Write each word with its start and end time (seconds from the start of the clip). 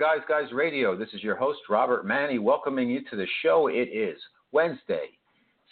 Guys 0.00 0.20
Guys 0.26 0.50
Radio. 0.50 0.96
This 0.96 1.10
is 1.12 1.22
your 1.22 1.36
host, 1.36 1.58
Robert 1.68 2.06
Manni, 2.06 2.38
welcoming 2.38 2.88
you 2.88 3.02
to 3.10 3.16
the 3.16 3.26
show. 3.42 3.66
It 3.66 3.90
is 3.92 4.18
Wednesday, 4.50 5.10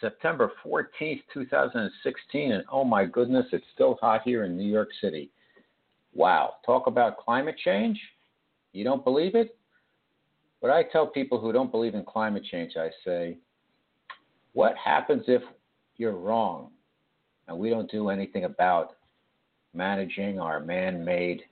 September 0.02 0.52
14th, 0.62 1.22
2016. 1.32 2.52
And 2.52 2.62
oh 2.70 2.84
my 2.84 3.06
goodness, 3.06 3.46
it's 3.52 3.64
still 3.72 3.96
hot 4.02 4.20
here 4.26 4.44
in 4.44 4.54
New 4.54 4.70
York 4.70 4.90
City. 5.00 5.30
Wow. 6.12 6.56
Talk 6.66 6.88
about 6.88 7.16
climate 7.16 7.56
change? 7.64 7.98
You 8.74 8.84
don't 8.84 9.02
believe 9.02 9.34
it? 9.34 9.56
But 10.60 10.72
I 10.72 10.82
tell 10.82 11.06
people 11.06 11.40
who 11.40 11.50
don't 11.50 11.70
believe 11.70 11.94
in 11.94 12.04
climate 12.04 12.44
change, 12.50 12.72
I 12.76 12.90
say, 13.06 13.38
what 14.52 14.74
happens 14.76 15.24
if 15.26 15.40
you're 15.96 16.18
wrong 16.18 16.68
and 17.48 17.58
we 17.58 17.70
don't 17.70 17.90
do 17.90 18.10
anything 18.10 18.44
about 18.44 18.96
managing 19.72 20.38
our 20.38 20.60
man 20.60 21.02
made 21.02 21.44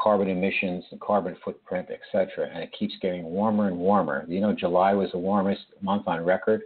carbon 0.00 0.28
emissions 0.28 0.84
and 0.90 1.00
carbon 1.00 1.36
footprint, 1.44 1.88
etc. 1.90 2.48
And 2.52 2.62
it 2.62 2.72
keeps 2.78 2.94
getting 3.02 3.24
warmer 3.24 3.68
and 3.68 3.76
warmer. 3.76 4.24
You 4.28 4.40
know, 4.40 4.54
July 4.54 4.94
was 4.94 5.10
the 5.12 5.18
warmest 5.18 5.62
month 5.82 6.08
on 6.08 6.24
record. 6.24 6.62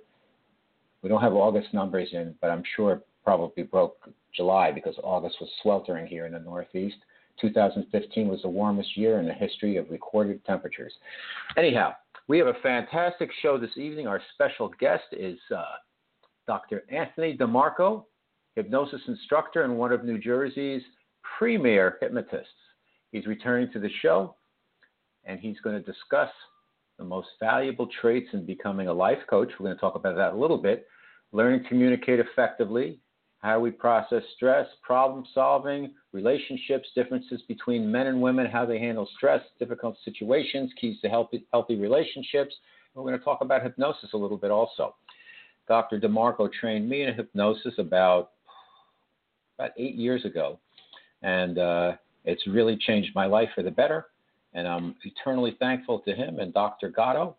We 1.02 1.08
don't 1.08 1.20
have 1.20 1.34
August 1.34 1.74
numbers 1.74 2.08
in, 2.12 2.34
but 2.40 2.50
I'm 2.50 2.62
sure 2.76 2.92
it 2.94 3.06
probably 3.24 3.64
broke 3.64 3.96
July 4.34 4.70
because 4.70 4.94
August 5.02 5.36
was 5.40 5.50
sweltering 5.62 6.06
here 6.06 6.26
in 6.26 6.32
the 6.32 6.38
Northeast. 6.38 6.96
2015 7.40 8.28
was 8.28 8.42
the 8.42 8.48
warmest 8.48 8.96
year 8.96 9.18
in 9.18 9.26
the 9.26 9.32
history 9.32 9.76
of 9.76 9.90
recorded 9.90 10.44
temperatures. 10.44 10.92
Anyhow, 11.56 11.94
we 12.28 12.38
have 12.38 12.46
a 12.46 12.54
fantastic 12.62 13.30
show 13.42 13.58
this 13.58 13.76
evening. 13.76 14.06
Our 14.06 14.22
special 14.34 14.70
guest 14.78 15.04
is 15.12 15.38
uh, 15.54 15.64
Dr. 16.46 16.84
Anthony 16.88 17.36
DeMarco, 17.36 18.04
hypnosis 18.54 19.00
instructor 19.08 19.62
and 19.62 19.76
one 19.76 19.92
of 19.92 20.04
New 20.04 20.18
Jersey's 20.18 20.82
premier 21.38 21.98
hypnotists. 22.00 22.52
He's 23.14 23.26
returning 23.26 23.70
to 23.72 23.78
the 23.78 23.90
show 24.02 24.34
and 25.24 25.38
he's 25.38 25.60
going 25.60 25.76
to 25.76 25.92
discuss 25.92 26.30
the 26.98 27.04
most 27.04 27.28
valuable 27.38 27.88
traits 28.00 28.26
in 28.32 28.44
becoming 28.44 28.88
a 28.88 28.92
life 28.92 29.20
coach. 29.30 29.52
We're 29.52 29.66
going 29.66 29.76
to 29.76 29.80
talk 29.80 29.94
about 29.94 30.16
that 30.16 30.32
a 30.32 30.36
little 30.36 30.58
bit. 30.58 30.88
Learning 31.30 31.62
to 31.62 31.68
communicate 31.68 32.18
effectively, 32.18 32.98
how 33.38 33.60
we 33.60 33.70
process 33.70 34.24
stress, 34.34 34.66
problem 34.82 35.24
solving, 35.32 35.92
relationships, 36.10 36.88
differences 36.96 37.40
between 37.46 37.88
men 37.90 38.08
and 38.08 38.20
women, 38.20 38.46
how 38.46 38.66
they 38.66 38.80
handle 38.80 39.08
stress, 39.16 39.42
difficult 39.60 39.96
situations, 40.04 40.72
keys 40.80 40.96
to 41.02 41.08
healthy, 41.08 41.46
healthy 41.52 41.76
relationships. 41.76 42.52
We're 42.96 43.04
going 43.04 43.16
to 43.16 43.24
talk 43.24 43.42
about 43.42 43.62
hypnosis 43.62 44.10
a 44.12 44.16
little 44.16 44.38
bit 44.38 44.50
also. 44.50 44.96
Dr. 45.68 46.00
DeMarco 46.00 46.52
trained 46.52 46.88
me 46.88 47.02
in 47.02 47.14
hypnosis 47.14 47.74
about 47.78 48.30
about 49.56 49.70
eight 49.78 49.94
years 49.94 50.24
ago, 50.24 50.58
and 51.22 51.58
uh, 51.58 51.92
it's 52.24 52.46
really 52.46 52.76
changed 52.76 53.10
my 53.14 53.26
life 53.26 53.48
for 53.54 53.62
the 53.62 53.70
better. 53.70 54.06
And 54.54 54.68
I'm 54.68 54.94
eternally 55.04 55.56
thankful 55.58 56.00
to 56.00 56.14
him 56.14 56.38
and 56.38 56.54
Dr. 56.54 56.90
Gatto, 56.90 57.36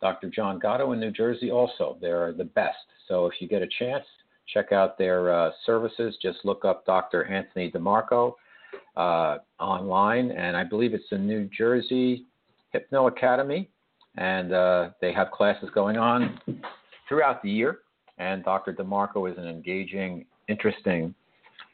Dr. 0.00 0.30
John 0.30 0.58
Gatto 0.58 0.92
in 0.92 1.00
New 1.00 1.10
Jersey. 1.10 1.50
Also, 1.50 1.98
they're 2.00 2.32
the 2.32 2.44
best. 2.44 2.76
So 3.08 3.26
if 3.26 3.34
you 3.40 3.48
get 3.48 3.62
a 3.62 3.68
chance, 3.78 4.04
check 4.52 4.72
out 4.72 4.98
their 4.98 5.32
uh, 5.32 5.50
services. 5.64 6.16
Just 6.22 6.38
look 6.44 6.64
up 6.64 6.84
Dr. 6.86 7.24
Anthony 7.24 7.70
DeMarco 7.70 8.34
uh, 8.96 9.38
online, 9.60 10.30
and 10.32 10.56
I 10.56 10.64
believe 10.64 10.94
it's 10.94 11.08
the 11.10 11.18
New 11.18 11.48
Jersey 11.56 12.26
Hypno 12.72 13.06
Academy, 13.06 13.70
and 14.16 14.52
uh, 14.52 14.90
they 15.00 15.12
have 15.12 15.30
classes 15.30 15.68
going 15.74 15.96
on 15.96 16.40
throughout 17.08 17.42
the 17.42 17.50
year. 17.50 17.78
And 18.18 18.44
Dr. 18.44 18.72
DeMarco 18.72 19.30
is 19.30 19.38
an 19.38 19.46
engaging, 19.46 20.26
interesting, 20.48 21.14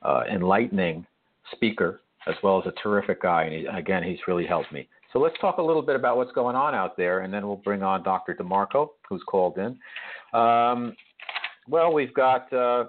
uh, 0.03 0.23
enlightening 0.31 1.07
speaker, 1.53 2.01
as 2.27 2.35
well 2.43 2.61
as 2.61 2.67
a 2.67 2.83
terrific 2.83 3.23
guy. 3.23 3.45
And 3.45 3.55
he, 3.55 3.67
again, 3.67 4.03
he's 4.03 4.19
really 4.27 4.47
helped 4.47 4.73
me. 4.73 4.89
So 5.13 5.19
let's 5.19 5.37
talk 5.41 5.59
a 5.59 5.63
little 5.63 5.83
bit 5.83 5.97
about 5.97 6.17
what's 6.17 6.33
going 6.33 6.57
on 6.57 6.75
out 6.75 6.97
there, 6.97 7.21
and 7.21 7.33
then 7.33 7.47
we'll 7.47 7.57
bring 7.57 7.83
on 7.83 8.03
Dr. 8.03 8.35
DeMarco, 8.35 8.89
who's 9.09 9.23
called 9.27 9.57
in. 9.57 9.79
Um, 10.39 10.95
well, 11.67 11.93
we've 11.93 12.13
got, 12.13 12.53
uh, 12.53 12.85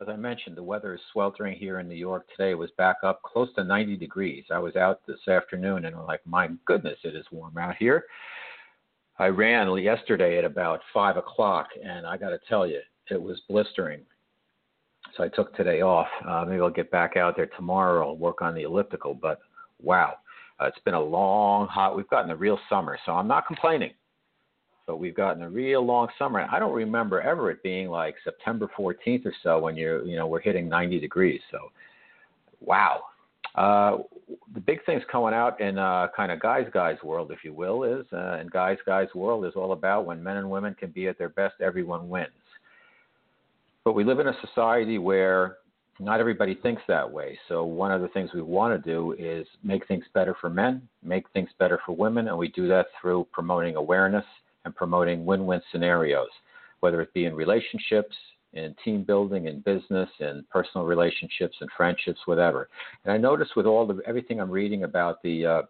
as 0.00 0.08
I 0.08 0.16
mentioned, 0.16 0.56
the 0.56 0.62
weather 0.62 0.94
is 0.94 1.00
sweltering 1.12 1.58
here 1.58 1.80
in 1.80 1.88
New 1.88 1.96
York 1.96 2.26
today. 2.30 2.52
It 2.52 2.58
was 2.58 2.70
back 2.78 2.96
up 3.02 3.20
close 3.22 3.48
to 3.56 3.64
90 3.64 3.96
degrees. 3.96 4.44
I 4.50 4.58
was 4.58 4.74
out 4.76 5.00
this 5.06 5.28
afternoon 5.28 5.84
and 5.84 5.94
I'm 5.94 6.06
like, 6.06 6.20
my 6.24 6.48
goodness, 6.64 6.98
it 7.04 7.14
is 7.14 7.26
warm 7.30 7.58
out 7.58 7.76
here. 7.78 8.04
I 9.18 9.26
ran 9.26 9.70
yesterday 9.76 10.38
at 10.38 10.46
about 10.46 10.80
5 10.94 11.18
o'clock, 11.18 11.68
and 11.84 12.06
I 12.06 12.16
got 12.16 12.30
to 12.30 12.38
tell 12.48 12.66
you, 12.66 12.80
it 13.10 13.20
was 13.20 13.38
blistering. 13.50 14.00
So 15.16 15.24
I 15.24 15.28
took 15.28 15.54
today 15.56 15.82
off. 15.82 16.08
Uh, 16.26 16.44
maybe 16.46 16.60
I'll 16.60 16.70
get 16.70 16.90
back 16.90 17.16
out 17.16 17.36
there 17.36 17.48
tomorrow. 17.56 18.08
I'll 18.08 18.16
work 18.16 18.42
on 18.42 18.54
the 18.54 18.62
elliptical, 18.62 19.14
but 19.14 19.40
wow. 19.82 20.14
Uh, 20.60 20.66
it's 20.66 20.78
been 20.84 20.94
a 20.94 21.00
long, 21.00 21.66
hot. 21.68 21.96
We've 21.96 22.08
gotten 22.08 22.30
a 22.30 22.36
real 22.36 22.58
summer, 22.68 22.98
so 23.06 23.12
I'm 23.12 23.26
not 23.26 23.46
complaining 23.46 23.92
but 24.90 24.98
we've 24.98 25.14
gotten 25.14 25.44
a 25.44 25.48
real 25.48 25.86
long 25.86 26.08
summer. 26.18 26.44
I 26.50 26.58
don't 26.58 26.74
remember 26.74 27.20
ever 27.20 27.48
it 27.52 27.62
being 27.62 27.90
like 27.90 28.16
September 28.24 28.68
14th 28.76 29.24
or 29.24 29.32
so 29.40 29.60
when 29.60 29.76
you're, 29.76 30.04
you 30.04 30.16
know, 30.16 30.26
we're 30.26 30.40
hitting 30.40 30.68
90 30.68 30.98
degrees. 30.98 31.40
So, 31.52 31.70
wow. 32.60 33.02
Uh, 33.54 33.98
the 34.52 34.58
big 34.58 34.84
things 34.86 35.04
coming 35.08 35.32
out 35.32 35.60
in 35.60 35.78
uh, 35.78 36.08
kind 36.16 36.32
of 36.32 36.40
guys, 36.40 36.66
guys 36.74 36.96
world, 37.04 37.30
if 37.30 37.44
you 37.44 37.52
will, 37.52 37.84
is, 37.84 38.04
uh, 38.12 38.38
and 38.40 38.50
guys, 38.50 38.78
guys 38.84 39.06
world 39.14 39.44
is 39.46 39.52
all 39.54 39.70
about 39.70 40.06
when 40.06 40.20
men 40.20 40.38
and 40.38 40.50
women 40.50 40.74
can 40.74 40.90
be 40.90 41.06
at 41.06 41.16
their 41.18 41.28
best, 41.28 41.54
everyone 41.60 42.08
wins. 42.08 42.30
But 43.84 43.94
we 43.94 44.04
live 44.04 44.20
in 44.20 44.28
a 44.28 44.36
society 44.46 44.98
where 44.98 45.56
not 45.98 46.20
everybody 46.20 46.54
thinks 46.54 46.82
that 46.88 47.10
way. 47.10 47.38
So 47.48 47.64
one 47.64 47.92
of 47.92 48.00
the 48.00 48.08
things 48.08 48.30
we 48.34 48.42
want 48.42 48.82
to 48.82 48.90
do 48.90 49.12
is 49.18 49.46
make 49.62 49.86
things 49.86 50.04
better 50.14 50.34
for 50.40 50.48
men, 50.48 50.88
make 51.02 51.28
things 51.30 51.50
better 51.58 51.78
for 51.84 51.94
women, 51.94 52.28
and 52.28 52.38
we 52.38 52.48
do 52.48 52.66
that 52.68 52.86
through 53.00 53.26
promoting 53.32 53.76
awareness 53.76 54.24
and 54.64 54.74
promoting 54.74 55.24
win 55.24 55.46
win 55.46 55.60
scenarios, 55.70 56.28
whether 56.80 57.00
it 57.00 57.12
be 57.12 57.26
in 57.26 57.34
relationships, 57.34 58.16
in 58.52 58.74
team 58.84 59.04
building, 59.04 59.46
in 59.46 59.60
business, 59.60 60.08
in 60.20 60.44
personal 60.50 60.86
relationships, 60.86 61.56
and 61.60 61.70
friendships, 61.76 62.20
whatever. 62.24 62.68
And 63.04 63.12
I 63.12 63.16
notice 63.16 63.48
with 63.54 63.66
all 63.66 63.86
the 63.86 64.00
everything 64.06 64.40
I'm 64.40 64.50
reading 64.50 64.84
about 64.84 65.22
the 65.22 65.46
uh, 65.46 65.62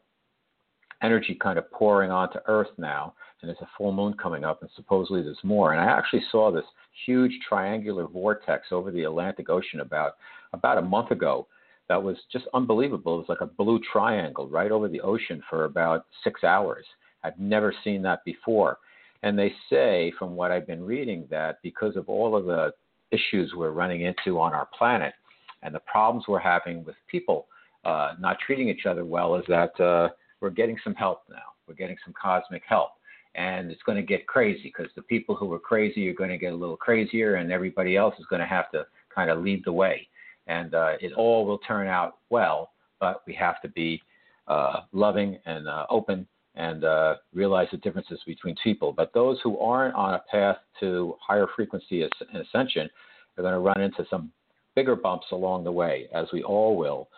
energy 1.03 1.35
kind 1.41 1.59
of 1.59 1.71
pouring 1.71 2.11
onto 2.11 2.39
Earth 2.47 2.71
now, 2.79 3.15
and 3.41 3.49
there's 3.49 3.61
a 3.61 3.69
full 3.77 3.93
moon 3.93 4.15
coming 4.15 4.45
up, 4.45 4.63
and 4.63 4.71
supposedly 4.77 5.23
there's 5.23 5.39
more. 5.43 5.73
And 5.73 5.81
I 5.81 5.87
actually 5.87 6.23
saw 6.31 6.51
this 6.51 6.65
huge 7.07 7.33
triangular 7.49 8.07
vortex 8.07 8.69
over 8.71 8.91
the 8.91 9.05
Atlantic 9.05 9.49
Ocean 9.49 9.81
about 9.81 10.17
about 10.53 10.79
a 10.79 10.83
month 10.83 11.11
ago. 11.11 11.47
That 11.89 12.03
was 12.03 12.17
just 12.33 12.45
unbelievable. 12.55 13.15
It 13.15 13.19
was 13.19 13.29
like 13.29 13.41
a 13.41 13.47
blue 13.47 13.81
triangle 13.93 14.49
right 14.49 14.71
over 14.71 14.89
the 14.89 15.01
ocean 15.01 15.43
for 15.51 15.65
about 15.65 16.07
six 16.23 16.45
hours. 16.45 16.85
I've 17.25 17.39
never 17.39 17.75
seen 17.83 18.03
that 18.03 18.25
before. 18.25 18.79
And 19.23 19.39
they 19.39 19.53
say, 19.69 20.13
from 20.19 20.37
what 20.37 20.53
I've 20.53 20.67
been 20.67 20.85
reading, 20.85 21.27
that 21.31 21.59
because 21.63 21.97
of 21.97 22.09
all 22.09 22.37
of 22.37 22.47
the 22.47 22.73
issues 23.11 23.53
we're 23.57 23.73
running 23.73 24.03
into 24.03 24.39
on 24.39 24.55
our 24.55 24.69
planet 24.77 25.15
and 25.63 25.75
the 25.75 25.81
problems 25.81 26.27
we're 26.29 26.39
having 26.39 26.85
with 26.85 26.95
people 27.11 27.47
uh, 27.85 28.13
not 28.21 28.39
treating 28.45 28.69
each 28.69 28.87
other 28.87 29.05
well, 29.05 29.35
is 29.37 29.45
that 29.49 29.79
uh, 29.81 30.09
we're 30.41 30.51
getting 30.51 30.79
some 30.83 30.95
help 30.95 31.23
now. 31.29 31.37
We're 31.67 31.75
getting 31.75 31.97
some 32.05 32.15
cosmic 32.21 32.63
help. 32.69 32.91
And 33.35 33.71
it's 33.71 33.83
going 33.83 33.97
to 33.97 34.03
get 34.03 34.27
crazy 34.27 34.65
because 34.65 34.91
the 34.97 35.03
people 35.03 35.37
who 35.37 35.53
are 35.53 35.59
crazy 35.59 36.09
are 36.09 36.15
going 36.15 36.31
to 36.31 36.39
get 36.39 36.53
a 36.53 36.57
little 36.57 36.77
crazier, 36.77 37.37
and 37.37 37.53
everybody 37.53 37.97
else 37.97 38.15
is 38.19 38.27
going 38.27 38.41
to 38.41 38.47
have 38.47 38.71
to 38.73 38.85
kind 39.15 39.31
of 39.31 39.43
lead 39.43 39.63
the 39.65 39.73
way. 39.73 40.09
And 40.49 40.75
uh, 40.75 40.95
it 41.01 41.13
all 41.13 41.47
will 41.47 41.59
turn 41.59 41.87
out 41.87 42.19
well, 42.31 42.73
but 42.99 43.23
we 43.27 43.35
have 43.35 43.63
to 43.63 43.69
be 43.69 44.03
uh, 44.49 44.81
loving 44.93 45.39
and 45.47 45.69
uh, 45.69 45.87
open 45.91 46.27
and 46.57 46.83
uh, 46.83 47.15
realize 47.33 47.69
the 47.71 47.77
differences 47.77 48.19
between 48.27 48.57
people. 48.63 48.93
But 48.93 49.15
those 49.15 49.39
who 49.45 49.59
aren't 49.59 49.95
on 49.95 50.15
a 50.15 50.23
path 50.31 50.57
to 50.81 51.15
higher 51.21 51.47
frequency 51.55 52.03
ascension 52.03 52.91
are 53.39 53.43
going 53.43 53.55
to 53.55 53.61
run 53.61 53.81
into 53.81 54.05
some 54.11 54.33
bigger 54.75 54.97
bumps 54.97 55.27
along 55.31 55.65
the 55.65 55.73
way, 55.73 56.09
as 56.13 56.27
we 56.33 56.43
all 56.43 56.77
will. 56.77 57.09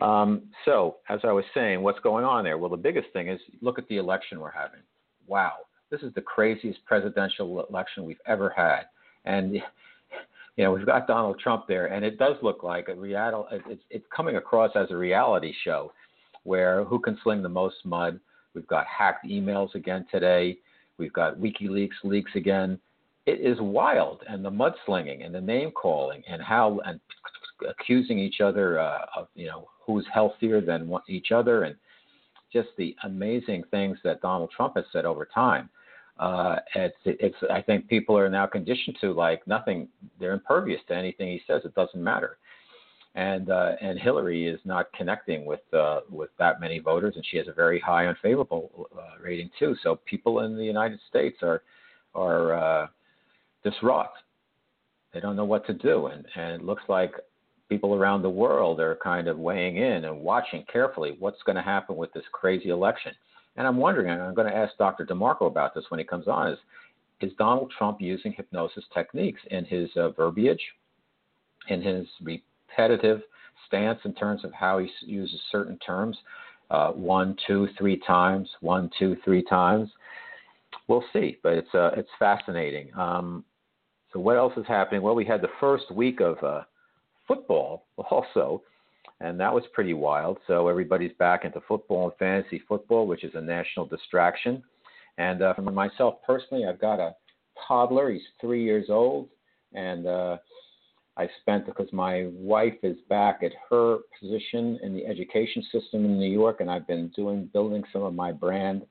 Um, 0.00 0.42
so, 0.64 0.96
as 1.08 1.20
I 1.24 1.32
was 1.32 1.44
saying, 1.54 1.82
what's 1.82 1.98
going 2.00 2.24
on 2.24 2.44
there? 2.44 2.58
Well, 2.58 2.70
the 2.70 2.76
biggest 2.76 3.08
thing 3.12 3.28
is 3.28 3.40
look 3.60 3.78
at 3.78 3.88
the 3.88 3.96
election 3.96 4.38
we're 4.38 4.50
having. 4.50 4.80
Wow, 5.26 5.52
this 5.90 6.02
is 6.02 6.14
the 6.14 6.20
craziest 6.20 6.84
presidential 6.84 7.66
election 7.68 8.04
we've 8.04 8.20
ever 8.26 8.52
had, 8.56 8.82
and 9.24 9.54
you 10.56 10.64
know 10.64 10.72
we've 10.72 10.86
got 10.86 11.06
Donald 11.06 11.40
Trump 11.40 11.66
there, 11.66 11.86
and 11.86 12.04
it 12.04 12.18
does 12.18 12.36
look 12.42 12.62
like 12.62 12.88
a 12.88 12.94
reality. 12.94 13.58
It's, 13.68 13.82
it's 13.90 14.06
coming 14.14 14.36
across 14.36 14.70
as 14.76 14.90
a 14.90 14.96
reality 14.96 15.52
show, 15.64 15.92
where 16.44 16.84
who 16.84 17.00
can 17.00 17.18
sling 17.22 17.42
the 17.42 17.48
most 17.48 17.76
mud, 17.84 18.20
We've 18.58 18.66
got 18.66 18.86
hacked 18.86 19.24
emails 19.24 19.74
again 19.76 20.04
today. 20.10 20.58
We've 20.98 21.12
got 21.12 21.36
WikiLeaks 21.36 22.02
leaks 22.02 22.32
again. 22.34 22.78
It 23.26 23.40
is 23.40 23.56
wild, 23.60 24.22
and 24.28 24.44
the 24.44 24.50
mudslinging 24.50 25.24
and 25.24 25.32
the 25.32 25.40
name 25.40 25.70
calling 25.70 26.24
and 26.28 26.42
how 26.42 26.80
and 26.84 26.98
accusing 27.66 28.18
each 28.18 28.40
other 28.40 28.78
uh, 28.78 29.06
of 29.16 29.28
you 29.34 29.46
know 29.46 29.68
who's 29.84 30.06
healthier 30.12 30.60
than 30.60 30.92
each 31.08 31.32
other 31.32 31.64
and 31.64 31.76
just 32.52 32.68
the 32.76 32.94
amazing 33.04 33.62
things 33.70 33.98
that 34.04 34.20
Donald 34.20 34.50
Trump 34.54 34.74
has 34.76 34.84
said 34.92 35.04
over 35.04 35.26
time. 35.26 35.68
Uh, 36.18 36.56
it's, 36.74 36.96
it's, 37.04 37.36
I 37.50 37.62
think 37.62 37.86
people 37.88 38.18
are 38.18 38.28
now 38.28 38.46
conditioned 38.46 38.96
to 39.00 39.12
like 39.12 39.46
nothing. 39.46 39.88
They're 40.18 40.32
impervious 40.32 40.80
to 40.88 40.94
anything 40.96 41.28
he 41.28 41.42
says. 41.46 41.62
It 41.64 41.74
doesn't 41.74 42.02
matter. 42.02 42.38
and 43.14 43.50
uh, 43.50 43.72
and 43.80 43.98
Hillary 43.98 44.46
is 44.46 44.60
not 44.64 44.92
connecting 44.92 45.44
with 45.44 45.60
uh, 45.74 46.00
with 46.10 46.30
that 46.38 46.60
many 46.60 46.78
voters, 46.78 47.14
and 47.16 47.24
she 47.28 47.36
has 47.36 47.48
a 47.48 47.52
very 47.52 47.80
high 47.80 48.06
unfavorable 48.06 48.88
uh, 48.96 49.20
rating 49.22 49.50
too. 49.58 49.74
So 49.82 50.00
people 50.04 50.40
in 50.40 50.56
the 50.56 50.64
United 50.64 51.00
States 51.08 51.38
are 51.42 51.62
are 52.14 52.52
uh, 52.52 52.86
distraught. 53.64 54.06
They 55.12 55.20
don't 55.20 55.36
know 55.36 55.44
what 55.44 55.66
to 55.66 55.74
do, 55.74 56.06
and 56.06 56.24
and 56.36 56.60
it 56.60 56.64
looks 56.64 56.82
like 56.88 57.12
people 57.68 57.94
around 57.94 58.22
the 58.22 58.30
world 58.30 58.80
are 58.80 58.98
kind 59.02 59.28
of 59.28 59.38
weighing 59.38 59.76
in 59.76 60.04
and 60.04 60.20
watching 60.20 60.64
carefully 60.72 61.16
what's 61.18 61.42
going 61.44 61.56
to 61.56 61.62
happen 61.62 61.96
with 61.96 62.12
this 62.12 62.24
crazy 62.32 62.70
election. 62.70 63.12
And 63.56 63.66
I'm 63.66 63.76
wondering, 63.76 64.10
and 64.10 64.22
I'm 64.22 64.34
going 64.34 64.50
to 64.50 64.56
ask 64.56 64.76
Dr. 64.78 65.04
DeMarco 65.04 65.46
about 65.46 65.74
this 65.74 65.84
when 65.88 65.98
he 65.98 66.04
comes 66.04 66.28
on, 66.28 66.52
is 66.52 66.58
is 67.20 67.32
Donald 67.36 67.72
Trump 67.76 68.00
using 68.00 68.32
hypnosis 68.32 68.84
techniques 68.94 69.40
in 69.50 69.64
his 69.64 69.90
uh, 69.96 70.10
verbiage, 70.10 70.60
in 71.68 71.82
his 71.82 72.06
repetitive 72.22 73.22
stance 73.66 73.98
in 74.04 74.14
terms 74.14 74.44
of 74.44 74.52
how 74.52 74.78
he 74.78 74.88
uses 75.04 75.40
certain 75.50 75.76
terms, 75.78 76.16
uh, 76.70 76.90
one, 76.92 77.36
two, 77.46 77.68
three 77.76 78.00
times, 78.06 78.48
one, 78.60 78.90
two, 78.98 79.16
three 79.24 79.42
times. 79.42 79.90
We'll 80.86 81.04
see, 81.12 81.38
but 81.42 81.54
it's 81.54 81.74
uh, 81.74 81.90
it's 81.96 82.08
fascinating. 82.18 82.90
Um, 82.96 83.44
so 84.12 84.20
what 84.20 84.36
else 84.36 84.52
is 84.56 84.66
happening? 84.66 85.02
Well, 85.02 85.14
we 85.14 85.24
had 85.24 85.42
the 85.42 85.48
first 85.60 85.90
week 85.90 86.20
of 86.20 86.42
uh, 86.42 86.62
football 87.28 87.84
also, 88.10 88.62
and 89.20 89.38
that 89.38 89.52
was 89.52 89.62
pretty 89.72 89.94
wild. 89.94 90.38
So 90.46 90.66
everybody's 90.66 91.12
back 91.18 91.44
into 91.44 91.60
football 91.68 92.04
and 92.04 92.18
fantasy 92.18 92.62
football, 92.66 93.06
which 93.06 93.22
is 93.22 93.32
a 93.34 93.40
national 93.40 93.86
distraction. 93.86 94.62
And 95.18 95.42
uh, 95.42 95.54
for 95.54 95.62
myself 95.62 96.16
personally, 96.26 96.64
I've 96.66 96.80
got 96.80 97.00
a 97.00 97.14
toddler. 97.66 98.10
He's 98.10 98.22
three 98.40 98.64
years 98.64 98.86
old, 98.88 99.28
and 99.74 100.06
uh, 100.06 100.38
I 101.16 101.28
spent 101.40 101.66
because 101.66 101.88
my 101.92 102.28
wife 102.32 102.76
is 102.84 102.96
back 103.08 103.40
at 103.42 103.50
her 103.68 103.98
position 104.20 104.78
in 104.82 104.94
the 104.94 105.04
education 105.04 105.64
system 105.72 106.04
in 106.04 106.18
New 106.18 106.30
York, 106.30 106.60
and 106.60 106.70
I've 106.70 106.86
been 106.86 107.08
doing 107.16 107.50
building 107.52 107.82
some 107.92 108.02
of 108.02 108.14
my 108.14 108.30
brand 108.30 108.86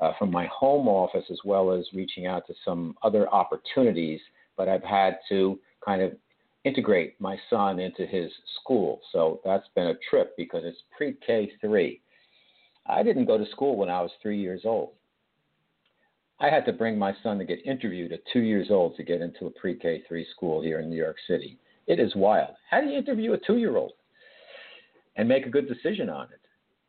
uh, 0.00 0.12
from 0.18 0.30
my 0.30 0.46
home 0.46 0.88
office 0.88 1.24
as 1.30 1.38
well 1.44 1.72
as 1.72 1.86
reaching 1.92 2.26
out 2.26 2.46
to 2.46 2.54
some 2.64 2.96
other 3.02 3.28
opportunities. 3.28 4.20
But 4.56 4.70
I've 4.70 4.82
had 4.82 5.18
to 5.28 5.58
kind 5.84 6.00
of 6.00 6.12
integrate 6.66 7.14
my 7.20 7.36
son 7.48 7.78
into 7.78 8.04
his 8.04 8.30
school, 8.60 9.00
so 9.12 9.40
that's 9.44 9.68
been 9.76 9.86
a 9.86 9.98
trip 10.10 10.36
because 10.36 10.62
it's 10.64 10.82
pre-K 10.96 11.52
three. 11.60 12.00
I 12.86 13.04
didn't 13.04 13.26
go 13.26 13.38
to 13.38 13.50
school 13.52 13.76
when 13.76 13.88
I 13.88 14.00
was 14.00 14.10
three 14.20 14.40
years 14.40 14.62
old. 14.64 14.90
I 16.40 16.50
had 16.50 16.66
to 16.66 16.72
bring 16.72 16.98
my 16.98 17.14
son 17.22 17.38
to 17.38 17.44
get 17.44 17.64
interviewed 17.64 18.12
at 18.12 18.20
two 18.32 18.40
years 18.40 18.66
old 18.70 18.96
to 18.96 19.04
get 19.04 19.20
into 19.20 19.46
a 19.46 19.50
pre-K 19.50 20.02
three 20.08 20.26
school 20.34 20.60
here 20.60 20.80
in 20.80 20.90
New 20.90 20.96
York 20.96 21.16
City. 21.28 21.56
It 21.86 22.00
is 22.00 22.14
wild. 22.16 22.54
How 22.68 22.80
do 22.80 22.88
you 22.88 22.98
interview 22.98 23.32
a 23.34 23.38
two 23.38 23.58
year 23.58 23.76
old 23.76 23.92
and 25.14 25.28
make 25.28 25.46
a 25.46 25.50
good 25.50 25.68
decision 25.68 26.10
on 26.10 26.24
it? 26.32 26.40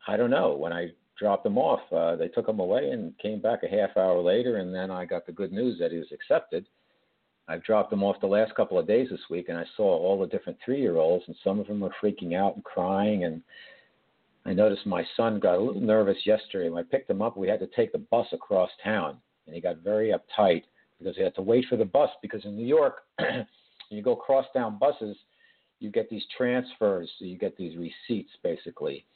I 0.08 0.16
don't 0.16 0.30
know. 0.30 0.56
When 0.56 0.72
I 0.72 0.88
dropped 1.16 1.46
him 1.46 1.56
off, 1.56 1.80
uh, 1.92 2.16
they 2.16 2.28
took 2.28 2.48
him 2.48 2.58
away 2.58 2.90
and 2.90 3.16
came 3.18 3.40
back 3.40 3.60
a 3.62 3.68
half 3.68 3.96
hour 3.96 4.20
later, 4.20 4.56
and 4.56 4.74
then 4.74 4.90
I 4.90 5.04
got 5.04 5.24
the 5.24 5.32
good 5.32 5.52
news 5.52 5.78
that 5.78 5.92
he 5.92 5.98
was 5.98 6.12
accepted. 6.12 6.66
I've 7.48 7.64
dropped 7.64 7.90
them 7.90 8.04
off 8.04 8.20
the 8.20 8.26
last 8.26 8.54
couple 8.54 8.78
of 8.78 8.86
days 8.86 9.08
this 9.10 9.20
week, 9.30 9.48
and 9.48 9.56
I 9.56 9.64
saw 9.76 9.84
all 9.84 10.20
the 10.20 10.26
different 10.26 10.58
three 10.64 10.80
year 10.80 10.96
olds, 10.96 11.24
and 11.26 11.36
some 11.42 11.58
of 11.58 11.66
them 11.66 11.80
were 11.80 11.94
freaking 12.02 12.34
out 12.34 12.54
and 12.54 12.64
crying. 12.64 13.24
And 13.24 13.42
I 14.44 14.52
noticed 14.52 14.86
my 14.86 15.04
son 15.16 15.40
got 15.40 15.56
a 15.56 15.60
little 15.60 15.80
nervous 15.80 16.18
yesterday. 16.26 16.68
When 16.68 16.84
I 16.84 16.88
picked 16.88 17.10
him 17.10 17.22
up, 17.22 17.36
we 17.36 17.48
had 17.48 17.60
to 17.60 17.68
take 17.74 17.92
the 17.92 17.98
bus 17.98 18.26
across 18.32 18.70
town, 18.84 19.16
and 19.46 19.54
he 19.54 19.62
got 19.62 19.78
very 19.78 20.12
uptight 20.12 20.64
because 20.98 21.16
he 21.16 21.22
had 21.22 21.34
to 21.36 21.42
wait 21.42 21.64
for 21.70 21.76
the 21.76 21.84
bus 21.84 22.10
because 22.20 22.44
in 22.44 22.54
New 22.54 22.66
York, 22.66 23.02
you 23.90 24.02
go 24.02 24.14
cross 24.14 24.44
town 24.54 24.78
buses, 24.78 25.16
you 25.80 25.90
get 25.90 26.10
these 26.10 26.24
transfers, 26.36 27.10
you 27.18 27.38
get 27.38 27.56
these 27.56 27.76
receipts 27.76 28.32
basically, 28.42 29.06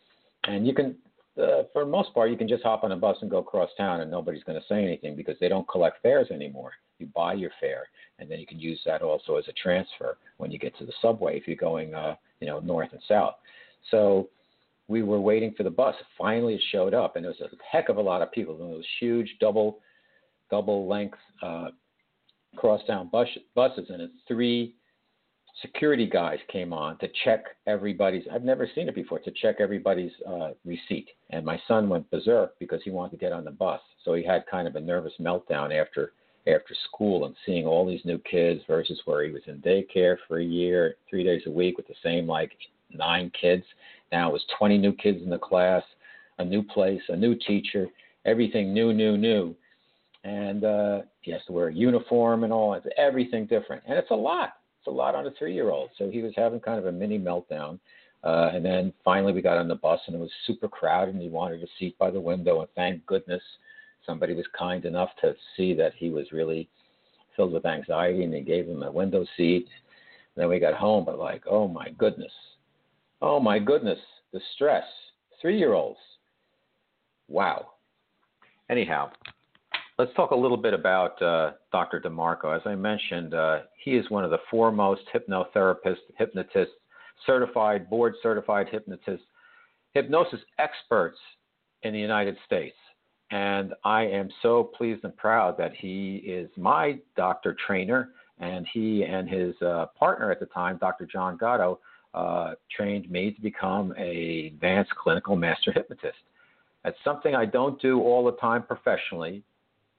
and 0.44 0.66
you 0.66 0.74
can, 0.74 0.94
uh, 1.40 1.62
for 1.72 1.84
the 1.84 1.90
most 1.90 2.12
part, 2.12 2.30
you 2.30 2.36
can 2.36 2.48
just 2.48 2.62
hop 2.62 2.84
on 2.84 2.92
a 2.92 2.96
bus 2.96 3.16
and 3.22 3.30
go 3.30 3.42
cross 3.42 3.70
town, 3.76 4.00
and 4.00 4.10
nobody's 4.10 4.44
going 4.44 4.60
to 4.60 4.66
say 4.66 4.82
anything 4.82 5.16
because 5.16 5.36
they 5.40 5.48
don't 5.48 5.68
collect 5.68 6.02
fares 6.02 6.30
anymore. 6.30 6.72
You 6.98 7.06
buy 7.14 7.34
your 7.34 7.50
fare, 7.58 7.84
and 8.18 8.30
then 8.30 8.38
you 8.38 8.46
can 8.46 8.60
use 8.60 8.80
that 8.84 9.02
also 9.02 9.36
as 9.36 9.48
a 9.48 9.52
transfer 9.52 10.18
when 10.36 10.50
you 10.50 10.58
get 10.58 10.76
to 10.78 10.84
the 10.84 10.92
subway 11.00 11.38
if 11.38 11.46
you're 11.46 11.56
going, 11.56 11.94
uh, 11.94 12.16
you 12.40 12.46
know, 12.46 12.60
north 12.60 12.90
and 12.92 13.00
south. 13.08 13.34
So 13.90 14.28
we 14.88 15.02
were 15.02 15.20
waiting 15.20 15.54
for 15.56 15.62
the 15.62 15.70
bus. 15.70 15.94
Finally, 16.18 16.54
it 16.54 16.62
showed 16.70 16.92
up, 16.92 17.16
and 17.16 17.24
there 17.24 17.32
was 17.32 17.40
a 17.40 17.56
heck 17.70 17.88
of 17.88 17.96
a 17.96 18.02
lot 18.02 18.20
of 18.20 18.30
people. 18.30 18.54
And 18.60 18.70
was 18.70 18.84
huge 19.00 19.36
double, 19.40 19.78
double 20.50 20.86
length 20.86 21.18
uh, 21.42 21.68
crosstown 22.56 23.08
bus, 23.10 23.28
buses, 23.54 23.86
and 23.88 24.02
it's 24.02 24.12
three 24.28 24.74
security 25.60 26.06
guys 26.06 26.38
came 26.50 26.72
on 26.72 26.98
to 26.98 27.08
check 27.24 27.44
everybody's. 27.66 28.24
I've 28.32 28.44
never 28.44 28.68
seen 28.74 28.88
it 28.88 28.94
before 28.94 29.18
to 29.20 29.30
check 29.30 29.56
everybody's 29.60 30.12
uh, 30.26 30.50
receipt. 30.64 31.08
And 31.30 31.44
my 31.44 31.60
son 31.68 31.88
went 31.88 32.10
berserk 32.10 32.58
because 32.58 32.80
he 32.84 32.90
wanted 32.90 33.12
to 33.12 33.16
get 33.18 33.32
on 33.32 33.44
the 33.44 33.50
bus, 33.50 33.80
so 34.04 34.14
he 34.14 34.24
had 34.24 34.44
kind 34.50 34.66
of 34.66 34.76
a 34.76 34.80
nervous 34.80 35.12
meltdown 35.20 35.78
after 35.78 36.12
after 36.48 36.74
school 36.88 37.26
and 37.26 37.36
seeing 37.46 37.66
all 37.66 37.86
these 37.86 38.04
new 38.04 38.18
kids 38.18 38.62
versus 38.66 39.00
where 39.04 39.24
he 39.24 39.30
was 39.30 39.42
in 39.46 39.60
daycare 39.60 40.16
for 40.26 40.40
a 40.40 40.44
year, 40.44 40.96
three 41.08 41.22
days 41.22 41.42
a 41.46 41.50
week 41.50 41.76
with 41.76 41.86
the 41.86 41.94
same 42.02 42.26
like 42.26 42.50
nine 42.90 43.30
kids. 43.40 43.62
Now 44.10 44.28
it 44.28 44.32
was 44.32 44.44
20 44.58 44.76
new 44.76 44.92
kids 44.92 45.22
in 45.22 45.30
the 45.30 45.38
class, 45.38 45.84
a 46.40 46.44
new 46.44 46.64
place, 46.64 47.00
a 47.10 47.16
new 47.16 47.36
teacher, 47.36 47.86
everything 48.24 48.74
new, 48.74 48.92
new, 48.92 49.16
new 49.16 49.54
and 50.24 50.64
uh, 50.64 51.00
he 51.20 51.30
has 51.32 51.40
to 51.46 51.52
wear 51.52 51.68
a 51.68 51.74
uniform 51.74 52.44
and 52.44 52.52
all. 52.52 52.74
It's 52.74 52.86
everything 52.96 53.46
different, 53.46 53.82
and 53.86 53.98
it's 53.98 54.10
a 54.10 54.14
lot. 54.14 54.54
It's 54.82 54.88
a 54.88 54.90
lot 54.90 55.14
on 55.14 55.26
a 55.26 55.30
three-year-old. 55.38 55.90
So 55.96 56.10
he 56.10 56.22
was 56.22 56.32
having 56.34 56.58
kind 56.58 56.80
of 56.80 56.86
a 56.86 56.92
mini 56.92 57.16
meltdown. 57.16 57.78
Uh, 58.24 58.50
and 58.52 58.64
then 58.64 58.92
finally, 59.04 59.32
we 59.32 59.40
got 59.40 59.56
on 59.56 59.68
the 59.68 59.76
bus, 59.76 60.00
and 60.08 60.16
it 60.16 60.18
was 60.18 60.30
super 60.44 60.68
crowded, 60.68 61.14
and 61.14 61.22
he 61.22 61.28
wanted 61.28 61.62
a 61.62 61.66
seat 61.78 61.96
by 61.98 62.10
the 62.10 62.20
window. 62.20 62.60
And 62.60 62.68
thank 62.74 63.06
goodness, 63.06 63.42
somebody 64.04 64.34
was 64.34 64.46
kind 64.58 64.84
enough 64.84 65.10
to 65.20 65.36
see 65.56 65.72
that 65.74 65.92
he 65.96 66.10
was 66.10 66.32
really 66.32 66.68
filled 67.36 67.52
with 67.52 67.64
anxiety, 67.64 68.24
and 68.24 68.32
they 68.32 68.40
gave 68.40 68.66
him 68.66 68.82
a 68.82 68.90
window 68.90 69.24
seat. 69.36 69.68
And 70.34 70.42
then 70.42 70.48
we 70.48 70.58
got 70.58 70.74
home, 70.74 71.04
but 71.04 71.16
like, 71.16 71.44
oh 71.48 71.68
my 71.68 71.90
goodness, 71.98 72.32
oh 73.20 73.38
my 73.38 73.60
goodness, 73.60 74.00
the 74.32 74.40
stress. 74.56 74.84
Three-year-olds. 75.40 75.98
Wow. 77.28 77.70
Anyhow, 78.68 79.10
Let's 79.98 80.12
talk 80.14 80.30
a 80.30 80.36
little 80.36 80.56
bit 80.56 80.72
about 80.72 81.20
uh, 81.20 81.52
Dr. 81.70 82.00
DeMarco. 82.00 82.56
As 82.56 82.62
I 82.64 82.74
mentioned, 82.74 83.34
uh, 83.34 83.60
he 83.84 83.92
is 83.92 84.08
one 84.10 84.24
of 84.24 84.30
the 84.30 84.38
foremost 84.50 85.02
hypnotherapists, 85.14 85.98
hypnotists, 86.16 86.74
certified, 87.26 87.90
board 87.90 88.14
certified 88.22 88.68
hypnotists, 88.70 89.26
hypnosis 89.92 90.40
experts 90.58 91.18
in 91.82 91.92
the 91.92 91.98
United 91.98 92.36
States. 92.46 92.76
And 93.30 93.74
I 93.84 94.04
am 94.04 94.30
so 94.40 94.64
pleased 94.64 95.04
and 95.04 95.14
proud 95.16 95.58
that 95.58 95.74
he 95.76 96.16
is 96.16 96.48
my 96.56 96.98
doctor 97.14 97.54
trainer, 97.66 98.10
and 98.38 98.66
he 98.72 99.04
and 99.04 99.28
his 99.28 99.54
uh, 99.60 99.86
partner 99.98 100.30
at 100.30 100.40
the 100.40 100.46
time, 100.46 100.78
Dr. 100.78 101.06
John 101.06 101.36
Gatto, 101.36 101.80
uh, 102.14 102.54
trained 102.74 103.10
me 103.10 103.30
to 103.30 103.40
become 103.42 103.92
a 103.98 104.46
advanced 104.54 104.92
clinical 104.96 105.36
master 105.36 105.70
hypnotist. 105.70 106.18
That's 106.82 106.96
something 107.04 107.34
I 107.34 107.44
don't 107.44 107.80
do 107.80 108.00
all 108.00 108.24
the 108.24 108.32
time 108.32 108.62
professionally, 108.62 109.42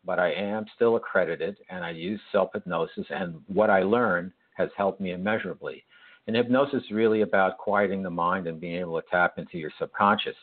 but 0.05 0.19
I 0.19 0.31
am 0.33 0.65
still 0.75 0.95
accredited 0.95 1.57
and 1.69 1.83
I 1.83 1.91
use 1.91 2.19
self 2.31 2.49
hypnosis, 2.53 3.05
and 3.09 3.41
what 3.47 3.69
I 3.69 3.83
learned 3.83 4.31
has 4.55 4.69
helped 4.77 5.01
me 5.01 5.11
immeasurably. 5.11 5.83
And 6.27 6.35
hypnosis 6.35 6.83
is 6.83 6.91
really 6.91 7.21
about 7.21 7.57
quieting 7.57 8.03
the 8.03 8.09
mind 8.09 8.47
and 8.47 8.59
being 8.59 8.79
able 8.79 9.01
to 9.01 9.07
tap 9.09 9.37
into 9.37 9.57
your 9.57 9.71
subconscious. 9.79 10.35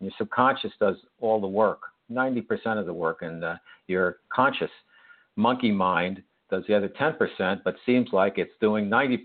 And 0.00 0.08
your 0.08 0.14
subconscious 0.18 0.72
does 0.80 0.96
all 1.20 1.40
the 1.40 1.46
work, 1.46 1.80
90% 2.10 2.78
of 2.78 2.86
the 2.86 2.94
work, 2.94 3.22
and 3.22 3.44
uh, 3.44 3.54
your 3.86 4.18
conscious 4.32 4.70
monkey 5.36 5.70
mind 5.70 6.22
does 6.50 6.64
the 6.66 6.76
other 6.76 6.88
10%, 6.88 7.60
but 7.64 7.76
seems 7.86 8.08
like 8.12 8.38
it's 8.38 8.52
doing 8.60 8.88
90%. 8.88 9.18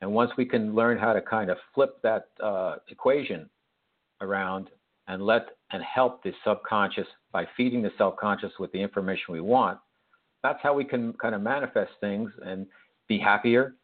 And 0.00 0.12
once 0.12 0.30
we 0.36 0.44
can 0.44 0.74
learn 0.74 0.98
how 0.98 1.12
to 1.12 1.20
kind 1.20 1.50
of 1.50 1.56
flip 1.74 2.00
that 2.02 2.28
uh, 2.42 2.76
equation 2.88 3.48
around 4.20 4.70
and 5.08 5.22
let 5.22 5.48
and 5.72 5.82
help 5.82 6.22
the 6.22 6.32
subconscious 6.44 7.06
by 7.32 7.46
feeding 7.56 7.82
the 7.82 7.90
subconscious 7.98 8.52
with 8.58 8.72
the 8.72 8.80
information 8.80 9.32
we 9.32 9.40
want, 9.40 9.78
that's 10.42 10.58
how 10.62 10.74
we 10.74 10.84
can 10.84 11.12
kind 11.14 11.34
of 11.34 11.40
manifest 11.40 11.92
things 12.00 12.30
and 12.44 12.66
be 13.08 13.18
happier, 13.18 13.74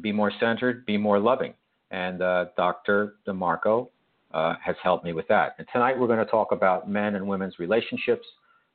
be 0.00 0.12
more 0.12 0.32
centered, 0.40 0.84
be 0.86 0.96
more 0.96 1.18
loving. 1.18 1.54
And 1.90 2.22
uh, 2.22 2.46
Dr. 2.56 3.14
DeMarco 3.26 3.88
uh, 4.32 4.54
has 4.64 4.76
helped 4.82 5.04
me 5.04 5.12
with 5.12 5.28
that. 5.28 5.54
And 5.58 5.66
tonight 5.72 5.98
we're 5.98 6.06
going 6.06 6.18
to 6.18 6.30
talk 6.30 6.52
about 6.52 6.88
men 6.88 7.14
and 7.14 7.26
women's 7.26 7.58
relationships, 7.58 8.26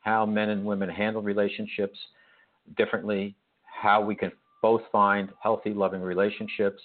how 0.01 0.25
men 0.25 0.49
and 0.49 0.63
women 0.63 0.89
handle 0.89 1.21
relationships 1.21 1.97
differently, 2.75 3.35
how 3.63 4.01
we 4.01 4.15
can 4.15 4.31
both 4.61 4.81
find 4.91 5.29
healthy, 5.41 5.73
loving 5.73 6.01
relationships, 6.01 6.81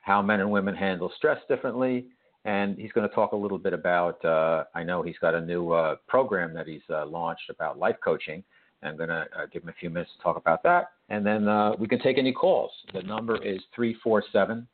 how 0.00 0.22
men 0.22 0.40
and 0.40 0.50
women 0.50 0.74
handle 0.74 1.10
stress 1.16 1.38
differently, 1.48 2.06
and 2.44 2.76
he's 2.78 2.92
going 2.92 3.08
to 3.08 3.14
talk 3.14 3.32
a 3.32 3.36
little 3.36 3.58
bit 3.58 3.72
about. 3.72 4.22
Uh, 4.24 4.64
I 4.74 4.82
know 4.82 5.02
he's 5.02 5.18
got 5.20 5.34
a 5.34 5.40
new 5.40 5.72
uh, 5.72 5.96
program 6.06 6.52
that 6.54 6.66
he's 6.66 6.82
uh, 6.90 7.06
launched 7.06 7.48
about 7.50 7.78
life 7.78 7.96
coaching. 8.04 8.44
I'm 8.82 8.96
going 8.96 9.08
to 9.08 9.26
uh, 9.36 9.46
give 9.50 9.62
him 9.62 9.70
a 9.70 9.74
few 9.80 9.88
minutes 9.88 10.10
to 10.16 10.22
talk 10.22 10.36
about 10.36 10.62
that, 10.64 10.92
and 11.08 11.24
then 11.24 11.48
uh, 11.48 11.72
we 11.78 11.88
can 11.88 11.98
take 12.00 12.18
any 12.18 12.32
calls. 12.32 12.70
The 12.92 13.02
number 13.02 13.36
is 13.36 13.60
347 13.74 14.66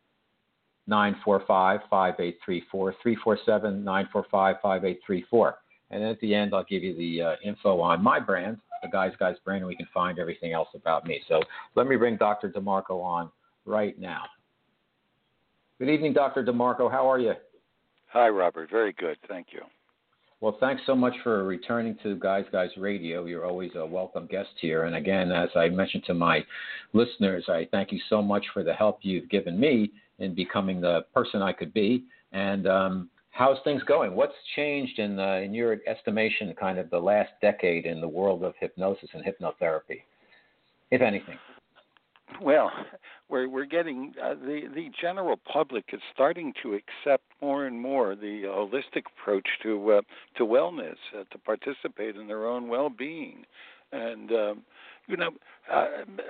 945 0.88 1.80
5834, 1.88 2.94
347 3.02 3.84
945 3.84 4.56
5834. 4.56 5.58
And 5.92 6.02
then 6.02 6.10
at 6.10 6.20
the 6.20 6.34
end, 6.34 6.54
I'll 6.54 6.64
give 6.64 6.82
you 6.82 6.96
the 6.96 7.22
uh, 7.22 7.34
info 7.44 7.80
on 7.80 8.02
my 8.02 8.18
brand, 8.18 8.58
the 8.82 8.88
Guys 8.88 9.12
Guys 9.18 9.36
brand, 9.44 9.60
and 9.60 9.68
we 9.68 9.76
can 9.76 9.88
find 9.94 10.18
everything 10.18 10.52
else 10.52 10.68
about 10.74 11.06
me. 11.06 11.20
So 11.28 11.40
let 11.76 11.86
me 11.86 11.96
bring 11.96 12.16
Dr. 12.16 12.48
DeMarco 12.48 13.02
on 13.02 13.30
right 13.64 13.98
now. 13.98 14.22
Good 15.78 15.88
evening, 15.88 16.12
Dr. 16.12 16.44
DeMarco. 16.44 16.90
How 16.90 17.08
are 17.10 17.18
you? 17.18 17.34
Hi, 18.12 18.28
Robert. 18.28 18.70
Very 18.70 18.92
good. 18.92 19.16
Thank 19.28 19.48
you. 19.52 19.60
Well, 20.40 20.56
thanks 20.58 20.82
so 20.86 20.96
much 20.96 21.12
for 21.22 21.44
returning 21.44 21.96
to 22.02 22.16
Guys 22.16 22.44
Guys 22.50 22.70
Radio. 22.76 23.26
You're 23.26 23.44
always 23.44 23.70
a 23.76 23.86
welcome 23.86 24.26
guest 24.26 24.48
here. 24.60 24.84
And 24.84 24.96
again, 24.96 25.30
as 25.30 25.50
I 25.54 25.68
mentioned 25.68 26.04
to 26.06 26.14
my 26.14 26.44
listeners, 26.92 27.44
I 27.48 27.68
thank 27.70 27.92
you 27.92 28.00
so 28.08 28.22
much 28.22 28.44
for 28.52 28.64
the 28.64 28.72
help 28.72 29.00
you've 29.02 29.28
given 29.28 29.60
me 29.60 29.92
in 30.18 30.34
becoming 30.34 30.80
the 30.80 31.02
person 31.14 31.42
I 31.42 31.52
could 31.52 31.72
be. 31.72 32.04
And 32.32 32.66
um, 32.66 33.10
how's 33.30 33.58
things 33.64 33.82
going? 33.84 34.16
What's 34.16 34.34
changed 34.56 34.98
in, 34.98 35.20
uh, 35.20 35.36
in 35.36 35.54
your 35.54 35.76
estimation, 35.86 36.52
kind 36.58 36.78
of 36.78 36.90
the 36.90 36.98
last 36.98 37.30
decade 37.40 37.86
in 37.86 38.00
the 38.00 38.08
world 38.08 38.42
of 38.42 38.54
hypnosis 38.58 39.10
and 39.12 39.22
hypnotherapy, 39.22 40.02
if 40.90 41.00
anything? 41.00 41.38
Well, 42.40 42.72
we're 43.30 43.48
we're 43.48 43.64
getting 43.64 44.14
uh, 44.22 44.34
the 44.34 44.62
the 44.74 44.90
general 45.00 45.36
public 45.36 45.84
is 45.92 46.00
starting 46.12 46.52
to 46.62 46.74
accept 46.74 47.24
more 47.40 47.66
and 47.66 47.80
more 47.80 48.14
the 48.14 48.42
holistic 48.44 49.04
approach 49.18 49.48
to 49.62 49.92
uh, 49.92 50.00
to 50.36 50.44
wellness, 50.44 50.96
uh, 51.18 51.24
to 51.30 51.38
participate 51.38 52.16
in 52.16 52.26
their 52.26 52.46
own 52.46 52.68
well-being, 52.68 53.44
and 53.92 54.32
um, 54.32 54.62
you 55.10 55.16
know, 55.16 55.30
uh, 55.72 55.86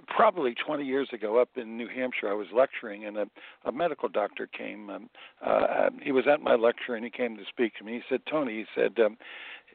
probably 0.07 0.55
20 0.55 0.85
years 0.85 1.09
ago, 1.13 1.39
up 1.39 1.51
in 1.57 1.77
New 1.77 1.89
Hampshire, 1.89 2.31
I 2.31 2.35
was 2.35 2.47
lecturing, 2.55 3.05
and 3.05 3.19
a, 3.19 3.27
a 3.67 3.73
medical 3.73 4.09
doctor 4.09 4.47
came. 4.47 4.89
Um, 4.89 5.11
uh, 5.47 5.67
um, 5.87 5.99
he 6.03 6.13
was 6.13 6.25
at 6.27 6.41
my 6.41 6.55
lecture, 6.55 6.95
and 6.95 7.05
he 7.05 7.11
came 7.11 7.37
to 7.37 7.45
speak 7.49 7.77
to 7.77 7.85
me. 7.85 7.95
He 7.95 8.03
said, 8.09 8.23
"Tony," 8.31 8.53
he 8.55 8.65
said, 8.75 8.99
um, 9.05 9.19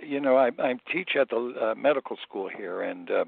"you 0.02 0.20
know, 0.20 0.36
I, 0.38 0.50
I 0.60 0.74
teach 0.92 1.12
at 1.20 1.30
the 1.30 1.54
uh, 1.62 1.76
medical 1.76 2.18
school 2.28 2.50
here, 2.50 2.82
and." 2.82 3.10
Uh, 3.10 3.26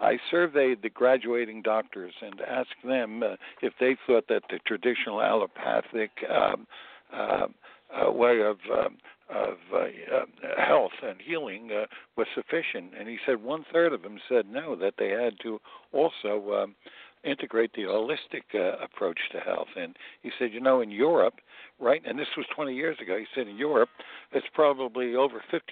I 0.00 0.18
surveyed 0.30 0.82
the 0.82 0.90
graduating 0.90 1.62
doctors 1.62 2.14
and 2.20 2.40
asked 2.40 2.82
them 2.84 3.22
uh, 3.22 3.36
if 3.62 3.72
they 3.78 3.96
thought 4.06 4.26
that 4.28 4.42
the 4.50 4.58
traditional 4.66 5.22
allopathic 5.22 6.10
um, 6.28 6.66
uh, 7.12 7.46
uh, 7.94 8.10
way 8.10 8.40
of 8.40 8.56
um, 8.72 8.96
of 9.30 9.56
uh, 9.72 9.78
uh, 9.78 10.64
health 10.66 10.92
and 11.02 11.18
healing 11.24 11.70
uh, 11.72 11.86
was 12.16 12.26
sufficient. 12.34 12.92
And 12.98 13.08
he 13.08 13.18
said 13.24 13.42
one 13.42 13.64
third 13.72 13.92
of 13.92 14.02
them 14.02 14.18
said 14.28 14.46
no, 14.50 14.76
that 14.76 14.94
they 14.98 15.08
had 15.08 15.34
to 15.42 15.60
also 15.92 16.62
um, 16.62 16.74
integrate 17.24 17.72
the 17.72 17.82
holistic 17.82 18.42
approach 18.82 19.18
to 19.32 19.40
health. 19.40 19.68
And 19.76 19.96
he 20.22 20.30
said, 20.38 20.52
you 20.52 20.60
know, 20.60 20.82
in 20.82 20.90
Europe, 20.90 21.34
right, 21.80 22.02
and 22.06 22.18
this 22.18 22.28
was 22.36 22.46
20 22.54 22.74
years 22.74 22.96
ago, 23.00 23.16
he 23.18 23.26
said 23.34 23.48
in 23.48 23.56
Europe, 23.56 23.88
it's 24.32 24.46
probably 24.54 25.14
over 25.14 25.42
50% 25.52 25.62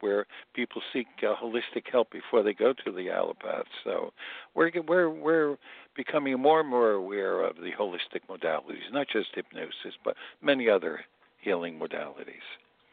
where 0.00 0.26
people 0.54 0.80
seek 0.92 1.06
uh, 1.22 1.34
holistic 1.42 1.84
help 1.90 2.10
before 2.10 2.42
they 2.42 2.54
go 2.54 2.72
to 2.72 2.92
the 2.92 3.06
allopaths. 3.06 3.64
So 3.84 4.12
we're, 4.54 4.70
we're, 4.86 5.10
we're 5.10 5.56
becoming 5.96 6.38
more 6.38 6.60
and 6.60 6.68
more 6.68 6.92
aware 6.92 7.44
of 7.44 7.56
the 7.56 7.70
holistic 7.78 8.22
modalities, 8.28 8.92
not 8.92 9.06
just 9.12 9.28
hypnosis, 9.34 9.98
but 10.04 10.14
many 10.42 10.68
other 10.68 11.00
healing 11.40 11.78
modalities. 11.78 12.44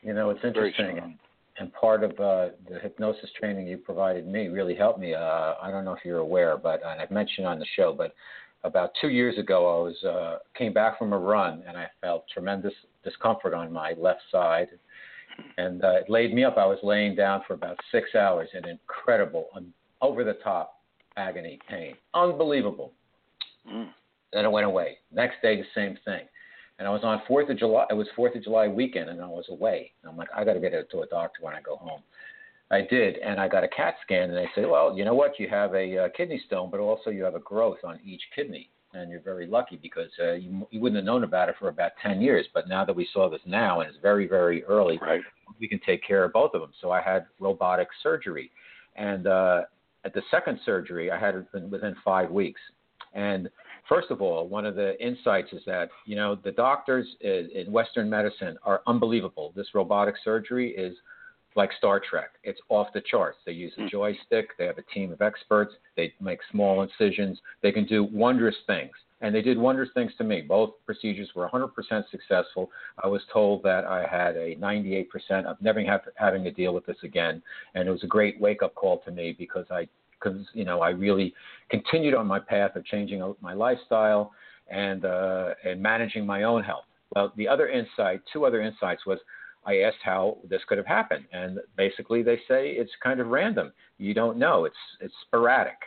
You 0.01 0.13
know, 0.13 0.29
it's 0.29 0.43
interesting 0.43 1.17
and 1.57 1.73
part 1.73 2.03
of 2.03 2.11
uh, 2.11 2.49
the 2.69 2.79
hypnosis 2.81 3.29
training 3.39 3.67
you 3.67 3.77
provided 3.77 4.27
me 4.27 4.47
really 4.47 4.75
helped 4.75 4.99
me. 4.99 5.13
Uh, 5.13 5.53
I 5.61 5.71
don't 5.71 5.85
know 5.85 5.93
if 5.93 6.03
you're 6.03 6.19
aware, 6.19 6.57
but 6.57 6.83
I've 6.83 7.11
mentioned 7.11 7.47
on 7.47 7.59
the 7.59 7.65
show, 7.75 7.93
but 7.93 8.13
about 8.63 8.91
two 8.99 9.09
years 9.09 9.37
ago, 9.37 9.79
I 9.79 9.83
was 9.83 10.03
uh, 10.03 10.37
came 10.57 10.73
back 10.73 10.97
from 10.97 11.13
a 11.13 11.17
run 11.17 11.63
and 11.67 11.77
I 11.77 11.87
felt 12.01 12.25
tremendous 12.33 12.73
discomfort 13.03 13.53
on 13.53 13.71
my 13.71 13.93
left 13.97 14.21
side, 14.31 14.67
and 15.57 15.83
uh, 15.83 15.91
it 15.91 16.09
laid 16.09 16.33
me 16.33 16.43
up. 16.43 16.57
I 16.57 16.65
was 16.65 16.79
laying 16.81 17.15
down 17.15 17.41
for 17.47 17.53
about 17.53 17.77
six 17.91 18.15
hours 18.15 18.49
in 18.53 18.67
incredible, 18.67 19.47
um, 19.55 19.73
over 20.01 20.23
the 20.23 20.33
top 20.43 20.81
agony, 21.17 21.59
pain, 21.69 21.95
unbelievable. 22.13 22.91
Mm. 23.71 23.89
Then 24.33 24.45
it 24.45 24.51
went 24.51 24.65
away. 24.65 24.97
Next 25.11 25.41
day, 25.41 25.57
the 25.57 25.65
same 25.73 25.97
thing 26.03 26.27
and 26.77 26.87
I 26.87 26.91
was 26.91 27.01
on 27.03 27.21
Fourth 27.27 27.49
of 27.49 27.57
July. 27.57 27.85
It 27.89 27.93
was 27.93 28.07
Fourth 28.15 28.35
of 28.35 28.43
July 28.43 28.67
weekend, 28.67 29.09
and 29.09 29.21
I 29.21 29.27
was 29.27 29.45
away. 29.49 29.91
And 30.01 30.11
I'm 30.11 30.17
like, 30.17 30.27
I 30.35 30.43
got 30.43 30.53
to 30.53 30.59
get 30.59 30.71
to 30.71 31.01
a 31.01 31.07
doctor 31.07 31.41
when 31.41 31.53
I 31.53 31.61
go 31.61 31.77
home. 31.77 32.01
I 32.71 32.81
did, 32.81 33.17
and 33.17 33.39
I 33.39 33.47
got 33.47 33.63
a 33.63 33.67
CAT 33.67 33.95
scan, 34.01 34.29
and 34.29 34.37
they 34.37 34.49
said, 34.55 34.67
well, 34.67 34.97
you 34.97 35.05
know 35.05 35.13
what? 35.13 35.39
You 35.39 35.47
have 35.49 35.75
a 35.75 36.05
uh, 36.05 36.09
kidney 36.17 36.41
stone, 36.47 36.69
but 36.71 36.79
also 36.79 37.11
you 37.11 37.23
have 37.23 37.35
a 37.35 37.39
growth 37.39 37.77
on 37.83 37.99
each 38.03 38.21
kidney, 38.35 38.71
and 38.93 39.11
you're 39.11 39.21
very 39.21 39.45
lucky 39.45 39.77
because 39.81 40.09
uh, 40.19 40.33
you 40.33 40.67
you 40.71 40.79
wouldn't 40.79 40.97
have 40.97 41.05
known 41.05 41.23
about 41.23 41.47
it 41.47 41.55
for 41.59 41.69
about 41.69 41.91
10 42.01 42.21
years. 42.21 42.47
But 42.53 42.67
now 42.67 42.83
that 42.83 42.95
we 42.95 43.07
saw 43.13 43.29
this 43.29 43.41
now, 43.45 43.81
and 43.81 43.89
it's 43.89 43.99
very 44.01 44.27
very 44.27 44.63
early, 44.63 44.97
right. 44.99 45.21
we 45.59 45.67
can 45.67 45.79
take 45.85 46.05
care 46.05 46.23
of 46.23 46.33
both 46.33 46.55
of 46.55 46.61
them. 46.61 46.71
So 46.81 46.91
I 46.91 47.01
had 47.01 47.27
robotic 47.39 47.87
surgery, 48.01 48.49
and 48.95 49.27
uh, 49.27 49.61
at 50.03 50.15
the 50.15 50.23
second 50.31 50.59
surgery, 50.65 51.11
I 51.11 51.19
had 51.19 51.35
it 51.35 51.69
within 51.69 51.95
five 52.03 52.31
weeks, 52.31 52.61
and 53.13 53.49
First 53.87 54.09
of 54.09 54.19
all, 54.19 54.47
one 54.47 54.65
of 54.65 54.75
the 54.75 54.99
insights 54.99 55.53
is 55.53 55.61
that 55.67 55.89
you 56.05 56.15
know 56.15 56.35
the 56.43 56.51
doctors 56.51 57.05
in 57.21 57.71
Western 57.71 58.09
medicine 58.09 58.57
are 58.63 58.81
unbelievable. 58.87 59.53
This 59.55 59.67
robotic 59.75 60.15
surgery 60.23 60.71
is 60.71 60.97
like 61.55 61.71
Star 61.77 62.01
Trek. 62.01 62.31
It's 62.43 62.59
off 62.69 62.87
the 62.93 63.01
charts. 63.01 63.37
They 63.45 63.53
use 63.53 63.73
a 63.77 63.81
hmm. 63.81 63.87
joystick. 63.89 64.57
They 64.57 64.65
have 64.65 64.77
a 64.77 64.93
team 64.93 65.11
of 65.11 65.21
experts. 65.21 65.73
They 65.95 66.13
make 66.19 66.39
small 66.51 66.81
incisions. 66.81 67.39
They 67.61 67.71
can 67.71 67.85
do 67.85 68.03
wondrous 68.03 68.55
things. 68.67 68.91
And 69.21 69.33
they 69.33 69.41
did 69.41 69.57
wondrous 69.57 69.89
things 69.93 70.11
to 70.17 70.23
me. 70.23 70.41
Both 70.41 70.73
procedures 70.85 71.29
were 71.35 71.47
100% 71.47 71.69
successful. 72.11 72.69
I 73.01 73.07
was 73.07 73.21
told 73.31 73.63
that 73.63 73.85
I 73.85 74.05
had 74.05 74.35
a 74.35 74.55
98% 74.57 75.07
of 75.45 75.59
never 75.61 75.83
have, 75.83 76.01
having 76.15 76.43
to 76.43 76.51
deal 76.51 76.73
with 76.73 76.85
this 76.85 76.97
again. 77.03 77.41
And 77.73 77.87
it 77.87 77.91
was 77.91 78.03
a 78.03 78.07
great 78.07 78.39
wake 78.41 78.61
up 78.61 78.75
call 78.75 78.99
to 78.99 79.11
me 79.11 79.35
because 79.37 79.65
I 79.71 79.87
because 80.25 80.39
you 80.53 80.63
know 80.63 80.81
I 80.81 80.89
really 80.89 81.33
continued 81.69 82.13
on 82.13 82.25
my 82.25 82.39
path 82.39 82.75
of 82.75 82.85
changing 82.85 83.21
my 83.41 83.53
lifestyle 83.53 84.31
and 84.69 85.05
uh, 85.05 85.53
and 85.63 85.81
managing 85.81 86.25
my 86.25 86.43
own 86.43 86.63
health. 86.63 86.85
Well, 87.15 87.31
the 87.37 87.47
other 87.47 87.69
insight, 87.69 88.21
two 88.31 88.45
other 88.45 88.61
insights, 88.61 89.05
was 89.05 89.19
I 89.65 89.79
asked 89.79 89.97
how 90.03 90.37
this 90.47 90.61
could 90.67 90.77
have 90.77 90.87
happened, 90.87 91.25
and 91.31 91.59
basically 91.75 92.21
they 92.21 92.37
say 92.47 92.69
it's 92.71 92.91
kind 93.03 93.19
of 93.19 93.27
random. 93.27 93.73
You 93.97 94.13
don't 94.13 94.37
know. 94.37 94.65
It's 94.65 94.75
it's 95.01 95.13
sporadic, 95.25 95.77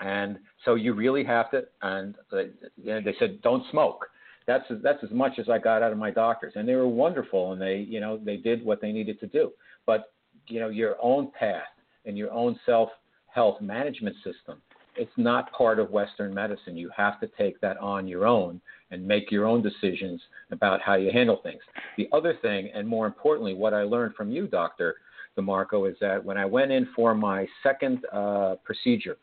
and 0.00 0.38
so 0.64 0.74
you 0.74 0.92
really 0.92 1.24
have 1.24 1.50
to. 1.52 1.64
And 1.80 2.14
they 2.30 3.14
said 3.18 3.40
don't 3.42 3.64
smoke. 3.70 4.06
That's 4.46 4.64
that's 4.82 5.02
as 5.02 5.10
much 5.10 5.38
as 5.38 5.48
I 5.48 5.58
got 5.58 5.82
out 5.82 5.92
of 5.92 5.98
my 5.98 6.10
doctors, 6.10 6.52
and 6.56 6.68
they 6.68 6.74
were 6.74 6.88
wonderful, 6.88 7.52
and 7.52 7.60
they 7.60 7.76
you 7.76 8.00
know 8.00 8.18
they 8.22 8.36
did 8.36 8.64
what 8.64 8.80
they 8.80 8.92
needed 8.92 9.18
to 9.20 9.26
do. 9.26 9.52
But 9.86 10.12
you 10.48 10.60
know 10.60 10.68
your 10.68 10.96
own 11.00 11.30
path 11.38 11.62
and 12.04 12.18
your 12.18 12.32
own 12.32 12.58
self 12.66 12.90
health 13.26 13.60
management 13.60 14.16
system. 14.16 14.60
It's 14.96 15.12
not 15.16 15.52
part 15.52 15.78
of 15.78 15.90
Western 15.90 16.34
medicine. 16.34 16.76
You 16.76 16.90
have 16.96 17.18
to 17.20 17.28
take 17.38 17.60
that 17.60 17.78
on 17.78 18.06
your 18.06 18.26
own 18.26 18.60
and 18.90 19.06
make 19.06 19.30
your 19.30 19.46
own 19.46 19.62
decisions 19.62 20.20
about 20.50 20.80
how 20.82 20.94
you 20.94 21.10
handle 21.10 21.40
things. 21.42 21.60
The 21.96 22.08
other 22.12 22.36
thing, 22.42 22.70
and 22.74 22.86
more 22.86 23.06
importantly, 23.06 23.54
what 23.54 23.72
I 23.72 23.82
learned 23.82 24.14
from 24.14 24.30
you, 24.30 24.46
Dr. 24.46 24.96
DeMarco, 25.38 25.90
is 25.90 25.96
that 26.00 26.22
when 26.22 26.36
I 26.36 26.44
went 26.44 26.72
in 26.72 26.88
for 26.94 27.14
my 27.14 27.46
second 27.62 28.04
uh, 28.12 28.56
procedure, 28.64 29.16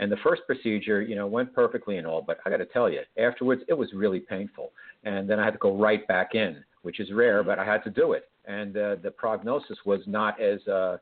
and 0.00 0.10
the 0.10 0.16
first 0.22 0.42
procedure, 0.46 1.02
you 1.02 1.14
know, 1.14 1.26
went 1.26 1.54
perfectly 1.54 1.98
and 1.98 2.06
all, 2.06 2.22
but 2.22 2.38
I 2.44 2.50
got 2.50 2.56
to 2.56 2.66
tell 2.66 2.90
you, 2.90 3.00
afterwards 3.18 3.62
it 3.68 3.74
was 3.74 3.92
really 3.94 4.20
painful, 4.20 4.72
and 5.04 5.28
then 5.28 5.38
I 5.38 5.44
had 5.44 5.52
to 5.52 5.58
go 5.58 5.76
right 5.76 6.06
back 6.08 6.34
in, 6.34 6.62
which 6.82 7.00
is 7.00 7.12
rare, 7.12 7.42
but 7.42 7.58
I 7.58 7.64
had 7.64 7.84
to 7.84 7.90
do 7.90 8.12
it, 8.12 8.28
and 8.46 8.76
uh, 8.76 8.96
the 9.02 9.10
prognosis 9.10 9.76
was 9.84 10.00
not 10.06 10.40
as 10.40 10.66
uh, 10.66 10.96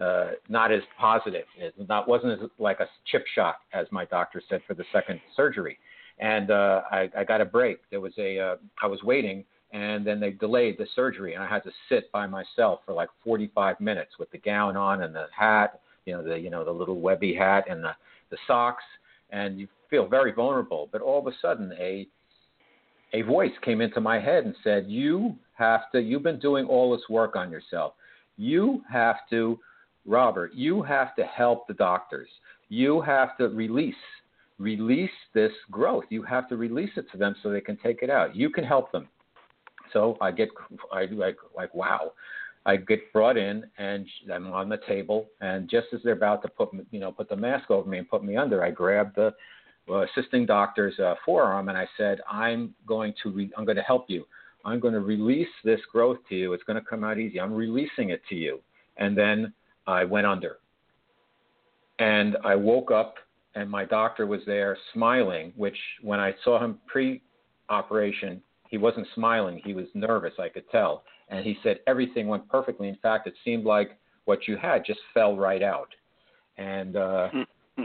uh, 0.00 0.32
not 0.48 0.72
as 0.72 0.82
positive. 0.98 1.44
It 1.56 1.74
not 1.88 2.08
wasn't 2.08 2.42
as 2.42 2.48
like 2.58 2.80
a 2.80 2.86
chip 3.10 3.24
shot 3.34 3.56
as 3.72 3.86
my 3.90 4.04
doctor 4.06 4.42
said 4.48 4.60
for 4.66 4.74
the 4.74 4.84
second 4.92 5.20
surgery, 5.36 5.78
and 6.18 6.50
uh, 6.50 6.82
I, 6.90 7.10
I 7.16 7.24
got 7.24 7.40
a 7.40 7.44
break. 7.44 7.78
There 7.90 8.00
was 8.00 8.12
a 8.18 8.38
uh, 8.38 8.56
I 8.82 8.86
was 8.86 9.02
waiting, 9.02 9.44
and 9.72 10.06
then 10.06 10.20
they 10.20 10.30
delayed 10.30 10.78
the 10.78 10.86
surgery, 10.94 11.34
and 11.34 11.42
I 11.42 11.48
had 11.48 11.62
to 11.64 11.70
sit 11.88 12.10
by 12.12 12.26
myself 12.26 12.80
for 12.84 12.92
like 12.92 13.08
45 13.22 13.80
minutes 13.80 14.12
with 14.18 14.30
the 14.30 14.38
gown 14.38 14.76
on 14.76 15.02
and 15.02 15.14
the 15.14 15.26
hat, 15.36 15.80
you 16.04 16.12
know 16.12 16.22
the 16.22 16.38
you 16.38 16.50
know 16.50 16.64
the 16.64 16.72
little 16.72 17.00
webby 17.00 17.34
hat 17.34 17.64
and 17.68 17.82
the 17.82 17.94
the 18.30 18.38
socks, 18.46 18.84
and 19.30 19.58
you 19.58 19.68
feel 19.90 20.06
very 20.06 20.32
vulnerable. 20.32 20.88
But 20.90 21.02
all 21.02 21.18
of 21.18 21.26
a 21.26 21.36
sudden, 21.40 21.72
a 21.78 22.06
a 23.12 23.22
voice 23.22 23.52
came 23.62 23.80
into 23.80 24.00
my 24.00 24.18
head 24.18 24.44
and 24.44 24.54
said, 24.64 24.86
"You 24.88 25.36
have 25.54 25.90
to. 25.92 26.00
You've 26.00 26.22
been 26.22 26.40
doing 26.40 26.66
all 26.66 26.96
this 26.96 27.08
work 27.08 27.36
on 27.36 27.50
yourself. 27.50 27.94
You 28.36 28.82
have 28.90 29.16
to." 29.30 29.58
Robert, 30.06 30.54
you 30.54 30.82
have 30.82 31.14
to 31.16 31.24
help 31.24 31.66
the 31.66 31.74
doctors. 31.74 32.28
You 32.68 33.00
have 33.02 33.36
to 33.38 33.48
release 33.48 33.94
release 34.58 35.10
this 35.34 35.52
growth. 35.70 36.04
You 36.10 36.22
have 36.22 36.48
to 36.48 36.56
release 36.56 36.90
it 36.96 37.10
to 37.10 37.18
them 37.18 37.34
so 37.42 37.50
they 37.50 37.60
can 37.60 37.76
take 37.78 38.02
it 38.02 38.10
out. 38.10 38.36
You 38.36 38.50
can 38.50 38.62
help 38.64 38.92
them. 38.92 39.08
So 39.92 40.16
I 40.20 40.30
get 40.30 40.48
I 40.92 41.06
like 41.06 41.36
like 41.56 41.74
wow. 41.74 42.12
I 42.66 42.76
get 42.76 43.12
brought 43.12 43.36
in 43.36 43.64
and 43.76 44.06
I'm 44.32 44.50
on 44.52 44.70
the 44.70 44.78
table 44.88 45.28
and 45.42 45.68
just 45.68 45.88
as 45.92 46.00
they're 46.02 46.14
about 46.14 46.40
to 46.42 46.48
put 46.48 46.70
you 46.90 47.00
know 47.00 47.12
put 47.12 47.28
the 47.28 47.36
mask 47.36 47.70
over 47.70 47.88
me 47.88 47.98
and 47.98 48.08
put 48.08 48.24
me 48.24 48.36
under, 48.36 48.64
I 48.64 48.70
grab 48.70 49.14
the 49.14 49.34
uh, 49.88 50.04
assisting 50.04 50.46
doctor's 50.46 50.98
uh, 50.98 51.14
forearm, 51.24 51.68
and 51.68 51.76
I 51.76 51.86
said, 51.96 52.20
"I'm 52.30 52.74
going 52.86 53.12
to 53.22 53.30
re- 53.30 53.52
I'm 53.56 53.64
going 53.64 53.76
to 53.76 53.82
help 53.82 54.06
you. 54.08 54.24
I'm 54.64 54.80
going 54.80 54.94
to 54.94 55.00
release 55.00 55.48
this 55.62 55.80
growth 55.92 56.18
to 56.30 56.34
you. 56.34 56.52
It's 56.54 56.64
going 56.64 56.80
to 56.82 56.88
come 56.88 57.04
out 57.04 57.18
easy. 57.18 57.38
I'm 57.40 57.52
releasing 57.52 58.10
it 58.10 58.22
to 58.30 58.34
you." 58.34 58.60
And 58.96 59.16
then 59.16 59.52
I 59.86 60.04
went 60.04 60.26
under, 60.26 60.58
and 61.98 62.36
I 62.44 62.54
woke 62.54 62.90
up, 62.90 63.16
and 63.54 63.70
my 63.70 63.84
doctor 63.84 64.26
was 64.26 64.40
there 64.46 64.76
smiling. 64.92 65.52
Which, 65.56 65.76
when 66.02 66.20
I 66.20 66.34
saw 66.44 66.62
him 66.62 66.78
pre-operation, 66.86 68.42
he 68.68 68.78
wasn't 68.78 69.06
smiling. 69.14 69.60
He 69.64 69.74
was 69.74 69.86
nervous. 69.94 70.32
I 70.38 70.48
could 70.48 70.68
tell. 70.70 71.04
And 71.28 71.44
he 71.44 71.56
said 71.62 71.78
everything 71.86 72.26
went 72.26 72.48
perfectly. 72.48 72.88
In 72.88 72.96
fact, 72.96 73.26
it 73.26 73.34
seemed 73.44 73.64
like 73.64 73.98
what 74.24 74.48
you 74.48 74.56
had 74.56 74.84
just 74.84 75.00
fell 75.12 75.36
right 75.36 75.62
out. 75.62 75.88
And 76.58 76.96
uh, 76.96 77.28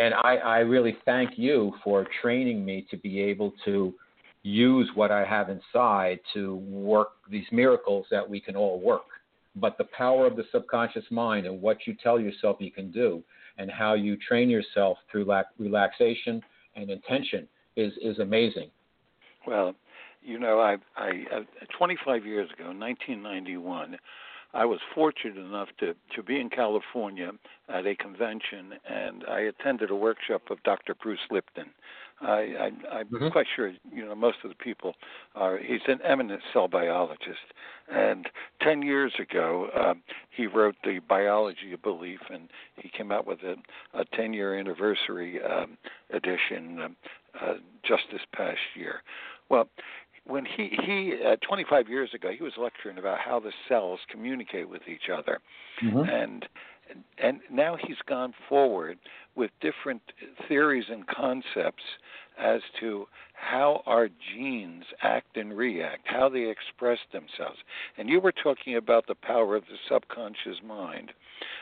and 0.00 0.14
I, 0.22 0.36
I 0.36 0.58
really 0.58 0.96
thank 1.04 1.32
you 1.36 1.72
for 1.82 2.06
training 2.22 2.64
me 2.64 2.86
to 2.90 2.96
be 2.96 3.20
able 3.20 3.52
to 3.64 3.94
use 4.42 4.90
what 4.94 5.10
I 5.10 5.24
have 5.24 5.48
inside 5.48 6.20
to 6.34 6.56
work 6.56 7.08
these 7.30 7.46
miracles 7.50 8.06
that 8.10 8.28
we 8.28 8.40
can 8.40 8.56
all 8.56 8.80
work. 8.80 9.02
But 9.56 9.78
the 9.78 9.84
power 9.96 10.26
of 10.26 10.36
the 10.36 10.44
subconscious 10.50 11.04
mind 11.10 11.46
and 11.46 11.60
what 11.60 11.86
you 11.86 11.94
tell 12.02 12.18
yourself 12.18 12.56
you 12.58 12.72
can 12.72 12.90
do 12.90 13.22
and 13.58 13.70
how 13.70 13.94
you 13.94 14.16
train 14.16 14.50
yourself 14.50 14.98
through 15.10 15.32
relaxation 15.58 16.42
and 16.74 16.90
intention 16.90 17.46
is, 17.76 17.92
is 18.02 18.18
amazing. 18.18 18.70
Well, 19.46 19.74
you 20.22 20.38
know, 20.38 20.60
I, 20.60 20.76
I, 20.96 21.24
uh, 21.32 21.40
25 21.76 22.24
years 22.24 22.50
ago, 22.50 22.64
1991, 22.64 23.96
I 24.54 24.64
was 24.64 24.78
fortunate 24.94 25.36
enough 25.36 25.68
to 25.80 25.94
to 26.14 26.22
be 26.22 26.40
in 26.40 26.48
California 26.48 27.32
at 27.68 27.86
a 27.86 27.96
convention, 27.96 28.74
and 28.88 29.24
I 29.28 29.40
attended 29.40 29.90
a 29.90 29.96
workshop 29.96 30.42
of 30.50 30.62
Dr. 30.62 30.94
Bruce 30.94 31.26
Lipton. 31.30 31.70
I, 32.20 32.26
I, 32.30 32.70
I'm 32.92 33.06
mm-hmm. 33.08 33.28
quite 33.30 33.46
sure 33.54 33.72
you 33.92 34.04
know 34.04 34.14
most 34.14 34.38
of 34.44 34.50
the 34.50 34.56
people 34.56 34.94
are. 35.34 35.58
He's 35.58 35.80
an 35.88 35.98
eminent 36.04 36.40
cell 36.52 36.68
biologist, 36.68 37.52
and 37.92 38.28
ten 38.62 38.82
years 38.82 39.12
ago 39.18 39.68
uh, 39.74 39.94
he 40.30 40.46
wrote 40.46 40.76
the 40.84 41.00
Biology 41.00 41.72
of 41.72 41.82
Belief, 41.82 42.20
and 42.30 42.48
he 42.76 42.88
came 42.88 43.10
out 43.10 43.26
with 43.26 43.40
a, 43.42 43.56
a 43.98 44.04
10-year 44.04 44.56
anniversary 44.58 45.40
um, 45.42 45.76
edition 46.10 46.80
um, 46.80 46.96
uh, 47.40 47.54
just 47.82 48.04
this 48.12 48.22
past 48.32 48.60
year. 48.76 49.02
Well, 49.48 49.68
when 50.26 50.44
he 50.44 50.70
he 50.84 51.14
uh, 51.26 51.36
25 51.46 51.88
years 51.88 52.10
ago 52.14 52.30
he 52.36 52.42
was 52.42 52.54
lecturing 52.56 52.98
about 52.98 53.18
how 53.18 53.38
the 53.38 53.52
cells 53.68 54.00
communicate 54.10 54.68
with 54.68 54.82
each 54.88 55.10
other 55.12 55.40
mm-hmm. 55.82 56.08
and 56.08 56.46
and 57.18 57.40
now 57.50 57.76
he's 57.80 57.96
gone 58.06 58.34
forward 58.48 58.98
with 59.34 59.50
different 59.60 60.02
theories 60.48 60.84
and 60.90 61.06
concepts 61.06 61.82
as 62.38 62.60
to 62.80 63.06
how 63.34 63.82
our 63.86 64.08
genes 64.08 64.84
act 65.02 65.36
and 65.36 65.56
react, 65.56 66.02
how 66.04 66.28
they 66.28 66.50
express 66.50 66.98
themselves. 67.12 67.58
And 67.96 68.08
you 68.08 68.20
were 68.20 68.32
talking 68.32 68.76
about 68.76 69.06
the 69.06 69.14
power 69.14 69.56
of 69.56 69.64
the 69.64 69.76
subconscious 69.88 70.62
mind 70.66 71.12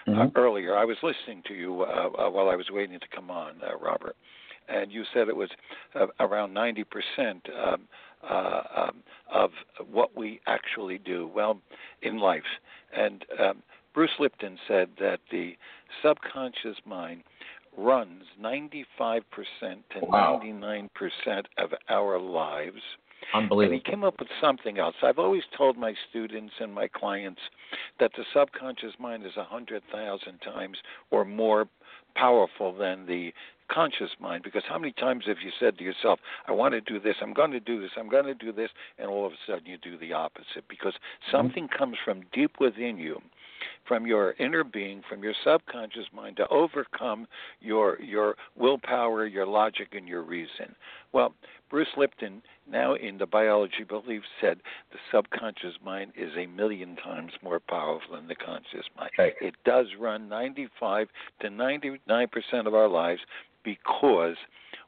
uh, 0.06 0.10
mm-hmm. 0.10 0.20
uh, 0.20 0.26
earlier. 0.34 0.76
I 0.76 0.84
was 0.84 0.96
listening 1.02 1.42
to 1.48 1.54
you 1.54 1.82
uh, 1.82 2.08
uh, 2.18 2.30
while 2.30 2.48
I 2.48 2.56
was 2.56 2.66
waiting 2.70 2.98
to 2.98 3.06
come 3.14 3.30
on, 3.30 3.56
uh, 3.62 3.76
Robert, 3.78 4.16
and 4.68 4.90
you 4.90 5.04
said 5.12 5.28
it 5.28 5.36
was 5.36 5.50
uh, 5.94 6.06
around 6.20 6.54
90 6.54 6.84
percent. 6.84 7.46
Um, 7.66 7.82
uh, 8.28 8.62
um, 8.76 9.02
of 9.32 9.50
what 9.90 10.16
we 10.16 10.40
actually 10.46 10.98
do 10.98 11.30
well 11.34 11.60
in 12.02 12.18
life. 12.18 12.42
And 12.96 13.24
um, 13.40 13.62
Bruce 13.94 14.10
Lipton 14.18 14.58
said 14.68 14.88
that 15.00 15.20
the 15.30 15.56
subconscious 16.02 16.76
mind 16.86 17.22
runs 17.76 18.24
95% 18.40 19.22
to 19.60 19.74
wow. 20.02 20.40
99% 20.42 20.88
of 21.58 21.70
our 21.88 22.18
lives. 22.18 22.80
Unbelievable. 23.34 23.74
And 23.76 23.82
he 23.84 23.90
came 23.90 24.04
up 24.04 24.18
with 24.18 24.28
something 24.40 24.78
else. 24.78 24.96
I've 25.02 25.18
always 25.18 25.44
told 25.56 25.78
my 25.78 25.94
students 26.10 26.54
and 26.60 26.74
my 26.74 26.88
clients 26.88 27.40
that 28.00 28.10
the 28.16 28.24
subconscious 28.34 28.94
mind 28.98 29.24
is 29.24 29.32
a 29.36 29.40
100,000 29.40 30.38
times 30.40 30.76
or 31.10 31.24
more 31.24 31.68
powerful 32.14 32.72
than 32.72 33.06
the 33.06 33.32
conscious 33.70 34.10
mind 34.20 34.42
because 34.42 34.62
how 34.68 34.78
many 34.78 34.92
times 34.92 35.24
have 35.26 35.38
you 35.42 35.50
said 35.58 35.78
to 35.78 35.84
yourself, 35.84 36.20
I 36.46 36.52
want 36.52 36.74
to 36.74 36.80
do 36.80 37.00
this, 37.00 37.16
I'm 37.22 37.32
going 37.32 37.52
to 37.52 37.60
do 37.60 37.80
this, 37.80 37.90
I'm 37.98 38.08
going 38.08 38.26
to 38.26 38.34
do 38.34 38.52
this, 38.52 38.70
and 38.98 39.08
all 39.08 39.26
of 39.26 39.32
a 39.32 39.36
sudden 39.46 39.66
you 39.66 39.78
do 39.78 39.96
the 39.96 40.12
opposite 40.12 40.64
because 40.68 40.94
something 41.30 41.68
comes 41.68 41.96
from 42.04 42.22
deep 42.32 42.52
within 42.60 42.98
you 42.98 43.20
from 43.86 44.06
your 44.06 44.34
inner 44.38 44.64
being, 44.64 45.02
from 45.08 45.22
your 45.22 45.34
subconscious 45.44 46.06
mind 46.14 46.36
to 46.36 46.48
overcome 46.48 47.26
your 47.60 48.00
your 48.00 48.36
willpower, 48.56 49.26
your 49.26 49.46
logic, 49.46 49.88
and 49.92 50.08
your 50.08 50.22
reason. 50.22 50.74
Well, 51.12 51.34
Bruce 51.70 51.88
Lipton, 51.96 52.42
now 52.70 52.94
in 52.94 53.18
the 53.18 53.26
biology 53.26 53.84
belief, 53.86 54.22
said 54.40 54.60
the 54.90 54.98
subconscious 55.10 55.74
mind 55.84 56.12
is 56.16 56.32
a 56.36 56.46
million 56.46 56.96
times 56.96 57.32
more 57.42 57.60
powerful 57.60 58.16
than 58.16 58.28
the 58.28 58.34
conscious 58.34 58.86
mind. 58.96 59.10
Right. 59.18 59.34
It 59.40 59.54
does 59.64 59.86
run 59.98 60.28
95 60.28 61.08
to 61.40 61.50
99 61.50 62.28
percent 62.28 62.66
of 62.66 62.74
our 62.74 62.88
lives 62.88 63.20
because 63.64 64.36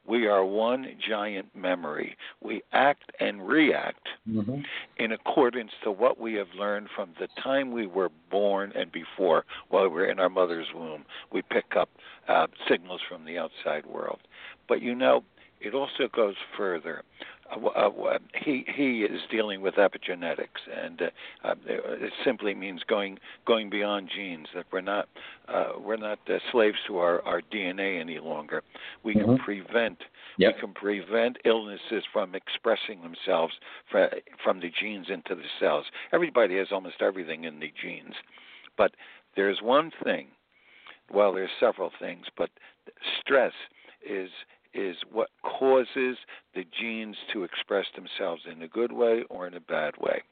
we 0.07 0.27
are 0.27 0.45
one 0.45 0.87
giant 1.07 1.55
memory. 1.57 2.17
We 2.43 2.63
act 2.73 3.11
and 3.21 3.47
react 3.47 4.07
mm-hmm. 4.29 4.61
in 4.99 5.13
accordance 5.13 5.73
to 5.83 5.91
what 5.91 6.21
we 6.21 6.35
have 6.35 6.49
learned 6.57 6.89
from 6.95 7.15
the 7.19 7.29
time 7.43 7.73
we 7.73 7.87
were 7.87 8.11
born 8.31 8.73
and 8.75 8.93
before, 8.93 9.45
while 9.69 9.85
we 9.85 9.95
were 9.95 10.07
in 10.07 10.21
our 10.21 10.29
mother's 10.29 10.69
womb. 10.75 11.05
We 11.33 11.41
pick 11.41 11.77
up 11.77 11.89
uh, 12.29 12.49
signals 12.69 13.01
from 13.09 13.25
the 13.25 13.39
outside 13.39 13.87
world. 13.87 14.21
But 14.69 14.83
you 14.83 14.95
know, 14.95 15.25
it 15.61 15.75
also 15.75 16.09
goes 16.13 16.35
further. 16.57 17.03
Uh, 17.51 17.69
uh, 17.69 18.19
he 18.43 18.65
he 18.75 19.03
is 19.03 19.21
dealing 19.31 19.61
with 19.61 19.75
epigenetics, 19.75 20.63
and 20.75 21.03
uh, 21.03 21.07
uh, 21.45 21.55
it 21.67 22.13
simply 22.25 22.55
means 22.55 22.83
going 22.89 23.19
going 23.47 23.69
beyond 23.69 24.11
genes. 24.15 24.49
That 24.55 24.65
we're 24.73 24.81
not 24.81 25.09
uh, 25.49 25.73
we're 25.79 25.97
not 25.97 26.19
uh, 26.29 26.39
slaves 26.51 26.79
to 26.87 26.99
our, 26.99 27.23
our 27.23 27.43
DNA 27.53 28.01
any 28.01 28.19
longer. 28.19 28.63
We 29.03 29.15
mm-hmm. 29.15 29.25
can 29.25 29.39
prevent 29.39 29.99
yep. 30.39 30.55
we 30.55 30.61
can 30.61 30.73
prevent 30.73 31.39
illnesses 31.45 32.05
from 32.13 32.35
expressing 32.35 33.03
themselves 33.03 33.55
fra- 33.91 34.15
from 34.43 34.61
the 34.61 34.71
genes 34.81 35.07
into 35.09 35.35
the 35.35 35.49
cells. 35.61 35.85
Everybody 36.13 36.57
has 36.59 36.69
almost 36.73 36.97
everything 37.01 37.45
in 37.45 37.61
the 37.61 37.73
genes, 37.81 38.15
but 38.77 38.93
there's 39.37 39.61
one 39.63 39.91
thing. 40.03 40.29
Well, 41.13 41.35
there's 41.35 41.51
several 41.61 41.91
things, 42.01 42.25
but 42.37 42.49
stress 43.21 43.53
is 44.09 44.31
is 44.75 44.97
what 45.11 45.29
causes 45.43 46.17
the 46.55 46.65
genes 46.79 47.17
to 47.33 47.45
express 47.45 47.87
themselves 47.95 48.43
in 48.51 48.63
a 48.63 48.69
good 48.69 48.93
way 48.93 49.25
or 49.31 49.47
in 49.47 49.55
a 49.55 49.61
bad 49.61 49.95
way. 49.99 50.23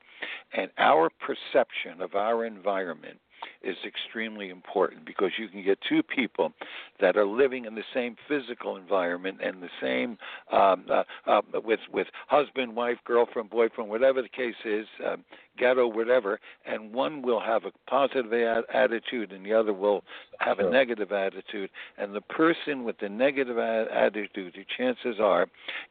And 0.52 0.70
our 0.78 1.10
perception 1.10 2.00
of 2.00 2.14
our 2.14 2.44
environment 2.44 3.18
is 3.62 3.76
extremely 3.86 4.50
important 4.50 5.04
because 5.04 5.30
you 5.38 5.48
can 5.48 5.62
get 5.62 5.78
two 5.88 6.02
people 6.02 6.52
that 7.00 7.16
are 7.16 7.26
living 7.26 7.64
in 7.64 7.74
the 7.74 7.84
same 7.94 8.16
physical 8.28 8.76
environment 8.76 9.38
and 9.42 9.62
the 9.62 9.68
same 9.80 10.18
um, 10.52 10.84
uh, 10.90 11.02
uh, 11.26 11.40
with 11.64 11.80
with 11.92 12.06
husband, 12.28 12.74
wife, 12.74 12.98
girlfriend, 13.04 13.50
boyfriend, 13.50 13.90
whatever 13.90 14.22
the 14.22 14.28
case 14.28 14.54
is, 14.64 14.86
uh, 15.04 15.16
ghetto, 15.58 15.86
whatever, 15.86 16.40
and 16.66 16.92
one 16.92 17.22
will 17.22 17.40
have 17.40 17.64
a 17.64 17.72
positive 17.88 18.32
a- 18.32 18.64
attitude 18.72 19.32
and 19.32 19.44
the 19.44 19.52
other 19.52 19.72
will 19.72 20.02
have 20.38 20.58
sure. 20.58 20.68
a 20.68 20.70
negative 20.70 21.12
attitude. 21.12 21.70
And 21.98 22.14
the 22.14 22.20
person 22.20 22.84
with 22.84 22.98
the 22.98 23.08
negative 23.08 23.58
a- 23.58 23.86
attitude, 23.92 24.54
the 24.54 24.64
chances 24.76 25.20
are 25.20 25.46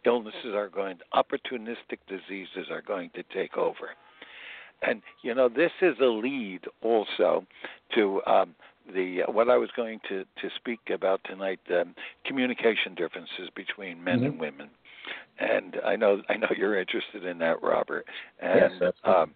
illnesses 0.06 0.54
are 0.54 0.70
going, 0.70 1.00
opportunistic 1.14 2.00
diseases 2.08 2.70
are 2.70 2.82
going 2.82 3.12
to 3.16 3.24
take 3.34 3.58
over. 3.58 3.92
And 4.82 5.02
you 5.22 5.36
know, 5.36 5.50
this 5.50 5.72
is 5.82 5.96
a 6.02 6.06
lead 6.06 6.62
also 6.82 7.46
to 7.96 8.22
um, 8.26 8.56
the 8.94 9.24
uh, 9.28 9.32
what 9.32 9.50
I 9.50 9.58
was 9.58 9.70
going 9.76 10.00
to 10.10 10.24
to 10.24 10.50
speak 10.56 10.80
about 10.94 11.22
tonight: 11.26 11.60
um, 11.72 11.96
communication 12.26 12.96
differences 12.96 13.50
between 13.56 14.04
men 14.04 14.17
mm-hmm. 14.17 14.26
and 14.26 14.39
women. 14.39 14.70
And 15.39 15.78
I 15.86 15.96
know 15.96 16.22
I 16.30 16.38
know 16.38 16.48
you're 16.56 16.80
interested 16.80 17.26
in 17.26 17.38
that, 17.39 17.62
Robert. 17.62 18.06
And 18.39 18.72
yes, 18.82 18.94
um, 19.04 19.34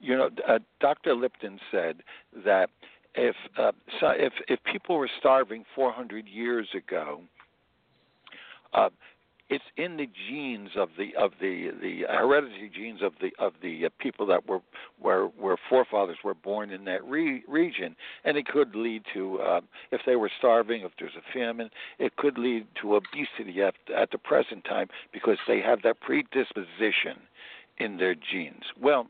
you 0.00 0.16
know, 0.16 0.30
uh, 0.46 0.58
Dr. 0.80 1.14
Lipton 1.14 1.58
said 1.70 2.02
that 2.44 2.70
if 3.14 3.36
uh, 3.58 3.72
so 4.00 4.08
if 4.10 4.32
if 4.48 4.58
people 4.64 4.96
were 4.96 5.10
starving 5.18 5.64
400 5.74 6.26
years 6.26 6.68
ago, 6.74 7.20
uh, 8.72 8.90
it's 9.50 9.64
in 9.76 9.96
the 9.98 10.08
genes 10.28 10.70
of 10.76 10.90
the 10.96 11.14
of 11.16 11.32
the 11.40 11.70
the 11.80 12.04
hereditary 12.08 12.70
genes 12.74 13.02
of 13.02 13.12
the 13.20 13.30
of 13.38 13.52
the 13.62 13.86
uh, 13.86 13.88
people 13.98 14.26
that 14.26 14.48
were 14.48 14.60
where 14.98 15.26
where 15.26 15.56
forefathers 15.68 16.18
were 16.24 16.34
born 16.34 16.70
in 16.70 16.84
that 16.84 17.04
re- 17.04 17.42
region, 17.46 17.94
and 18.24 18.36
it 18.36 18.46
could 18.46 18.74
lead 18.74 19.02
to 19.12 19.40
uh, 19.40 19.60
if 19.92 20.00
they 20.06 20.16
were 20.16 20.30
starving, 20.38 20.82
if 20.82 20.92
there's 20.98 21.16
a 21.16 21.32
famine, 21.32 21.70
it 21.98 22.16
could 22.16 22.38
lead 22.38 22.66
to 22.80 22.96
obesity 22.96 23.60
at 23.62 23.74
at 23.94 24.10
the 24.10 24.18
present 24.18 24.64
time 24.64 24.88
because 25.12 25.38
they 25.46 25.60
have 25.60 25.82
that 25.82 26.00
predisposition 26.00 27.20
in 27.78 27.98
their 27.98 28.14
genes. 28.14 28.64
Well, 28.80 29.08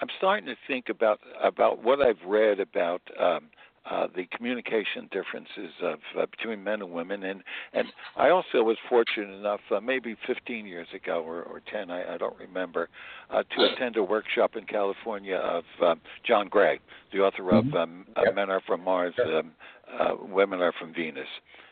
I'm 0.00 0.08
starting 0.16 0.46
to 0.46 0.56
think 0.68 0.88
about 0.88 1.20
about 1.42 1.82
what 1.82 2.00
I've 2.00 2.24
read 2.26 2.60
about. 2.60 3.02
Um, 3.18 3.48
uh, 3.88 4.08
the 4.14 4.26
communication 4.36 5.08
differences 5.12 5.72
of 5.82 5.98
uh, 6.18 6.26
between 6.26 6.62
men 6.62 6.82
and 6.82 6.90
women, 6.90 7.22
and 7.22 7.42
and 7.72 7.86
I 8.16 8.30
also 8.30 8.62
was 8.62 8.76
fortunate 8.88 9.32
enough, 9.32 9.60
uh, 9.70 9.80
maybe 9.80 10.16
15 10.26 10.66
years 10.66 10.88
ago 10.94 11.22
or, 11.24 11.42
or 11.42 11.62
10, 11.70 11.90
I, 11.90 12.14
I 12.14 12.18
don't 12.18 12.36
remember, 12.38 12.88
uh, 13.30 13.42
to 13.42 13.72
attend 13.72 13.96
a 13.96 14.02
workshop 14.02 14.56
in 14.56 14.64
California 14.64 15.36
of 15.36 15.64
um, 15.82 16.00
John 16.26 16.48
Gray, 16.48 16.80
the 17.12 17.20
author 17.20 17.42
mm-hmm. 17.42 17.68
of 17.68 17.74
um, 17.74 18.06
uh, 18.16 18.22
yep. 18.24 18.34
Men 18.34 18.50
Are 18.50 18.60
From 18.66 18.82
Mars, 18.82 19.14
um, 19.24 19.52
uh, 19.92 20.14
Women 20.20 20.60
Are 20.60 20.72
From 20.78 20.92
Venus. 20.92 21.28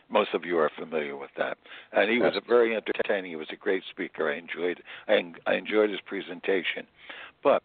Most 0.09 0.29
of 0.33 0.45
you 0.45 0.57
are 0.59 0.71
familiar 0.77 1.17
with 1.17 1.31
that, 1.35 1.57
and 1.91 2.11
he 2.11 2.19
was 2.19 2.33
a 2.35 2.41
very 2.47 2.75
entertaining. 2.75 3.31
He 3.31 3.35
was 3.35 3.47
a 3.51 3.55
great 3.55 3.81
speaker. 3.89 4.31
I 4.31 4.37
enjoyed 4.37 4.81
I, 5.07 5.33
I 5.47 5.55
enjoyed 5.55 5.89
his 5.89 5.99
presentation, 6.05 6.85
but 7.43 7.63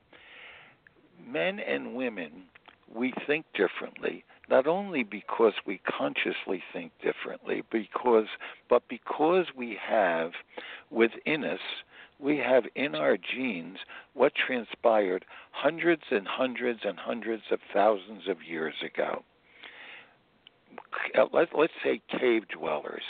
men 1.28 1.60
and 1.60 1.94
women 1.94 2.44
we 2.92 3.12
think 3.26 3.44
differently 3.54 4.24
not 4.50 4.66
only 4.66 5.04
because 5.04 5.54
we 5.64 5.80
consciously 5.86 6.62
think 6.72 6.92
differently 7.02 7.62
because 7.70 8.26
but 8.68 8.82
because 8.88 9.46
we 9.56 9.78
have 9.80 10.32
within 10.90 11.44
us 11.44 11.60
we 12.18 12.36
have 12.36 12.64
in 12.74 12.94
our 12.94 13.16
genes 13.16 13.78
what 14.14 14.32
transpired 14.34 15.24
hundreds 15.52 16.02
and 16.10 16.26
hundreds 16.26 16.80
and 16.84 16.98
hundreds 16.98 17.44
of 17.50 17.60
thousands 17.72 18.28
of 18.28 18.42
years 18.42 18.74
ago 18.84 19.22
uh, 21.18 21.24
let, 21.32 21.48
let's 21.56 21.72
say 21.82 22.00
cave 22.08 22.48
dwellers. 22.48 23.02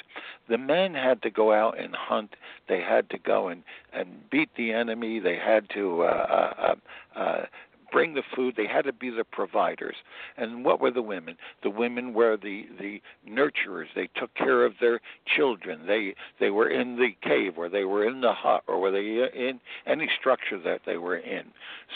The 0.48 0.58
men 0.58 0.94
had 0.94 1.22
to 1.22 1.30
go 1.30 1.52
out 1.52 1.78
and 1.78 1.94
hunt. 1.94 2.34
They 2.68 2.80
had 2.80 3.10
to 3.10 3.18
go 3.18 3.48
and, 3.48 3.62
and 3.92 4.28
beat 4.30 4.50
the 4.56 4.72
enemy. 4.72 5.18
They 5.18 5.36
had 5.36 5.68
to 5.74 6.02
uh, 6.02 6.06
uh, 6.06 6.74
uh, 7.16 7.18
uh 7.18 7.46
bring 7.90 8.14
the 8.14 8.22
food. 8.34 8.54
They 8.56 8.66
had 8.66 8.84
to 8.84 8.92
be 8.92 9.10
the 9.10 9.24
providers. 9.24 9.96
And 10.36 10.64
what 10.64 10.80
were 10.80 10.90
the 10.90 11.02
women? 11.02 11.36
The 11.62 11.70
women 11.70 12.14
were 12.14 12.36
the 12.36 12.66
the 12.78 13.00
nurturers. 13.28 13.86
They 13.94 14.08
took 14.16 14.34
care 14.34 14.64
of 14.64 14.74
their 14.80 15.00
children. 15.36 15.86
They 15.86 16.14
they 16.38 16.50
were 16.50 16.68
in 16.68 16.96
the 16.96 17.10
cave, 17.22 17.54
or 17.56 17.68
they 17.68 17.84
were 17.84 18.06
in 18.06 18.20
the 18.20 18.32
hut, 18.32 18.62
or 18.66 18.80
were 18.80 18.90
they 18.90 19.28
in 19.34 19.60
any 19.86 20.08
structure 20.18 20.58
that 20.60 20.82
they 20.86 20.96
were 20.96 21.16
in. 21.16 21.46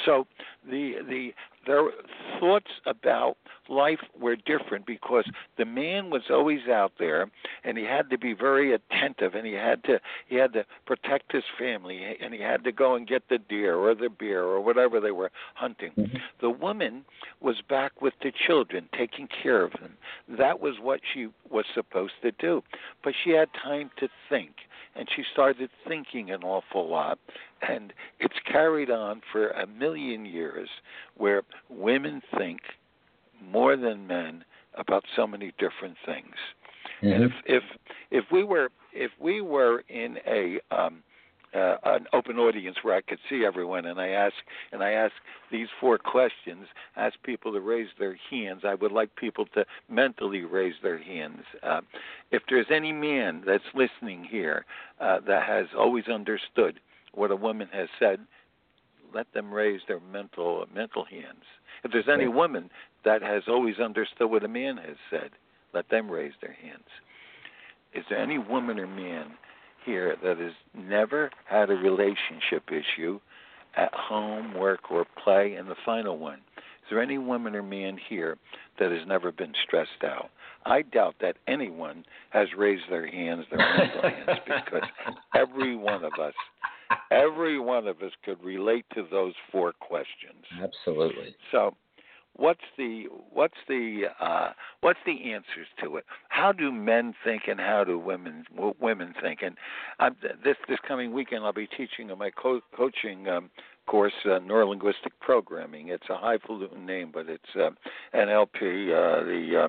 So 0.04 0.26
the 0.68 0.96
the 1.08 1.34
their 1.66 1.90
thoughts 2.38 2.70
about 2.86 3.36
life 3.68 4.00
were 4.20 4.36
different 4.36 4.86
because 4.86 5.24
the 5.56 5.64
man 5.64 6.10
was 6.10 6.22
always 6.30 6.68
out 6.68 6.92
there 6.98 7.30
and 7.64 7.78
he 7.78 7.84
had 7.84 8.10
to 8.10 8.18
be 8.18 8.32
very 8.34 8.72
attentive 8.74 9.34
and 9.34 9.46
he 9.46 9.54
had 9.54 9.82
to 9.84 10.00
he 10.26 10.36
had 10.36 10.52
to 10.52 10.64
protect 10.86 11.32
his 11.32 11.44
family 11.58 12.16
and 12.20 12.34
he 12.34 12.40
had 12.40 12.64
to 12.64 12.72
go 12.72 12.94
and 12.94 13.06
get 13.06 13.22
the 13.28 13.38
deer 13.38 13.76
or 13.76 13.94
the 13.94 14.08
bear 14.08 14.42
or 14.42 14.60
whatever 14.60 15.00
they 15.00 15.10
were 15.10 15.30
hunting. 15.54 15.92
Mm-hmm. 15.96 16.18
the 16.40 16.50
woman 16.50 17.04
was 17.40 17.56
back 17.68 18.02
with 18.02 18.14
the 18.22 18.32
children 18.32 18.88
taking 18.96 19.28
care 19.28 19.62
of 19.62 19.72
them. 19.72 19.96
That 20.28 20.60
was 20.60 20.74
what 20.80 21.00
she 21.12 21.28
was 21.50 21.64
supposed 21.72 22.14
to 22.22 22.32
do. 22.32 22.62
But 23.02 23.14
she 23.22 23.30
had 23.30 23.48
time 23.54 23.90
to 23.98 24.08
think 24.28 24.52
and 24.96 25.08
she 25.14 25.22
started 25.32 25.70
thinking 25.86 26.30
an 26.30 26.42
awful 26.42 26.88
lot 26.88 27.18
and 27.68 27.92
it's 28.20 28.34
carried 28.50 28.90
on 28.90 29.20
for 29.32 29.50
a 29.50 29.66
million 29.66 30.24
years 30.24 30.68
where 31.16 31.42
women 31.68 32.22
think 32.36 32.60
more 33.42 33.76
than 33.76 34.06
men 34.06 34.44
about 34.74 35.04
so 35.14 35.26
many 35.26 35.52
different 35.58 35.96
things 36.04 36.34
mm-hmm. 37.02 37.08
and 37.08 37.24
if 37.24 37.32
if 37.46 37.62
if 38.10 38.24
we 38.32 38.44
were 38.44 38.70
if 38.92 39.10
we 39.20 39.40
were 39.40 39.82
in 39.88 40.18
a 40.26 40.58
um 40.70 41.02
uh, 41.54 41.76
an 41.84 42.06
open 42.12 42.38
audience 42.38 42.78
where 42.82 42.94
I 42.94 43.00
could 43.00 43.18
see 43.28 43.44
everyone, 43.44 43.86
and 43.86 44.00
I 44.00 44.08
ask 44.08 44.34
and 44.72 44.82
I 44.82 44.92
ask 44.92 45.12
these 45.50 45.68
four 45.80 45.98
questions. 45.98 46.66
Ask 46.96 47.14
people 47.22 47.52
to 47.52 47.60
raise 47.60 47.88
their 47.98 48.18
hands. 48.30 48.62
I 48.64 48.74
would 48.74 48.92
like 48.92 49.14
people 49.16 49.46
to 49.54 49.64
mentally 49.88 50.42
raise 50.42 50.74
their 50.82 50.98
hands. 50.98 51.42
Uh, 51.62 51.80
if 52.30 52.42
there's 52.48 52.66
any 52.70 52.92
man 52.92 53.42
that's 53.46 53.64
listening 53.74 54.24
here 54.24 54.64
uh, 55.00 55.20
that 55.26 55.44
has 55.44 55.66
always 55.76 56.08
understood 56.08 56.80
what 57.12 57.30
a 57.30 57.36
woman 57.36 57.68
has 57.72 57.88
said, 57.98 58.20
let 59.14 59.32
them 59.32 59.52
raise 59.52 59.80
their 59.86 60.00
mental 60.00 60.66
mental 60.74 61.04
hands. 61.04 61.44
If 61.84 61.92
there's 61.92 62.08
any 62.08 62.28
woman 62.28 62.70
that 63.04 63.22
has 63.22 63.44
always 63.46 63.78
understood 63.78 64.30
what 64.30 64.42
a 64.42 64.48
man 64.48 64.78
has 64.78 64.96
said, 65.10 65.30
let 65.72 65.90
them 65.90 66.10
raise 66.10 66.32
their 66.40 66.56
hands. 66.60 66.88
Is 67.92 68.04
there 68.08 68.18
any 68.18 68.38
woman 68.38 68.80
or 68.80 68.86
man 68.86 69.32
here 69.84 70.16
that 70.22 70.38
has 70.38 70.52
never 70.74 71.30
had 71.46 71.70
a 71.70 71.74
relationship 71.74 72.70
issue 72.70 73.20
at 73.76 73.92
home, 73.92 74.54
work, 74.54 74.90
or 74.90 75.06
play? 75.22 75.54
And 75.54 75.68
the 75.68 75.76
final 75.84 76.18
one 76.18 76.40
is 76.84 76.90
there 76.90 77.00
any 77.00 77.16
woman 77.16 77.54
or 77.56 77.62
man 77.62 77.98
here 78.10 78.36
that 78.78 78.92
has 78.92 79.06
never 79.06 79.32
been 79.32 79.54
stressed 79.66 80.04
out? 80.04 80.28
I 80.66 80.82
doubt 80.82 81.14
that 81.22 81.36
anyone 81.46 82.04
has 82.28 82.48
raised 82.56 82.84
their 82.90 83.06
hands, 83.06 83.46
their 83.50 83.58
mental 83.58 84.02
hands, 84.10 84.40
because 84.44 84.88
every 85.34 85.76
one 85.76 86.04
of 86.04 86.12
us, 86.20 86.34
every 87.10 87.58
one 87.58 87.86
of 87.86 88.02
us 88.02 88.12
could 88.22 88.42
relate 88.44 88.84
to 88.94 89.06
those 89.10 89.32
four 89.50 89.72
questions. 89.72 90.44
Absolutely. 90.62 91.34
So 91.52 91.74
what's 92.36 92.60
the 92.76 93.04
what's 93.32 93.54
the 93.68 94.04
uh, 94.20 94.50
what's 94.80 94.98
the 95.06 95.32
answers 95.32 95.66
to 95.82 95.96
it? 95.96 96.04
How 96.28 96.52
do 96.52 96.70
men 96.72 97.14
think 97.24 97.42
and 97.48 97.60
how 97.60 97.84
do 97.84 97.98
women 97.98 98.44
women 98.80 99.14
think? 99.20 99.40
And 99.42 99.56
um, 100.00 100.16
this 100.44 100.56
this 100.68 100.78
coming 100.86 101.12
weekend, 101.12 101.44
I'll 101.44 101.52
be 101.52 101.66
teaching 101.66 102.10
my 102.18 102.30
co- 102.30 102.60
coaching 102.76 103.28
um, 103.28 103.50
course, 103.86 104.12
uh, 104.24 104.38
neurolinguistic 104.40 105.12
programming. 105.20 105.88
It's 105.88 106.08
a 106.10 106.16
highfalutin 106.16 106.86
name, 106.86 107.10
but 107.12 107.28
it's 107.28 107.42
uh, 107.54 107.70
NLP, 108.14 108.52
uh, 108.52 109.24
the 109.24 109.64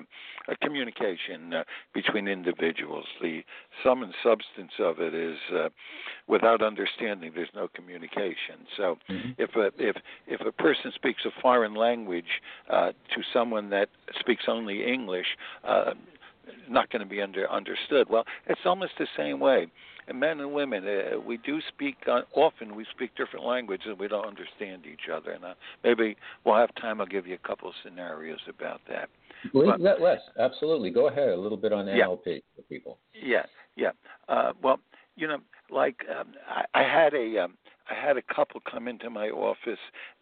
uh, 0.48 0.54
communication 0.62 1.52
uh, 1.54 1.64
between 1.94 2.28
individuals. 2.28 3.06
The 3.20 3.42
sum 3.82 4.02
and 4.02 4.14
substance 4.22 4.72
of 4.78 5.00
it 5.00 5.14
is, 5.14 5.38
uh, 5.54 5.68
without 6.26 6.62
understanding, 6.62 7.32
there's 7.34 7.48
no 7.54 7.68
communication. 7.74 8.66
So, 8.76 8.98
mm-hmm. 9.10 9.30
if 9.38 9.54
a 9.56 9.70
if 9.78 9.96
if 10.26 10.40
a 10.46 10.52
person 10.52 10.92
speaks 10.94 11.22
a 11.24 11.30
foreign 11.40 11.74
language 11.74 12.40
uh, 12.70 12.92
to 12.92 13.22
someone 13.32 13.70
that 13.70 13.88
speaks 14.20 14.44
only 14.48 14.86
English, 14.86 15.26
uh, 15.64 15.94
not 16.68 16.90
going 16.90 17.00
to 17.00 17.08
be 17.08 17.20
under 17.20 17.50
understood. 17.50 18.08
Well, 18.08 18.24
it's 18.46 18.60
almost 18.64 18.92
the 18.98 19.06
same 19.16 19.40
way 19.40 19.68
and 20.08 20.20
men 20.20 20.40
and 20.40 20.52
women, 20.52 20.84
uh, 20.86 21.18
we 21.18 21.36
do 21.38 21.58
speak 21.68 21.96
uh, 22.06 22.20
often. 22.34 22.76
We 22.76 22.86
speak 22.94 23.16
different 23.16 23.44
languages, 23.44 23.86
and 23.88 23.98
we 23.98 24.08
don't 24.08 24.26
understand 24.26 24.84
each 24.86 25.10
other. 25.12 25.32
And 25.32 25.44
uh, 25.44 25.54
maybe 25.82 26.16
we'll 26.44 26.56
have 26.56 26.74
time. 26.76 27.00
I'll 27.00 27.06
give 27.06 27.26
you 27.26 27.34
a 27.34 27.48
couple 27.48 27.68
of 27.68 27.74
scenarios 27.82 28.40
about 28.48 28.80
that. 28.88 29.08
Please, 29.52 29.70
but, 29.78 30.00
Les, 30.00 30.18
absolutely. 30.38 30.90
Go 30.90 31.08
ahead. 31.08 31.30
A 31.30 31.36
little 31.36 31.58
bit 31.58 31.72
on 31.72 31.86
NLP 31.86 32.20
yeah, 32.26 32.38
for 32.54 32.62
people. 32.68 32.98
Yeah, 33.20 33.46
yeah. 33.76 33.90
Uh, 34.28 34.52
well, 34.62 34.78
you 35.16 35.26
know, 35.26 35.38
like 35.70 36.04
um, 36.18 36.28
I, 36.48 36.64
I 36.74 36.82
had 36.82 37.14
a. 37.14 37.44
Um, 37.44 37.54
I 37.88 37.94
had 37.94 38.16
a 38.16 38.34
couple 38.34 38.60
come 38.68 38.88
into 38.88 39.10
my 39.10 39.28
office, 39.28 39.78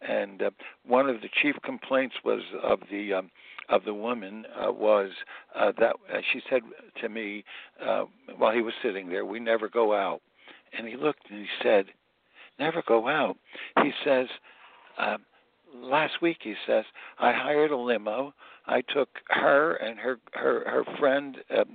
and 0.07 0.39
uh, 0.39 0.51
one 0.85 1.09
of 1.09 1.21
the 1.21 1.29
chief 1.41 1.55
complaints 1.63 2.13
was 2.23 2.41
of 2.61 2.81
the 2.91 3.13
um, 3.13 3.31
of 3.69 3.83
the 3.83 3.93
woman 3.93 4.45
uh, 4.55 4.71
was 4.71 5.09
uh, 5.55 5.71
that 5.79 5.95
uh, 6.13 6.17
she 6.31 6.41
said 6.49 6.61
to 7.01 7.09
me 7.09 7.43
uh, 7.85 8.05
while 8.37 8.53
he 8.53 8.61
was 8.61 8.73
sitting 8.83 9.09
there, 9.09 9.25
"We 9.25 9.39
never 9.39 9.69
go 9.69 9.93
out." 9.93 10.21
And 10.77 10.87
he 10.87 10.95
looked 10.95 11.29
and 11.29 11.39
he 11.39 11.47
said, 11.63 11.85
"Never 12.59 12.83
go 12.87 13.07
out." 13.07 13.37
He 13.81 13.91
says, 14.03 14.27
uh, 14.97 15.17
"Last 15.73 16.21
week," 16.21 16.37
he 16.41 16.55
says, 16.67 16.85
"I 17.19 17.31
hired 17.31 17.71
a 17.71 17.77
limo. 17.77 18.33
I 18.67 18.81
took 18.81 19.09
her 19.27 19.75
and 19.75 19.99
her 19.99 20.19
her 20.33 20.63
her 20.67 20.97
friend, 20.97 21.37
uh, 21.55 21.65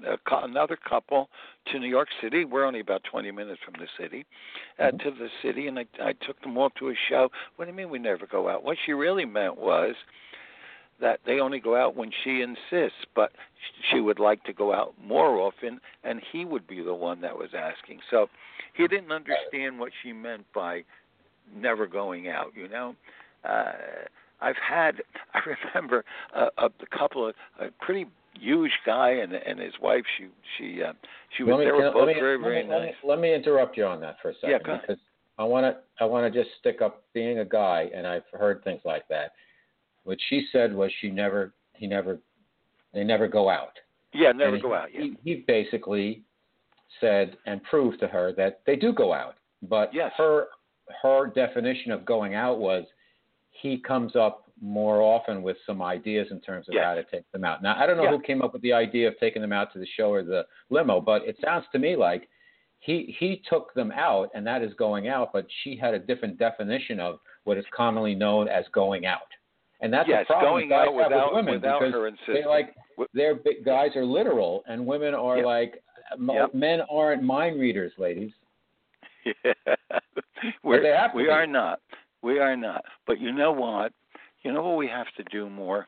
another 0.43 0.77
couple, 0.77 1.29
to 1.73 1.79
New 1.79 1.89
York 1.89 2.09
City. 2.21 2.45
We're 2.45 2.65
only 2.65 2.81
about 2.81 3.05
20 3.05 3.31
minutes 3.31 3.61
from 3.65 3.75
the 3.79 3.87
city, 4.03 4.27
uh, 4.79 4.85
mm-hmm. 4.85 4.97
to 4.99 5.11
the 5.17 5.29
city, 5.43 5.69
and 5.69 5.79
I, 5.79 5.87
I 6.03 6.13
took 6.27 6.41
them 6.43 6.57
all 6.59 6.71
to 6.71 6.91
a 6.91 6.95
show. 7.09 7.31
What 7.57 7.67
do 7.67 7.71
you 7.71 7.77
mean 7.77 7.91
we 7.91 7.99
never 7.99 8.27
go 8.27 8.49
out? 8.49 8.65
What 8.65 8.77
she 8.85 8.93
really 8.93 9.25
meant 9.25 9.59
was." 9.59 9.95
That 11.01 11.21
they 11.27 11.41
only 11.41 11.61
go 11.61 11.77
out 11.77 11.97
when 11.97 12.11
she 12.25 12.43
insists, 12.43 12.99
but 13.15 13.33
she 13.91 14.01
would 14.01 14.19
like 14.19 14.45
to 14.45 14.53
go 14.53 14.73
out 14.73 14.95
more 15.03 15.41
often, 15.41 15.81
and 16.05 16.21
he 16.33 16.45
would 16.45 16.67
be 16.67 16.83
the 16.83 16.95
one 16.95 17.21
that 17.23 17.37
was 17.37 17.51
asking. 17.57 18.01
So 18.11 18.29
he 18.75 18.87
didn't 18.87 19.13
understand 19.13 19.79
what 19.79 19.93
she 20.03 20.13
meant 20.13 20.47
by 20.55 20.85
never 21.55 21.87
going 21.87 22.29
out. 22.29 22.53
You 22.55 22.69
know, 22.69 22.95
uh, 23.45 23.73
I've 24.41 24.57
had. 24.57 25.03
I 25.35 25.41
remember 25.75 26.05
a, 26.35 26.47
a 26.59 26.71
couple 26.97 27.29
of 27.29 27.35
a 27.61 27.67
pretty 27.85 28.07
huge 28.39 28.73
guy 28.87 29.11
and 29.11 29.33
and 29.33 29.59
his 29.59 29.75
wife. 29.81 30.05
She 30.19 30.27
she 30.57 30.83
uh, 30.83 30.93
she 31.37 31.43
was. 31.43 31.59
Me, 31.59 31.65
they 31.65 31.73
were 31.73 31.91
both 31.93 32.09
me, 32.09 32.15
very 32.15 32.39
very 32.39 32.63
let 32.63 32.69
nice. 32.69 32.81
Let 32.81 32.83
me, 32.83 32.95
let 33.05 33.21
me 33.21 33.35
interrupt 33.35 33.77
you 33.77 33.85
on 33.85 34.01
that 34.01 34.17
for 34.23 34.31
a 34.31 34.35
second 34.35 34.51
yeah, 34.51 34.79
because 34.81 34.97
I 35.39 35.45
want 35.45 35.65
to 35.65 36.05
I 36.05 36.07
want 36.07 36.33
to 36.33 36.43
just 36.43 36.55
stick 36.59 36.83
up 36.83 37.05
being 37.15 37.39
a 37.39 37.45
guy, 37.45 37.91
and 37.95 38.07
I've 38.07 38.25
heard 38.33 38.63
things 38.65 38.81
like 38.85 39.07
that 39.09 39.33
what 40.11 40.19
she 40.29 40.45
said 40.51 40.75
was 40.75 40.91
she 41.01 41.09
never, 41.09 41.53
he 41.75 41.87
never, 41.87 42.19
they 42.93 43.05
never 43.05 43.29
go 43.29 43.49
out. 43.49 43.79
Yeah, 44.13 44.33
never 44.33 44.55
and 44.55 44.63
go 44.63 44.75
out. 44.75 44.89
Yeah. 44.93 45.03
He, 45.03 45.17
he 45.23 45.45
basically 45.47 46.25
said 47.01 47.37
and 47.47 47.63
proved 47.63 48.01
to 48.01 48.09
her 48.09 48.33
that 48.37 48.61
they 48.67 48.75
do 48.75 48.93
go 48.93 49.13
out, 49.13 49.37
but 49.63 49.95
yes. 49.95 50.11
her 50.17 50.47
her 51.01 51.29
definition 51.29 51.93
of 51.93 52.05
going 52.05 52.35
out 52.35 52.59
was 52.59 52.85
he 53.53 53.79
comes 53.79 54.17
up 54.17 54.51
more 54.61 55.01
often 55.01 55.43
with 55.45 55.57
some 55.65 55.81
ideas 55.81 56.27
in 56.33 56.41
terms 56.41 56.69
of 56.69 56.75
yes. 56.75 56.85
how 56.85 56.95
to 56.95 57.05
take 57.05 57.31
them 57.31 57.45
out. 57.45 57.63
Now, 57.63 57.81
I 57.81 57.87
don't 57.87 57.97
know 57.97 58.03
yeah. 58.03 58.11
who 58.11 58.21
came 58.21 58.43
up 58.43 58.53
with 58.53 58.63
the 58.63 58.73
idea 58.73 59.07
of 59.07 59.15
taking 59.21 59.41
them 59.41 59.53
out 59.53 59.73
to 59.75 59.79
the 59.79 59.87
show 59.97 60.11
or 60.13 60.25
the 60.25 60.45
limo, 60.71 61.01
but 61.01 61.23
it 61.23 61.37
sounds 61.41 61.67
to 61.71 61.79
me 61.79 61.95
like 61.95 62.29
he 62.81 63.15
he 63.21 63.41
took 63.49 63.73
them 63.75 63.93
out, 63.93 64.31
and 64.35 64.45
that 64.45 64.61
is 64.61 64.75
going 64.75 65.07
out. 65.07 65.33
But 65.33 65.47
she 65.63 65.77
had 65.77 65.95
a 65.95 66.01
different 66.01 66.37
definition 66.37 66.99
of 66.99 67.21
what 67.45 67.59
is 67.59 67.65
commonly 67.73 68.17
known 68.17 68.49
as 68.49 68.65
going 68.73 69.07
out, 69.07 69.31
and 69.81 69.93
that's 69.93 70.09
yes, 70.09 70.25
a 70.25 70.33
problem 70.33 70.53
going 70.53 70.69
guys 70.69 70.89
out 70.89 70.95
have 70.95 71.11
without, 71.11 71.35
with 71.35 71.45
women 71.45 71.55
without 71.55 71.81
because 71.81 72.19
they 72.27 72.45
like 72.45 72.75
their 73.15 73.35
big 73.35 73.65
guys 73.65 73.91
are 73.97 74.05
literal, 74.05 74.63
and 74.67 74.85
women 74.85 75.15
are 75.15 75.39
Yep. 75.39 75.47
like 75.47 75.83
Yep. 76.19 76.55
men 76.55 76.81
aren't 76.91 77.23
mind 77.23 77.61
readers, 77.61 77.93
ladies. 77.99 78.33
Yeah. 79.45 79.53
We're, 80.63 80.83
they 80.83 80.89
have 80.89 81.13
to 81.13 81.17
we 81.19 81.29
are 81.29 81.47
not. 81.47 81.81
We 82.23 82.39
are 82.39 82.57
not. 82.57 82.83
But 83.07 83.21
you 83.21 83.33
know 83.33 83.53
what? 83.53 83.93
You 84.43 84.53
know 84.53 84.63
what 84.63 84.79
we 84.79 84.89
have 84.89 85.07
to 85.19 85.25
do 85.25 85.51
more? 85.51 85.87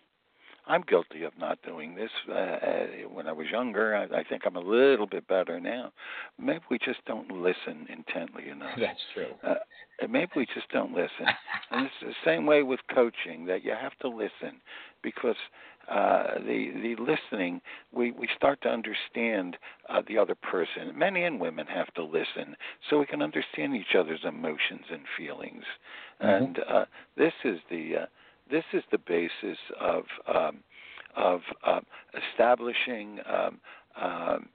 I'm 0.66 0.82
guilty 0.82 1.24
of 1.24 1.32
not 1.38 1.58
doing 1.62 1.94
this. 1.94 2.10
Uh, 2.28 2.32
uh, 2.32 2.86
when 3.10 3.26
I 3.26 3.32
was 3.32 3.46
younger, 3.50 3.96
I, 3.96 4.04
I 4.20 4.22
think 4.24 4.42
I'm 4.46 4.56
a 4.56 4.60
little 4.60 5.06
bit 5.06 5.26
better 5.26 5.58
now. 5.58 5.92
Maybe 6.38 6.60
we 6.70 6.78
just 6.78 7.04
don't 7.06 7.30
listen 7.32 7.86
intently 7.88 8.48
enough. 8.48 8.70
That's 8.78 9.00
true. 9.14 9.32
Uh, 9.42 9.54
maybe 10.08 10.30
we 10.36 10.46
just 10.46 10.68
don't 10.70 10.92
listen. 10.92 11.26
and 11.70 11.86
it's 11.86 11.94
the 12.02 12.14
same 12.24 12.46
way 12.46 12.62
with 12.62 12.80
coaching 12.94 13.46
that 13.46 13.64
you 13.64 13.72
have 13.72 13.96
to 14.00 14.08
listen 14.08 14.60
because 15.02 15.36
uh, 15.90 16.34
the 16.46 16.70
the 16.82 16.94
listening 17.02 17.60
we 17.92 18.12
we 18.12 18.28
start 18.36 18.60
to 18.62 18.68
understand 18.68 19.56
uh, 19.88 20.02
the 20.06 20.16
other 20.18 20.34
person. 20.36 20.96
Men 20.96 21.16
and 21.16 21.40
women 21.40 21.66
have 21.66 21.92
to 21.94 22.04
listen 22.04 22.56
so 22.88 22.98
we 22.98 23.06
can 23.06 23.22
understand 23.22 23.74
each 23.74 23.94
other's 23.98 24.24
emotions 24.24 24.84
and 24.90 25.02
feelings. 25.16 25.64
Mhm. 26.22 26.36
And 26.42 26.58
uh, 26.68 26.84
this 27.16 27.32
is 27.44 27.58
the 27.68 27.96
uh, 28.02 28.06
this 28.50 28.64
is 28.72 28.84
the 28.92 28.98
basis 28.98 29.58
of 29.80 30.04
um, 30.32 30.58
of 31.16 31.40
um, 31.66 31.84
establishing 32.32 33.18
um, 33.26 33.60
um, 34.00 34.48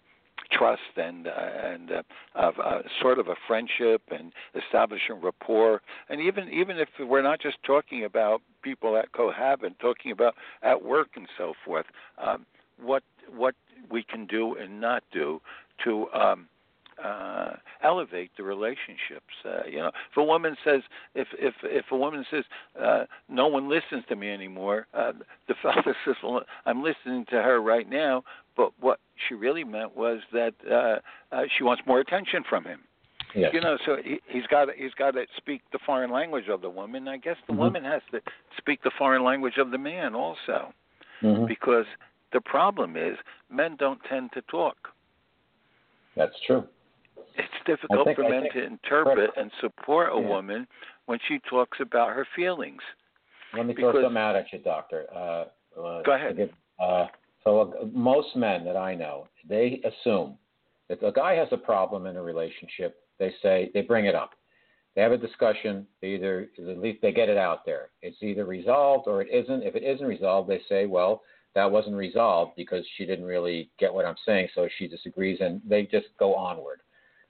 trust 0.51 0.81
and 0.95 1.27
uh, 1.27 1.31
and 1.63 1.91
uh, 1.91 2.03
of 2.35 2.53
uh, 2.63 2.81
sort 3.01 3.19
of 3.19 3.27
a 3.27 3.35
friendship 3.47 4.01
and 4.11 4.31
establishing 4.55 5.21
rapport. 5.21 5.81
And 6.09 6.21
even 6.21 6.49
even 6.49 6.77
if 6.77 6.89
we're 6.99 7.21
not 7.21 7.41
just 7.41 7.57
talking 7.63 8.05
about 8.05 8.41
people 8.61 8.93
that 8.93 9.11
cohabit, 9.11 9.79
talking 9.79 10.11
about 10.11 10.35
at 10.63 10.83
work 10.83 11.09
and 11.15 11.27
so 11.37 11.53
forth, 11.65 11.85
um, 12.17 12.45
what 12.81 13.03
what 13.35 13.55
we 13.91 14.03
can 14.03 14.25
do 14.25 14.55
and 14.55 14.79
not 14.81 15.03
do 15.11 15.41
to 15.83 16.07
um, 16.13 16.47
uh, 17.03 17.51
elevate 17.83 18.31
the 18.37 18.43
relationships. 18.43 19.33
Uh, 19.45 19.59
you 19.69 19.77
know, 19.77 19.87
if 19.87 20.17
a 20.17 20.23
woman 20.23 20.55
says, 20.63 20.81
if 21.15 21.27
if 21.37 21.53
if 21.63 21.85
a 21.91 21.97
woman 21.97 22.25
says, 22.31 22.43
uh, 22.81 23.05
no 23.29 23.47
one 23.47 23.69
listens 23.69 24.03
to 24.09 24.15
me 24.15 24.29
anymore, 24.29 24.87
uh, 24.93 25.13
the 25.47 25.55
fellow 25.61 25.83
says, 26.05 26.15
well, 26.23 26.41
I'm 26.65 26.83
listening 26.83 27.25
to 27.29 27.41
her 27.41 27.61
right 27.61 27.89
now, 27.89 28.23
but 28.55 28.71
what 28.79 28.99
she 29.27 29.33
really 29.33 29.63
meant 29.63 29.95
was 29.95 30.19
that 30.33 30.53
uh, 30.69 30.99
uh, 31.35 31.43
she 31.57 31.63
wants 31.63 31.83
more 31.85 31.99
attention 31.99 32.43
from 32.47 32.63
him. 32.63 32.81
Yes. 33.35 33.51
You 33.53 33.61
know, 33.61 33.77
so 33.85 33.97
he, 34.03 34.19
he's 34.27 34.47
got 34.47 34.65
to, 34.65 34.71
he's 34.75 34.93
got 34.93 35.11
to 35.11 35.25
speak 35.35 35.61
the 35.71 35.79
foreign 35.85 36.11
language 36.11 36.47
of 36.49 36.61
the 36.61 36.69
woman. 36.69 37.07
I 37.07 37.17
guess 37.17 37.35
the 37.47 37.53
Mhm. 37.53 37.57
woman 37.57 37.83
has 37.83 38.01
to 38.11 38.21
speak 38.57 38.81
the 38.83 38.91
foreign 38.97 39.23
language 39.23 39.57
of 39.57 39.71
the 39.71 39.77
man 39.77 40.15
also, 40.15 40.73
Mhm. 41.21 41.47
because 41.47 41.85
the 42.31 42.41
problem 42.41 42.95
is 42.95 43.17
men 43.49 43.75
don't 43.77 44.01
tend 44.05 44.31
to 44.33 44.41
talk. 44.43 44.93
That's 46.15 46.39
true. 46.45 46.67
It's 47.35 47.53
difficult 47.65 48.05
think- 48.05 48.17
for 48.17 48.27
men 48.29 48.49
to 48.53 48.63
interpret 48.63 49.31
and 49.37 49.51
support 49.59 50.09
a 50.11 50.19
Yeah. 50.19 50.27
woman 50.27 50.67
when 51.05 51.19
she 51.27 51.39
talks 51.39 51.79
about 51.79 52.09
her 52.13 52.25
feelings. 52.35 52.81
Let 53.53 53.65
me 53.65 53.73
throw 53.73 53.91
Because- 53.91 54.05
something 54.05 54.21
out 54.21 54.35
at 54.35 54.51
you, 54.51 54.59
doctor. 54.59 55.05
Uh, 55.13 55.45
uh, 55.79 56.01
Go 56.03 56.13
ahead. 56.13 56.37
give- 56.37 56.53
uh, 56.79 57.07
so 57.47 57.61
uh, 57.61 57.85
most 57.93 58.35
men 58.35 58.65
that 58.65 58.75
I 58.75 58.93
know, 58.93 59.27
they 59.47 59.81
assume 59.85 60.37
if 60.89 61.01
a 61.01 61.13
guy 61.13 61.35
has 61.35 61.47
a 61.51 61.57
problem 61.57 62.05
in 62.05 62.17
a 62.17 62.21
relationship, 62.21 62.97
they 63.19 63.33
say 63.41 63.71
they 63.73 63.81
bring 63.81 64.05
it 64.05 64.15
up. 64.15 64.31
They 64.95 65.01
have 65.01 65.13
a 65.13 65.17
discussion. 65.17 65.87
They 66.01 66.09
either 66.09 66.49
at 66.57 66.79
least 66.79 67.01
they 67.01 67.13
get 67.13 67.29
it 67.29 67.37
out 67.37 67.65
there. 67.65 67.89
It's 68.01 68.21
either 68.21 68.43
resolved 68.45 69.07
or 69.07 69.21
it 69.21 69.29
isn't. 69.31 69.63
If 69.63 69.75
it 69.75 69.83
isn't 69.83 70.05
resolved, 70.05 70.49
they 70.49 70.59
say, 70.67 70.87
well, 70.87 71.21
that 71.55 71.71
wasn't 71.71 71.95
resolved 71.95 72.51
because 72.57 72.83
she 72.97 73.05
didn't 73.05 73.25
really 73.25 73.69
get 73.79 73.93
what 73.93 74.05
I'm 74.05 74.15
saying, 74.25 74.49
so 74.53 74.67
she 74.77 74.87
disagrees, 74.87 75.37
and 75.39 75.61
they 75.65 75.83
just 75.83 76.07
go 76.19 76.35
onward. 76.35 76.81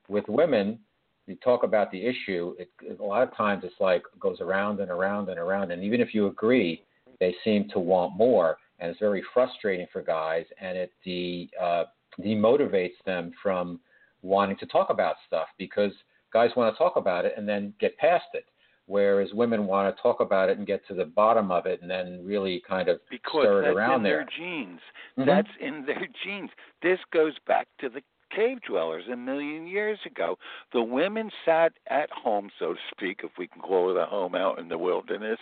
With 0.10 0.25
women, 0.27 0.80
you 1.27 1.36
talk 1.36 1.63
about 1.63 1.91
the 1.91 2.03
issue. 2.03 2.56
It, 2.58 2.69
a 2.99 3.03
lot 3.03 3.21
of 3.21 3.36
times 3.36 3.63
it's 3.63 3.80
like 3.80 4.01
goes 4.19 4.41
around 4.41 4.80
and 4.80 4.89
around 4.89 5.30
and 5.30 5.38
around, 5.38 5.71
and 5.71 5.84
even 5.84 6.01
if 6.01 6.15
you 6.15 6.25
agree, 6.27 6.84
they 7.19 7.36
seem 7.43 7.69
to 7.69 7.80
want 7.80 8.17
more, 8.17 8.58
and 8.79 8.89
it's 8.91 8.99
very 8.99 9.23
frustrating 9.33 9.87
for 9.91 10.01
guys, 10.01 10.45
and 10.59 10.77
it 10.77 10.91
de, 11.03 11.49
uh, 11.61 11.85
demotivates 12.21 12.97
them 13.05 13.31
from 13.41 13.79
wanting 14.21 14.57
to 14.57 14.65
talk 14.65 14.89
about 14.89 15.15
stuff 15.27 15.47
because 15.57 15.91
guys 16.33 16.49
want 16.55 16.73
to 16.73 16.77
talk 16.77 16.95
about 16.95 17.25
it 17.25 17.33
and 17.37 17.47
then 17.47 17.73
get 17.79 17.97
past 17.97 18.25
it, 18.33 18.45
whereas 18.87 19.29
women 19.33 19.65
want 19.67 19.95
to 19.95 20.01
talk 20.01 20.19
about 20.19 20.49
it 20.49 20.57
and 20.57 20.65
get 20.67 20.85
to 20.87 20.93
the 20.93 21.05
bottom 21.05 21.51
of 21.51 21.65
it 21.65 21.81
and 21.81 21.89
then 21.89 22.19
really 22.23 22.61
kind 22.67 22.89
of 22.89 22.99
because 23.09 23.43
stir 23.43 23.61
it 23.61 23.65
that's 23.65 23.75
around 23.77 23.95
in 23.97 24.03
there. 24.03 24.17
their 24.17 24.27
genes. 24.37 24.79
Mhm. 25.17 25.25
That's 25.25 25.55
in 25.59 25.85
their 25.85 26.07
genes. 26.23 26.49
This 26.81 26.99
goes 27.11 27.33
back 27.45 27.67
to 27.79 27.89
the 27.89 28.01
cave 28.29 28.59
dwellers 28.67 29.05
a 29.11 29.15
million 29.15 29.67
years 29.67 29.99
ago. 30.05 30.37
The 30.73 30.83
women 30.83 31.31
sat 31.45 31.73
at 31.89 32.09
home, 32.11 32.49
so 32.59 32.73
to 32.73 32.79
speak, 32.91 33.21
if 33.23 33.31
we 33.37 33.47
can 33.47 33.61
call 33.61 33.89
it 33.89 33.97
a 33.97 34.05
home 34.05 34.35
out 34.35 34.59
in 34.59 34.69
the 34.69 34.77
wilderness. 34.77 35.39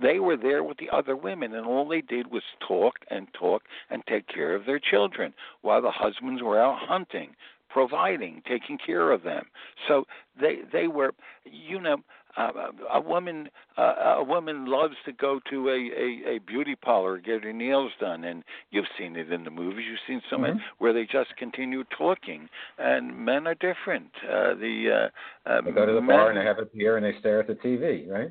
They 0.00 0.18
were 0.18 0.36
there 0.36 0.62
with 0.62 0.78
the 0.78 0.90
other 0.90 1.16
women, 1.16 1.54
and 1.54 1.66
all 1.66 1.86
they 1.86 2.00
did 2.00 2.30
was 2.30 2.42
talk 2.66 2.96
and 3.10 3.28
talk 3.32 3.62
and 3.90 4.02
take 4.06 4.28
care 4.28 4.54
of 4.54 4.66
their 4.66 4.80
children 4.80 5.34
while 5.62 5.82
the 5.82 5.90
husbands 5.90 6.42
were 6.42 6.60
out 6.60 6.78
hunting 6.78 7.34
providing, 7.68 8.42
taking 8.48 8.78
care 8.78 9.12
of 9.12 9.22
them. 9.22 9.44
So 9.86 10.04
they 10.40 10.60
they 10.72 10.88
were, 10.88 11.12
you 11.44 11.80
know, 11.80 11.98
uh, 12.36 12.50
a 12.92 13.00
woman 13.00 13.48
uh, 13.76 14.16
a 14.18 14.24
woman 14.24 14.66
loves 14.66 14.94
to 15.04 15.12
go 15.12 15.40
to 15.50 15.68
a, 15.68 15.72
a 15.72 16.36
a 16.36 16.38
beauty 16.38 16.74
parlor 16.74 17.18
get 17.18 17.42
her 17.44 17.52
nails 17.52 17.92
done, 18.00 18.24
and 18.24 18.44
you've 18.70 18.86
seen 18.98 19.16
it 19.16 19.32
in 19.32 19.44
the 19.44 19.50
movies. 19.50 19.86
You've 19.88 19.98
seen 20.06 20.22
so 20.30 20.38
many 20.38 20.54
Mhm. 20.54 20.60
where 20.78 20.92
they 20.92 21.04
just 21.06 21.34
continue 21.36 21.84
talking, 21.84 22.48
and 22.78 23.16
men 23.16 23.46
are 23.46 23.54
different. 23.54 24.10
Uh, 24.24 24.54
the 24.54 25.10
uh, 25.46 25.50
uh, 25.50 25.60
They 25.62 25.72
go 25.72 25.86
to 25.86 25.92
the 25.92 26.00
men, 26.00 26.16
bar 26.18 26.30
and 26.30 26.38
they 26.38 26.44
have 26.44 26.58
a 26.58 26.66
beer 26.66 26.96
and 26.96 27.04
they 27.04 27.18
stare 27.20 27.40
at 27.40 27.46
the 27.46 27.54
TV, 27.54 28.08
right? 28.08 28.30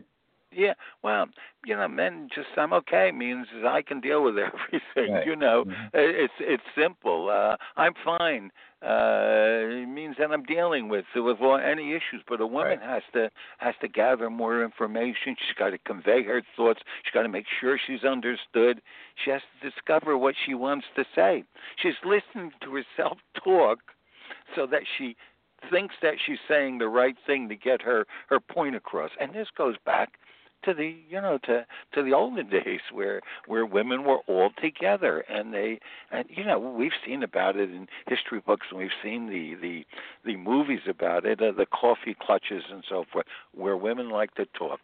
Yeah, 0.57 0.73
well, 1.03 1.27
you 1.65 1.75
know, 1.75 1.87
men 1.87 2.27
just 2.33 2.47
I'm 2.57 2.73
okay 2.73 3.11
means 3.11 3.47
I 3.65 3.81
can 3.81 4.01
deal 4.01 4.23
with 4.23 4.35
everything. 4.47 5.13
Right. 5.13 5.25
You 5.27 5.35
know, 5.35 5.65
Mhm. 5.65 5.89
it's 5.93 6.33
it's 6.39 6.63
simple. 6.75 7.29
Uh, 7.29 7.55
I'm 7.77 7.93
fine. 8.03 8.51
Uh, 8.81 9.81
it 9.83 9.87
means 9.87 10.15
that 10.19 10.31
I'm 10.31 10.43
dealing 10.43 10.87
with 10.89 11.05
with 11.15 11.37
all- 11.41 11.57
any 11.57 11.91
issues. 11.93 12.21
But 12.27 12.41
a 12.41 12.47
woman 12.47 12.79
Right. 12.79 12.89
has 12.89 13.03
to 13.13 13.29
has 13.59 13.75
to 13.81 13.87
gather 13.87 14.29
more 14.29 14.63
information. 14.63 15.35
She's 15.39 15.55
got 15.57 15.71
to 15.71 15.77
convey 15.79 16.23
her 16.23 16.41
thoughts. 16.55 16.81
She's 17.03 17.11
got 17.13 17.23
to 17.23 17.29
make 17.29 17.45
sure 17.59 17.77
she's 17.77 18.03
understood. 18.03 18.81
She 19.23 19.31
has 19.31 19.41
to 19.61 19.69
discover 19.69 20.17
what 20.17 20.35
she 20.45 20.53
wants 20.53 20.87
to 20.95 21.05
say. 21.15 21.43
She's 21.77 21.95
listening 22.03 22.51
to 22.61 22.71
herself 22.73 23.17
talk, 23.43 23.79
so 24.55 24.65
that 24.67 24.83
she 24.97 25.15
thinks 25.71 25.95
that 26.03 26.13
she's 26.23 26.39
saying 26.47 26.77
the 26.77 26.87
right 26.87 27.17
thing 27.25 27.49
to 27.49 27.55
get 27.55 27.81
her 27.81 28.05
her 28.27 28.39
point 28.39 28.75
across. 28.75 29.11
And 29.19 29.33
this 29.33 29.49
goes 29.57 29.75
back 29.85 30.19
to 30.63 30.73
the 30.73 30.95
you 31.09 31.21
know 31.21 31.37
to 31.43 31.65
to 31.93 32.03
the 32.03 32.13
olden 32.13 32.49
days 32.51 32.81
where 32.91 33.21
where 33.45 33.65
women 33.65 34.03
were 34.03 34.19
all 34.27 34.49
together 34.61 35.19
and 35.29 35.53
they 35.53 35.79
and 36.11 36.25
you 36.29 36.43
know 36.43 36.59
we've 36.59 36.91
seen 37.05 37.23
about 37.23 37.55
it 37.55 37.69
in 37.69 37.87
history 38.07 38.41
books 38.45 38.67
and 38.69 38.79
we've 38.79 38.89
seen 39.03 39.27
the 39.29 39.55
the 39.61 39.85
the 40.25 40.35
movies 40.37 40.81
about 40.87 41.25
it 41.25 41.41
uh, 41.41 41.51
the 41.51 41.65
coffee 41.67 42.15
clutches 42.19 42.63
and 42.71 42.83
so 42.87 43.05
forth 43.11 43.25
where 43.53 43.77
women 43.77 44.09
like 44.09 44.33
to 44.35 44.45
talk 44.57 44.79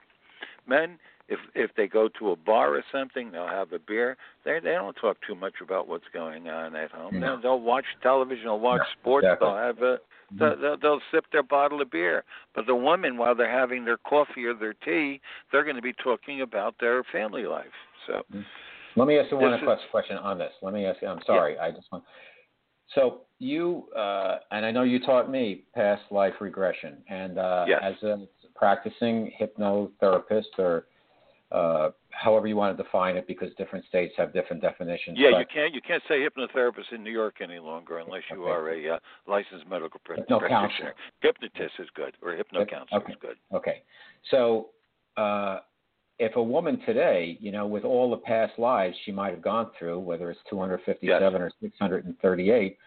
men 0.68 0.98
if 1.30 1.40
if 1.56 1.72
they 1.76 1.88
go 1.88 2.08
to 2.08 2.32
a 2.32 2.36
bar 2.36 2.76
or 2.76 2.84
something 2.92 3.32
they'll 3.32 3.48
have 3.48 3.72
a 3.74 3.80
beer 3.80 4.18
they 4.46 4.60
they 4.60 4.72
don't 4.72 4.96
talk 4.96 5.18
too 5.26 5.36
much 5.36 5.56
about 5.62 5.88
what's 5.88 6.08
going 6.14 6.50
on 6.50 6.76
at 6.76 6.92
home 6.92 7.20
No. 7.20 7.34
they'll, 7.36 7.42
they'll 7.42 7.62
watch 7.62 7.86
television 8.02 8.46
they'll 8.46 8.60
watch 8.60 8.80
No, 8.80 9.00
sports 9.02 9.26
exactly. 9.26 9.48
they'll 9.48 9.58
have 9.58 9.82
a 9.82 9.98
they'll, 10.32 10.60
they'll, 10.60 10.78
they'll 10.78 11.02
sip 11.12 11.26
their 11.32 11.44
bottle 11.44 11.82
of 11.82 11.92
beer. 11.92 12.24
But 12.56 12.66
the 12.66 12.76
women, 12.76 13.18
while 13.18 13.36
they're 13.36 13.50
having 13.52 13.86
their 13.86 13.98
coffee 13.98 14.46
or 14.46 14.54
their 14.54 14.74
tea, 14.74 15.22
they're 15.52 15.64
going 15.64 15.76
to 15.76 15.82
be 15.82 15.94
talking 16.04 16.42
about 16.42 16.76
their 16.80 17.04
family 17.12 17.46
life. 17.46 17.66
So, 18.08 18.24
Let 18.96 19.08
me 19.08 19.18
ask 19.18 19.32
you 19.32 19.38
one 19.38 19.54
is- 19.54 19.62
question 19.92 20.18
on 20.18 20.38
this. 20.38 20.52
Let 20.62 20.74
me 20.74 20.86
ask 20.86 21.02
you. 21.02 21.08
I'm 21.08 21.22
sorry. 21.26 21.58
I 21.58 21.72
just 21.72 21.92
want. 21.92 22.04
So 22.94 23.22
you 23.40 23.90
uh, 23.96 24.40
and 24.52 24.66
I 24.66 24.72
know 24.72 24.84
you 24.84 25.00
taught 25.00 25.32
me 25.32 25.64
past 25.74 26.04
life 26.12 26.34
regression, 26.40 26.98
and 27.10 27.40
uh, 27.40 27.66
Yes. 27.68 27.82
as 27.82 28.04
a 28.04 28.28
practicing 28.56 29.32
hypnotherapist 29.40 30.60
or 30.60 30.86
uh, 31.52 31.90
however 32.14 32.48
you 32.48 32.56
want 32.56 32.76
to 32.78 32.84
define 32.84 33.18
it, 33.18 33.28
because 33.28 33.50
different 33.58 33.86
states 33.86 34.14
have 34.18 34.34
different 34.34 34.62
definitions. 34.62 35.18
yeah, 35.20 35.32
but 35.32 35.40
you 35.40 35.46
can't 35.54 35.74
you 35.74 35.82
can't 35.82 36.04
say 36.08 36.26
hypnotherapist 36.26 36.92
in 36.92 37.04
New 37.04 37.12
York 37.12 37.36
any 37.42 37.60
longer 37.60 38.00
unless 38.00 38.22
you 38.32 38.42
Okay. 38.44 38.52
are 38.52 38.70
a 38.74 38.96
uh, 38.96 39.00
licensed 39.28 39.68
medical 39.68 40.00
Hypno 40.08 40.40
practitioner. 40.40 40.50
counselor. 40.50 40.96
Hypnotist 41.22 41.74
is 41.80 41.88
good, 41.96 42.16
or 42.22 42.36
hypno 42.36 42.66
counselor 42.66 43.02
Okay. 43.02 43.14
is 43.14 43.18
good. 43.20 43.38
Okay. 43.54 43.84
So 44.32 44.70
uh, 45.18 45.60
if 46.20 46.36
a 46.36 46.44
woman 46.44 46.80
today, 46.86 47.38
you 47.42 47.52
know, 47.52 47.66
with 47.68 47.84
all 47.84 48.10
the 48.12 48.18
past 48.18 48.58
lives 48.58 48.96
she 49.06 49.12
might 49.12 49.32
have 49.32 49.42
gone 49.42 49.72
through, 49.78 50.00
whether 50.00 50.30
it's 50.32 50.40
257 50.50 51.32
yes. 51.32 51.42
or 51.42 51.52
638, 51.62 52.78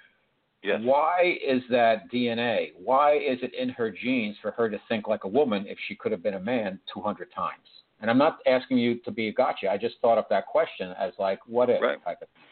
yes. 0.63 0.81
why 0.83 1.37
is 1.47 1.63
that 1.71 2.11
DNA? 2.13 2.73
Why 2.83 3.17
is 3.17 3.39
it 3.43 3.53
in 3.55 3.69
her 3.71 3.91
genes 3.91 4.37
for 4.41 4.53
her 4.53 4.71
to 4.71 4.79
think 4.89 5.09
like 5.09 5.25
a 5.25 5.29
woman 5.29 5.67
if 5.67 5.79
she 5.89 5.95
could 5.97 6.13
have 6.13 6.23
been 6.23 6.35
a 6.35 6.41
man 6.41 6.79
200 6.95 7.29
times? 7.35 7.67
And 8.01 8.11
I'm 8.11 8.19
not 8.19 8.39
asking 8.47 8.79
you 8.79 8.97
to 9.01 9.11
be 9.11 9.29
a 9.29 9.33
gotcha. 9.33 9.71
I 9.71 9.77
just 9.79 9.97
thought 10.01 10.19
of 10.19 10.27
that 10.31 10.47
question 10.47 10.95
as 10.99 11.13
like, 11.19 11.39
what 11.47 11.71
if 11.71 11.81
right. 11.81 12.03
type 12.05 12.23
of 12.23 12.29
thing. 12.29 12.43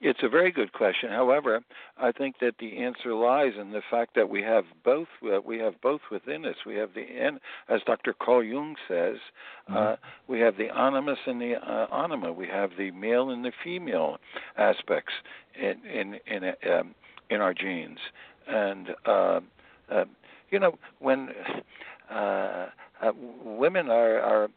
It's 0.00 0.20
a 0.22 0.28
very 0.28 0.52
good 0.52 0.72
question. 0.72 1.10
However, 1.10 1.60
I 1.96 2.12
think 2.12 2.36
that 2.40 2.56
the 2.58 2.76
answer 2.78 3.14
lies 3.14 3.52
in 3.58 3.70
the 3.70 3.82
fact 3.90 4.14
that 4.16 4.28
we 4.28 4.42
have 4.42 4.64
both. 4.84 5.08
Uh, 5.24 5.40
we 5.40 5.58
have 5.58 5.80
both 5.80 6.00
within 6.10 6.44
us. 6.44 6.56
We 6.66 6.74
have 6.76 6.90
the, 6.94 7.06
as 7.68 7.80
Dr. 7.86 8.14
Carl 8.20 8.42
Jung 8.42 8.74
says, 8.88 9.16
mm-hmm. 9.68 9.76
uh, 9.76 9.96
we 10.28 10.40
have 10.40 10.56
the 10.56 10.68
animus 10.76 11.18
and 11.26 11.40
the 11.40 11.54
uh, 11.54 11.86
anima. 11.94 12.32
We 12.32 12.46
have 12.48 12.70
the 12.76 12.90
male 12.90 13.30
and 13.30 13.44
the 13.44 13.52
female 13.62 14.18
aspects 14.58 15.12
in 15.58 15.80
in 15.86 16.18
in, 16.26 16.52
um, 16.70 16.94
in 17.30 17.40
our 17.40 17.54
genes, 17.54 17.98
and 18.46 18.90
uh, 19.06 19.40
uh, 19.90 20.04
you 20.50 20.58
know 20.58 20.78
when. 20.98 21.30
Uh, 23.04 23.08
uh, 23.08 23.12
women 23.44 23.90
are, 23.90 24.20
are 24.20 24.48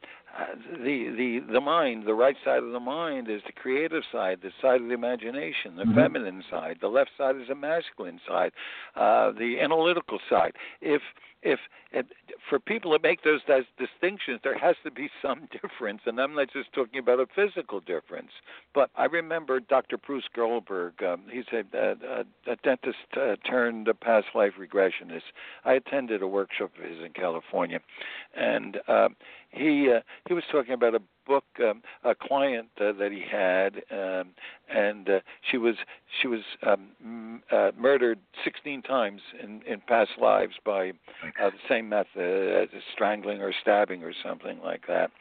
the 0.84 1.10
the 1.18 1.54
the 1.54 1.62
mind, 1.62 2.06
the 2.06 2.14
right 2.14 2.36
side 2.46 2.64
of 2.64 2.72
the 2.72 2.80
mind 2.80 3.30
is 3.30 3.42
the 3.46 3.52
creative 3.52 4.04
side, 4.12 4.40
the 4.44 4.52
side 4.62 4.82
of 4.82 4.88
the 4.88 4.94
imagination, 4.94 5.76
the 5.76 5.84
mm-hmm. 5.84 5.96
feminine 5.96 6.44
side. 6.50 6.78
The 6.80 6.88
left 6.88 7.12
side 7.18 7.36
is 7.38 7.48
the 7.48 7.56
masculine 7.56 8.20
side, 8.28 8.52
uh, 8.96 9.32
the 9.32 9.60
analytical 9.62 10.20
side. 10.30 10.54
If 10.82 11.02
if, 11.42 11.60
for 12.50 12.60
people 12.60 12.92
to 12.92 13.00
make 13.02 13.24
those, 13.24 13.42
distinctions, 13.78 14.40
there 14.44 14.58
has 14.58 14.76
to 14.84 14.92
be 14.92 15.10
some 15.22 15.48
difference, 15.52 16.02
and 16.06 16.20
I'm 16.20 16.36
not 16.36 16.52
just 16.52 16.74
talking 16.74 17.00
about 17.00 17.20
a 17.20 17.28
physical 17.36 17.80
difference. 17.80 18.32
But 18.74 18.90
I 18.96 19.06
remember 19.06 19.60
Dr. 19.60 19.98
Bruce 19.98 20.28
Goldberg. 20.36 21.02
Um, 21.04 21.24
he's 21.32 21.46
a, 21.52 21.64
a, 21.78 22.52
a 22.52 22.56
dentist 22.64 22.98
uh, 23.16 23.36
turned 23.50 23.90
past 24.02 24.28
life 24.36 24.54
regressionist. 24.60 25.24
I 25.66 25.74
attended 25.74 26.22
a 26.22 26.28
workshop 26.28 26.72
of 26.78 26.90
his 26.90 27.00
in 27.04 27.14
California, 27.14 27.80
and 28.36 28.78
uh, 28.88 29.10
he 29.50 29.92
uh, 29.92 30.02
he 30.28 30.34
was 30.34 30.44
talking 30.52 30.74
about 30.74 30.96
a 30.96 31.02
book 31.28 31.44
um, 31.60 31.82
a 32.04 32.16
client 32.16 32.70
uh, 32.80 32.92
that 32.94 33.12
he 33.12 33.24
had, 33.30 33.76
um, 33.92 34.30
and 34.74 35.10
uh, 35.10 35.20
she 35.50 35.58
was 35.58 35.76
she 36.22 36.28
was 36.28 36.42
um, 36.66 36.88
m- 37.04 37.44
uh, 37.52 37.72
murdered 37.78 38.20
16 38.44 38.82
times 38.84 39.22
in 39.44 39.62
in 39.68 39.82
past 39.82 40.12
lives 40.20 40.54
by 40.66 40.90
uh, 40.90 41.50
the 41.50 41.52
same 41.70 41.90
method, 41.90 42.70
uh, 42.74 42.80
strangling 42.94 43.42
or 43.42 43.54
stabbing 43.62 44.04
or 44.04 44.14
something 44.24 44.60
like 44.64 44.88
that, 44.88 45.12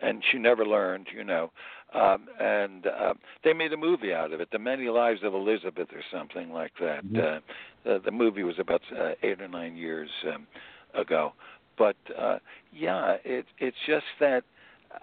and 0.00 0.22
she 0.30 0.38
never 0.38 0.64
learned, 0.66 1.06
you 1.14 1.24
know. 1.24 1.50
Um, 1.94 2.26
and 2.40 2.86
uh, 2.88 3.14
they 3.44 3.52
made 3.52 3.72
a 3.72 3.76
movie 3.76 4.12
out 4.12 4.32
of 4.32 4.40
it, 4.40 4.48
The 4.50 4.58
Many 4.58 4.88
Lives 4.88 5.20
of 5.22 5.32
Elizabeth, 5.32 5.88
or 5.92 6.02
something 6.12 6.50
like 6.50 6.72
that. 6.80 7.06
Mm-hmm. 7.06 7.16
Uh, 7.16 7.40
the, 7.84 8.00
the 8.04 8.10
movie 8.10 8.42
was 8.42 8.58
about 8.58 8.80
uh, 8.98 9.12
eight 9.22 9.40
or 9.40 9.46
nine 9.46 9.76
years 9.76 10.10
um, 10.34 10.48
ago, 10.92 11.34
but 11.78 11.96
uh, 12.18 12.38
yeah, 12.72 13.16
it, 13.24 13.46
it's 13.58 13.76
just 13.86 14.06
that 14.18 14.42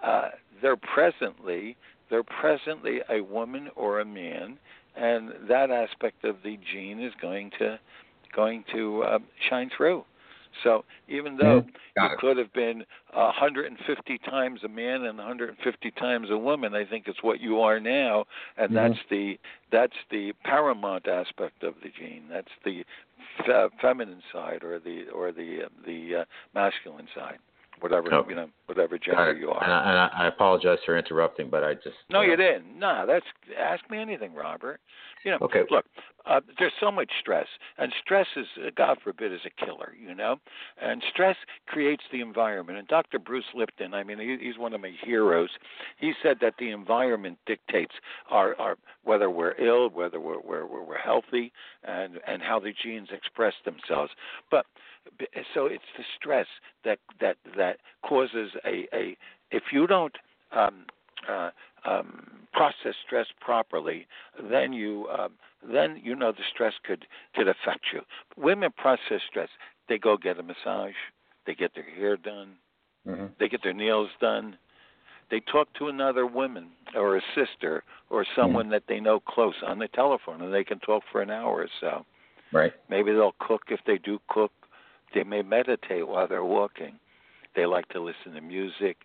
uh, 0.04 0.30
they're 0.62 0.78
presently 0.78 1.76
they're 2.10 2.24
presently 2.24 3.00
a 3.10 3.22
woman 3.22 3.70
or 3.76 4.02
a 4.02 4.06
man, 4.06 4.58
and 4.96 5.32
that 5.48 5.72
aspect 5.72 6.26
of 6.26 6.36
the 6.44 6.60
gene 6.72 7.02
is 7.02 7.14
going 7.22 7.52
to 7.58 7.80
going 8.36 8.64
to 8.74 9.04
uh, 9.04 9.20
shine 9.50 9.70
through. 9.76 10.04
So 10.64 10.84
even 11.08 11.38
though 11.38 11.66
you 11.96 12.10
could 12.20 12.38
have 12.38 12.52
been 12.52 12.84
150 13.14 14.18
times 14.30 14.60
a 14.66 14.68
man 14.68 15.06
and 15.06 15.18
150 15.18 15.92
times 15.92 16.28
a 16.30 16.38
woman, 16.38 16.76
I 16.76 16.84
think 16.84 17.08
it's 17.08 17.24
what 17.24 17.40
you 17.40 17.62
are 17.62 17.80
now, 17.80 18.26
and 18.58 18.72
mm-hmm. 18.72 18.76
that's 18.76 19.00
the 19.10 19.40
that's 19.72 19.96
the 20.12 20.34
paramount 20.44 21.08
aspect 21.08 21.64
of 21.64 21.76
the 21.82 21.90
gene. 21.98 22.24
That's 22.30 22.52
the 22.66 22.84
fe- 23.46 23.70
feminine 23.82 24.22
side 24.34 24.64
or 24.64 24.80
the 24.80 25.06
or 25.14 25.32
the 25.32 25.64
uh, 25.66 25.70
the 25.86 26.16
uh, 26.16 26.26
masculine 26.54 27.08
side 27.16 27.40
whatever 27.82 28.14
oh. 28.14 28.26
you 28.30 28.36
know, 28.36 28.48
whatever 28.68 28.98
gender 28.98 29.36
you 29.36 29.50
are. 29.50 29.64
And 29.64 29.74
I, 29.74 29.90
and 29.90 30.24
I 30.24 30.28
apologize 30.28 30.78
for 30.86 30.98
interrupting, 30.98 31.50
but 31.50 31.64
I 31.64 31.74
just 31.76 31.98
no, 32.10 32.20
uh, 32.20 32.24
you 32.24 32.36
didn't. 32.36 32.80
No, 32.80 33.06
that's 33.06 33.26
ask 33.60 33.88
me 33.90 33.98
anything, 33.98 34.34
Robert. 34.34 34.80
You 35.24 35.32
know, 35.32 35.38
okay. 35.42 35.64
look, 35.70 35.86
uh, 36.26 36.42
there's 36.58 36.72
so 36.80 36.92
much 36.92 37.12
stress, 37.20 37.46
and 37.78 37.92
stress 38.04 38.26
is, 38.36 38.48
uh, 38.66 38.70
God 38.76 38.98
forbid, 39.04 39.32
is 39.32 39.42
a 39.46 39.66
killer. 39.66 39.94
You 40.00 40.16
know, 40.16 40.38
and 40.82 41.04
stress 41.12 41.36
creates 41.68 42.04
the 42.12 42.22
environment. 42.22 42.78
And 42.80 42.88
Dr. 42.88 43.20
Bruce 43.20 43.46
Lipton, 43.54 43.94
I 43.94 44.04
mean, 44.04 44.20
he, 44.20 44.38
he's 44.40 44.58
one 44.58 44.74
of 44.74 44.82
my 44.82 44.94
heroes. 45.04 45.50
He 46.00 46.14
said 46.24 46.38
that 46.42 46.56
the 46.60 46.72
environment 46.72 47.38
dictates 47.46 47.94
our, 48.30 48.56
our 48.60 48.78
whether 49.04 49.30
we're 49.30 49.56
ill, 49.60 49.90
whether 49.90 50.20
we're, 50.20 50.42
we're, 50.42 50.66
we're 50.66 50.98
healthy, 50.98 51.52
and 51.84 52.20
and 52.28 52.42
how 52.42 52.60
the 52.60 52.74
genes 52.84 53.10
express 53.12 53.54
themselves. 53.66 54.12
But 54.50 54.66
so 55.54 55.66
it's 55.66 55.84
the 55.98 56.04
stress 56.18 56.48
that 56.84 57.00
that 57.20 57.38
that 57.58 57.78
causes 58.04 58.52
a 58.66 58.88
a 58.94 59.18
if 59.52 59.64
you 59.72 59.88
don't 59.88 60.16
um, 60.52 60.86
uh, 61.30 61.50
um, 61.86 62.32
process 62.54 62.96
stress 63.06 63.28
properly, 63.40 64.08
then 64.50 64.74
you 64.74 65.08
um, 65.18 65.34
then 65.72 66.00
you 66.04 66.16
know 66.16 66.32
the 66.32 66.44
stress 66.54 66.74
could 66.84 67.06
could 67.36 67.48
affect 67.48 67.86
you. 67.94 68.02
Women 68.38 68.72
process 68.76 69.22
stress. 69.30 69.50
They 69.90 69.98
go 69.98 70.18
get 70.18 70.40
a 70.40 70.44
massage. 70.44 70.96
They 71.46 71.56
get 71.56 71.74
their 71.76 71.90
hair 71.90 72.18
done. 72.18 72.54
Mm-hmm. 73.08 73.26
They 73.40 73.50
get 73.50 73.64
their 73.64 73.74
nails 73.74 74.10
done. 74.20 74.58
They 75.30 75.40
talk 75.40 75.74
to 75.80 75.88
another 75.88 76.26
woman 76.26 76.68
or 76.96 77.18
a 77.18 77.22
sister 77.36 77.84
or 78.10 78.26
someone 78.36 78.66
mm-hmm. 78.66 78.74
that 78.74 78.84
they 78.88 79.00
know 79.00 79.20
close 79.20 79.56
on 79.66 79.80
the 79.80 79.88
telephone, 79.88 80.42
and 80.42 80.54
they 80.54 80.64
can 80.64 80.80
talk 80.80 81.04
for 81.12 81.22
an 81.22 81.32
hour 81.32 81.62
or 81.62 81.70
so. 81.80 82.06
Right. 82.52 82.74
Maybe 82.90 83.12
they'll 83.12 83.36
cook 83.40 83.64
if 83.70 83.80
they 83.88 83.98
do 83.98 84.20
cook. 84.30 84.52
They 85.14 85.24
may 85.24 85.42
meditate 85.42 86.08
while 86.08 86.28
they're 86.28 86.44
walking. 86.44 87.00
They 87.56 87.66
like 87.66 87.88
to 87.90 88.00
listen 88.00 88.34
to 88.34 88.42
music. 88.42 88.98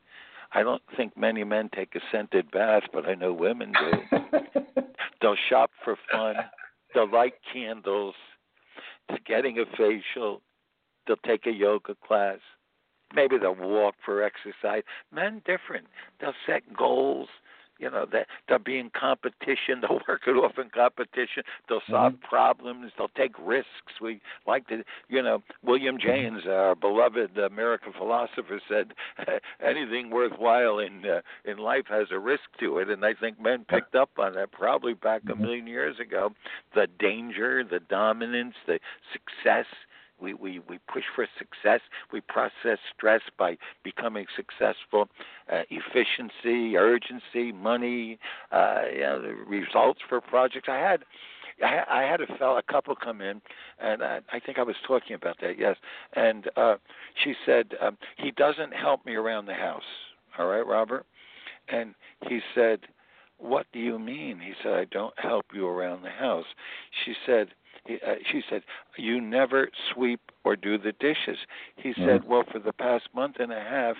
I 0.53 0.63
don't 0.63 0.83
think 0.97 1.17
many 1.17 1.45
men 1.45 1.69
take 1.75 1.95
a 1.95 2.01
scented 2.13 2.51
bath, 2.51 2.85
but 2.93 3.09
I 3.09 3.15
know 3.15 3.33
women 3.33 3.73
do. 3.73 4.21
They'll 5.21 5.37
shop 5.49 5.71
for 5.85 5.97
fun. 6.11 6.37
They'll 6.95 7.11
light 7.11 7.35
candles. 7.53 8.15
They're 9.09 9.19
getting 9.27 9.59
a 9.59 9.65
facial. 9.77 10.43
They'll 11.07 11.17
take 11.27 11.47
a 11.47 11.53
yoga 11.53 11.97
class. 12.07 12.39
Maybe 13.15 13.39
they'll 13.39 13.55
walk 13.55 13.95
for 14.05 14.23
exercise. 14.23 14.83
Men 15.13 15.43
different. 15.47 15.87
They'll 16.21 16.35
set 16.47 16.63
goals 16.77 17.29
you 17.79 17.91
know 17.91 18.07
that 18.11 18.27
they'll 18.49 18.59
be 18.59 18.79
in 18.79 18.91
competition 18.91 19.81
they'll 19.81 20.01
work 20.09 20.23
it 20.27 20.33
off 20.33 20.59
in 20.59 20.71
competition 20.71 21.43
they'll 21.69 21.81
solve 21.89 22.15
mm-hmm. 22.15 22.29
problems 22.29 22.93
they'll 22.97 23.09
take 23.09 23.33
risks 23.41 24.01
we 24.01 24.21
like 24.47 24.67
to 24.69 24.83
you 25.09 25.23
know 25.23 25.43
william 25.63 25.97
mm-hmm. 25.97 26.09
james 26.09 26.43
our 26.49 26.75
beloved 26.75 27.37
american 27.39 27.93
philosopher 27.93 28.61
said 28.69 28.93
anything 29.65 30.11
worthwhile 30.11 30.79
in 30.79 31.05
uh, 31.07 31.21
in 31.45 31.59
life 31.59 31.85
has 31.89 32.09
a 32.11 32.19
risk 32.19 32.43
to 32.59 32.79
it 32.79 32.89
and 32.89 33.05
i 33.05 33.15
think 33.15 33.41
men 33.41 33.65
picked 33.69 33.95
up 33.95 34.11
on 34.19 34.35
that 34.35 34.53
probably 34.53 34.95
back 34.95 35.23
a 35.25 35.33
mm-hmm. 35.33 35.43
million 35.43 35.67
years 35.67 35.97
ago 35.99 36.31
the 36.75 36.87
danger 36.99 37.65
the 37.65 37.81
dominance 37.81 38.55
the 38.67 38.79
success 39.13 39.67
we, 40.21 40.35
we, 40.35 40.61
we 40.69 40.79
push 40.93 41.05
for 41.15 41.27
success. 41.39 41.81
We 42.13 42.21
process 42.21 42.79
stress 42.97 43.21
by 43.39 43.57
becoming 43.85 44.27
successful. 44.35 45.09
Uh, 45.53 45.63
efficiency, 45.71 46.77
urgency, 46.77 47.53
money, 47.53 48.19
uh, 48.53 48.83
you 48.93 49.01
know, 49.01 49.23
the 49.23 49.35
results 49.47 50.01
for 50.09 50.21
projects. 50.21 50.69
I 50.69 50.79
had 50.79 51.05
I, 51.63 52.03
had 52.03 52.21
a 52.21 52.27
fellow, 52.37 52.59
a 52.59 52.63
couple 52.63 52.95
come 52.95 53.21
in, 53.23 53.41
and 53.81 54.03
I, 54.03 54.21
I 54.31 54.41
think 54.41 54.59
I 54.59 54.63
was 54.63 54.77
talking 54.87 55.15
about 55.15 55.37
that. 55.41 55.59
Yes, 55.59 55.77
and 56.15 56.51
uh, 56.57 56.77
she 57.25 57.35
said 57.47 57.73
um, 57.81 57.97
he 58.19 58.31
doesn't 58.31 58.75
help 58.75 59.07
me 59.07 59.15
around 59.15 59.47
the 59.47 59.55
house. 59.55 59.83
All 60.39 60.47
right, 60.47 60.67
Robert, 60.67 61.07
and 61.69 61.95
he 62.29 62.41
said, 62.55 62.81
"What 63.39 63.67
do 63.73 63.79
you 63.79 63.99
mean?" 63.99 64.39
He 64.39 64.53
said, 64.63 64.75
"I 64.75 64.85
don't 64.85 65.19
help 65.19 65.47
you 65.55 65.67
around 65.67 66.03
the 66.03 66.11
house." 66.11 66.45
She 67.05 67.15
said, 67.25 67.49
uh, 67.95 68.15
she 68.31 68.43
said, 68.49 68.63
"You 68.97 69.21
never 69.21 69.69
sweep 69.93 70.21
or 70.45 70.57
do 70.57 70.79
the 70.79 70.93
dishes." 70.93 71.39
He 71.77 71.91
mm-hmm. 71.91 72.05
said, 72.07 72.25
"Well, 72.25 72.45
for 72.51 72.59
the 72.59 72.73
past 72.73 73.09
month 73.15 73.37
and 73.39 73.53
a 73.53 73.61
half, 73.61 73.97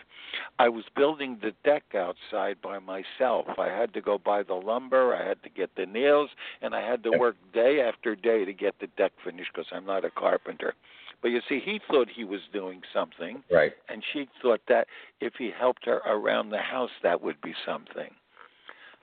I 0.59 0.69
was 0.69 0.85
building 0.95 1.39
the 1.41 1.53
deck 1.65 1.95
outside 1.95 2.61
by 2.63 2.79
myself. 2.79 3.47
I 3.59 3.69
had 3.69 3.95
to 3.95 4.01
go 4.01 4.19
buy 4.19 4.43
the 4.43 4.55
lumber, 4.55 5.15
I 5.15 5.27
had 5.27 5.43
to 5.43 5.49
get 5.49 5.71
the 5.77 5.87
nails, 5.87 6.31
and 6.63 6.75
I 6.75 6.83
had 6.83 7.03
to 7.05 7.19
work 7.19 7.37
day 7.53 7.81
after 7.81 8.15
day 8.17 8.45
to 8.45 8.53
get 8.53 8.79
the 8.81 8.89
deck 8.99 9.13
finished 9.25 9.51
because 9.55 9.71
I'm 9.73 9.87
not 9.87 10.05
a 10.05 10.11
carpenter." 10.11 10.75
But 11.23 11.29
you 11.29 11.41
see, 11.49 11.61
he 11.61 11.81
thought 11.91 12.09
he 12.15 12.25
was 12.25 12.43
doing 12.53 12.83
something, 12.93 13.43
right? 13.51 13.73
And 13.89 14.05
she 14.13 14.29
thought 14.43 14.61
that 14.69 14.87
if 15.21 15.35
he 15.39 15.51
helped 15.51 15.87
her 15.87 15.99
around 16.07 16.51
the 16.51 16.59
house, 16.59 16.91
that 17.03 17.23
would 17.23 17.41
be 17.41 17.55
something. 17.65 18.15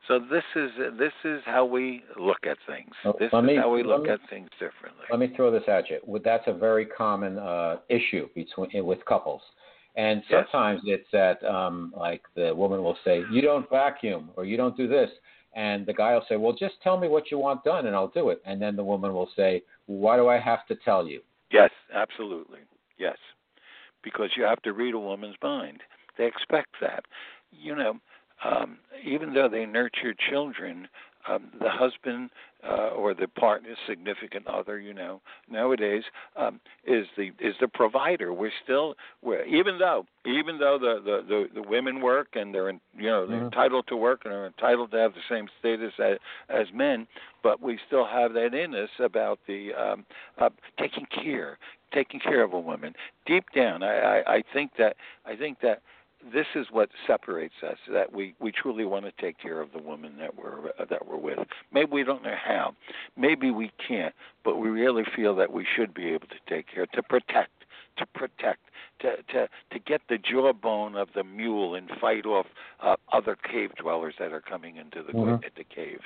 So 0.08 0.20
this 0.20 0.44
is 0.56 0.72
this 1.00 1.14
is 1.24 1.42
how 1.46 1.66
we 1.66 2.04
look 2.20 2.46
at 2.46 2.58
things. 2.68 2.92
Well, 3.06 3.16
this 3.20 3.28
is 3.28 3.58
how 3.58 3.74
we 3.74 3.84
look 3.84 4.04
me, 4.04 4.10
at 4.10 4.20
things 4.30 4.50
differently. 4.60 5.06
Let 5.10 5.20
me 5.20 5.32
throw 5.36 5.50
this 5.50 5.64
at 5.68 5.90
you. 5.90 6.00
That's 6.24 6.44
a 6.48 6.54
very 6.54 6.86
common 6.86 7.38
uh, 7.38 7.78
issue 7.90 8.28
between 8.36 8.86
with 8.86 9.04
couples. 9.06 9.42
And 9.96 10.24
Yes. 10.30 10.46
sometimes 10.52 10.82
it's 10.86 11.08
that 11.12 11.44
um 11.46 11.94
like 11.96 12.24
the 12.36 12.54
woman 12.54 12.84
will 12.84 12.98
say, 13.06 13.24
"You 13.32 13.42
don't 13.42 13.70
vacuum," 13.70 14.32
or 14.36 14.44
"You 14.44 14.58
don't 14.58 14.76
do 14.76 14.88
this," 14.88 15.10
and 15.54 15.86
the 15.86 15.94
guy 15.94 16.14
will 16.16 16.26
say, 16.28 16.36
"Well, 16.36 16.54
just 16.54 16.82
tell 16.82 16.98
me 16.98 17.08
what 17.08 17.32
you 17.32 17.38
want 17.38 17.64
done, 17.64 17.86
and 17.86 17.96
I'll 17.96 18.08
do 18.08 18.30
it." 18.30 18.42
And 18.46 18.62
then 18.62 18.76
the 18.76 18.84
woman 18.84 19.14
will 19.14 19.30
say, 19.36 19.64
"Why 19.86 20.18
do 20.18 20.28
I 20.28 20.38
have 20.38 20.66
to 20.68 20.76
tell 20.76 21.08
you?" 21.08 21.22
Yes, 21.52 21.70
absolutely. 21.94 22.60
Yes. 22.98 23.18
Because 24.04 24.32
you 24.36 24.44
have 24.44 24.62
to 24.64 24.74
read 24.74 24.96
a 24.96 25.00
woman's 25.00 25.38
mind. 25.42 25.82
They 26.18 26.26
expect 26.26 26.76
that. 26.82 27.06
You 27.52 27.76
know, 27.76 28.00
um, 28.44 28.78
even 29.06 29.34
though 29.34 29.50
they 29.50 29.66
nurture 29.66 30.14
children, 30.30 30.88
um, 31.28 31.50
the 31.60 31.70
husband 31.70 32.30
uh, 32.68 32.90
or 32.90 33.14
the 33.14 33.28
partner, 33.28 33.70
significant 33.88 34.48
other, 34.48 34.80
you 34.80 34.94
know, 34.94 35.22
nowadays 35.50 36.04
um, 36.36 36.60
is 36.86 37.08
the 37.18 37.32
is 37.40 37.56
the 37.60 37.68
provider. 37.68 38.34
We're 38.34 38.52
still, 38.64 38.96
we're, 39.22 39.44
even 39.46 39.78
though 39.78 40.06
even 40.26 40.58
though 40.60 40.78
the, 40.80 41.02
the 41.04 41.24
the 41.28 41.62
the 41.62 41.68
women 41.68 42.02
work 42.02 42.30
and 42.34 42.54
they're 42.54 42.70
in, 42.70 42.80
you 42.98 43.08
know 43.08 43.26
they're 43.28 43.40
Mhm. 43.40 43.46
entitled 43.46 43.88
to 43.88 43.96
work 43.98 44.22
and 44.26 44.34
are 44.34 44.48
entitled 44.48 44.92
to 44.92 44.98
have 44.98 45.14
the 45.14 45.22
same 45.30 45.48
status 45.60 45.94
as, 46.00 46.18
as 46.50 46.68
men, 46.74 47.08
but 47.42 47.62
we 47.62 47.80
still 47.88 48.06
have 48.06 48.34
that 48.34 48.54
in 48.54 48.76
us 48.76 48.90
about 49.00 49.40
the 49.48 49.74
um, 49.74 50.06
uh, 50.40 50.50
taking 50.78 51.06
care, 51.06 51.58
taking 51.94 52.20
care 52.20 52.44
of 52.44 52.54
a 52.54 52.60
woman. 52.60 52.96
Deep 53.26 53.46
down, 53.56 53.84
I, 53.84 54.22
I, 54.22 54.36
I 54.36 54.44
think 54.54 54.72
that 54.78 54.96
I 55.26 55.36
think 55.36 55.60
that 55.62 55.82
this 56.32 56.46
is 56.56 56.68
what 56.72 56.90
separates 57.08 57.56
us 57.68 57.78
that 57.92 58.14
we 58.14 58.36
we 58.40 58.52
truly 58.52 58.86
want 58.86 59.06
to 59.06 59.12
take 59.22 59.38
care 59.40 59.60
of 59.62 59.72
the 59.74 59.80
woman 59.82 60.14
that 60.18 60.36
we're 60.36 60.70
uh, 60.80 60.86
that 60.90 61.08
we're 61.08 61.18
with 61.18 61.40
maybe 61.72 61.92
we 61.92 62.04
don't 62.04 62.24
know 62.24 62.36
how 62.42 62.74
maybe 63.18 63.52
we 63.52 63.72
can't 63.86 64.14
but 64.46 64.58
we 64.58 64.70
really 64.70 65.04
feel 65.16 65.36
that 65.36 65.52
we 65.52 65.66
should 65.76 65.94
be 65.94 66.08
able 66.08 66.28
to 66.28 66.40
take 66.48 66.68
care 66.74 66.86
to 66.88 67.02
protect 67.04 67.52
to 67.98 68.06
protect 68.14 68.62
to 69.00 69.18
to 69.32 69.48
to 69.72 69.80
get 69.86 70.02
the 70.10 70.18
jawbone 70.18 70.96
of 70.96 71.10
the 71.16 71.24
mule 71.24 71.76
and 71.76 71.90
fight 72.00 72.26
off 72.26 72.46
uh, 72.82 72.96
other 73.12 73.36
cave 73.36 73.72
dwellers 73.76 74.14
that 74.20 74.32
are 74.32 74.42
coming 74.42 74.78
into 74.78 75.04
the 75.04 75.12
Mhm. 75.14 75.36
into 75.36 75.50
the 75.58 75.64
cave 75.64 76.00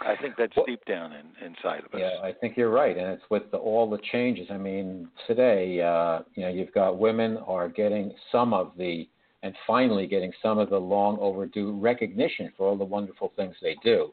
i 0.00 0.14
think 0.16 0.36
that's 0.36 0.56
Well- 0.56 0.66
deep 0.66 0.84
down 0.84 1.12
in, 1.12 1.26
inside 1.44 1.84
of 1.84 1.92
us 1.94 2.00
Yeah, 2.00 2.20
I 2.22 2.32
think 2.32 2.56
you're 2.56 2.70
right, 2.70 2.96
and 2.96 3.08
it's 3.08 3.28
with 3.30 3.50
the, 3.50 3.56
all 3.58 3.90
the 3.90 3.98
changes. 4.12 4.46
I 4.50 4.56
mean, 4.56 5.08
today, 5.26 5.80
uh, 5.82 6.20
you 6.36 6.42
know, 6.44 6.48
you've 6.48 6.72
got 6.72 6.98
women 6.98 7.36
are 7.38 7.68
getting 7.68 8.14
some 8.30 8.54
of 8.54 8.76
the, 8.76 9.08
and 9.42 9.54
finally 9.66 10.06
getting 10.06 10.32
some 10.42 10.58
of 10.58 10.70
the 10.70 10.78
long 10.78 11.18
overdue 11.20 11.78
recognition 11.78 12.52
for 12.56 12.66
all 12.66 12.76
the 12.76 12.84
wonderful 12.84 13.32
things 13.36 13.54
they 13.62 13.76
do, 13.84 14.12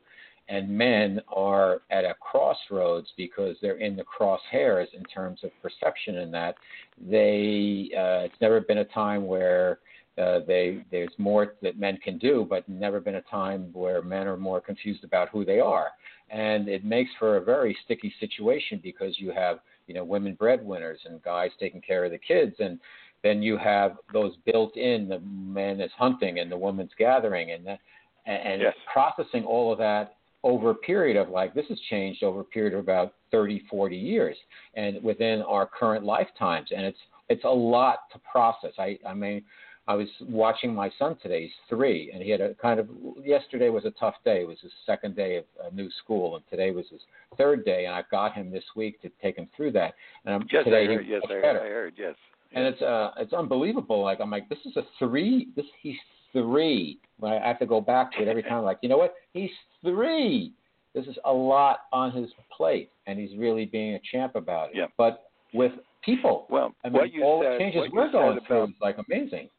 and 0.50 0.70
men 0.70 1.20
are 1.28 1.82
at 1.90 2.06
a 2.06 2.14
crossroads 2.20 3.08
because 3.18 3.56
they're 3.62 3.80
in 3.80 3.96
the 3.96 4.04
crosshairs 4.04 4.94
in 4.94 5.04
terms 5.06 5.40
of 5.44 5.52
perception. 5.62 6.18
In 6.18 6.32
that 6.32 6.56
they, 7.00 7.90
uh, 7.98 8.26
it's 8.26 8.42
never 8.42 8.62
been 8.62 8.80
a 8.80 8.86
time 8.86 9.26
where 9.26 9.80
uh, 10.18 10.40
they 10.48 10.84
there's 10.92 11.14
more 11.18 11.56
that 11.62 11.80
men 11.80 11.98
can 11.98 12.18
do, 12.18 12.46
but 12.48 12.68
never 12.70 13.00
been 13.00 13.16
a 13.16 13.22
time 13.24 13.70
where 13.74 14.02
men 14.02 14.28
are 14.28 14.38
more 14.38 14.62
confused 14.62 15.04
about 15.04 15.30
who 15.30 15.44
they 15.44 15.60
are 15.60 15.90
and 16.30 16.68
it 16.68 16.84
makes 16.84 17.12
for 17.20 17.38
a 17.38 17.44
very 17.44 17.78
sticky 17.86 18.14
situation 18.20 18.80
because 18.82 19.20
you 19.20 19.32
have 19.32 19.60
you 19.88 19.94
know 19.94 20.04
women 20.04 20.34
breadwinners 20.34 21.00
and 21.06 21.22
guys 21.22 21.52
taking 21.60 21.82
care 21.82 22.06
of 22.06 22.12
the 22.12 22.18
kids 22.18 22.56
and 22.60 22.80
then 23.24 23.42
you 23.42 23.58
have 23.58 23.98
those 24.14 24.34
built 24.46 24.76
in 24.78 25.08
the 25.08 25.20
man 25.20 25.82
is 25.82 25.92
hunting 25.98 26.40
and 26.40 26.52
the 26.52 26.58
woman's 26.58 26.92
gathering 26.98 27.52
and 27.52 27.66
that, 27.66 27.80
and, 28.26 28.62
Yes. 28.62 28.76
processing 28.92 29.44
all 29.46 29.72
of 29.72 29.78
that 29.80 30.16
over 30.44 30.70
a 30.72 30.76
period 30.76 31.18
of 31.18 31.30
like 31.30 31.54
this 31.54 31.66
has 31.70 31.80
changed 31.90 32.24
over 32.24 32.42
a 32.42 32.46
period 32.46 32.74
of 32.74 32.80
about 32.80 33.14
30 33.32 33.64
40 33.70 33.98
years 33.98 34.38
and 34.76 35.02
within 35.04 35.42
our 35.44 35.66
current 35.66 36.06
lifetimes 36.06 36.70
and 36.76 36.86
it's 36.86 37.00
it's 37.30 37.44
a 37.44 37.50
lot 37.50 38.10
to 38.12 38.20
process 38.20 38.72
i 38.78 38.98
i 39.06 39.14
mean 39.14 39.44
I 39.88 39.94
was 39.94 40.08
watching 40.22 40.74
my 40.74 40.90
son 40.98 41.16
today. 41.22 41.44
He's 41.44 41.52
three, 41.70 42.10
and 42.12 42.22
he 42.24 42.32
had 42.32 42.42
a 42.42 42.56
kind 42.56 42.80
of. 42.80 42.90
Yesterday 43.24 43.70
was 43.70 43.86
a 43.86 43.92
tough 43.92 44.16
day. 44.24 44.42
It 44.42 44.48
was 44.48 44.58
his 44.62 44.72
second 44.86 45.16
day 45.16 45.38
of 45.38 45.46
a 45.64 45.76
new 45.76 45.90
school, 46.04 46.36
and 46.36 46.44
today 46.50 46.72
was 46.72 46.86
his 46.90 47.02
third 47.38 47.66
day. 47.66 47.86
And 47.86 47.94
I've 47.94 48.10
got 48.10 48.34
him 48.34 48.50
this 48.50 48.64
week 48.76 49.00
to 49.04 49.12
take 49.22 49.38
him 49.38 49.48
through 49.56 49.74
that. 49.74 49.94
And 50.26 50.44
yes 50.52 50.64
today 50.64 50.84
i 50.84 50.86
heard 50.88 51.02
he's 51.04 51.12
yes 51.12 51.22
I, 51.26 51.42
better. 51.42 51.62
I 51.62 51.68
heard 51.68 51.94
yes 51.98 52.16
And 52.56 52.66
it's 52.66 52.82
uh, 52.82 53.12
it's 53.18 53.34
unbelievable. 53.34 54.02
Like 54.04 54.20
I'm 54.22 54.32
like, 54.32 54.50
this 54.50 54.60
is 54.66 54.76
a 54.78 54.84
three. 54.98 55.50
This 55.56 55.66
he's 55.84 55.98
three. 56.32 57.00
When 57.20 57.32
I 57.32 57.48
have 57.48 57.60
to 57.60 57.66
go 57.66 57.82
back 57.82 58.14
to 58.14 58.22
it 58.22 58.28
every 58.28 58.44
time. 58.44 58.64
Like 58.64 58.80
you 58.82 58.90
know 58.90 58.98
what? 58.98 59.14
He's 59.34 59.52
three. 59.84 60.54
This 60.94 61.06
is 61.08 61.18
a 61.26 61.32
lot 61.32 61.80
on 61.92 62.12
his 62.14 62.30
plate, 62.56 62.90
and 63.06 63.20
he's 63.20 63.38
really 63.38 63.66
being 63.66 63.96
a 63.96 64.00
champ 64.12 64.36
about 64.36 64.70
it. 64.70 64.78
Yeah. 64.78 64.86
But 64.98 65.26
with 65.54 65.74
people, 66.04 66.48
well 66.50 66.74
I 66.84 66.88
mean, 66.88 66.94
what 66.94 67.14
you 67.14 67.24
all 67.24 67.44
said 67.44 67.54
the 67.54 67.58
changes 67.60 67.82
we're 67.92 68.12
going 68.12 68.38
about 68.38 68.48
through 68.48 68.64
is 68.66 68.70
like 68.82 68.98
amazing. 69.10 69.50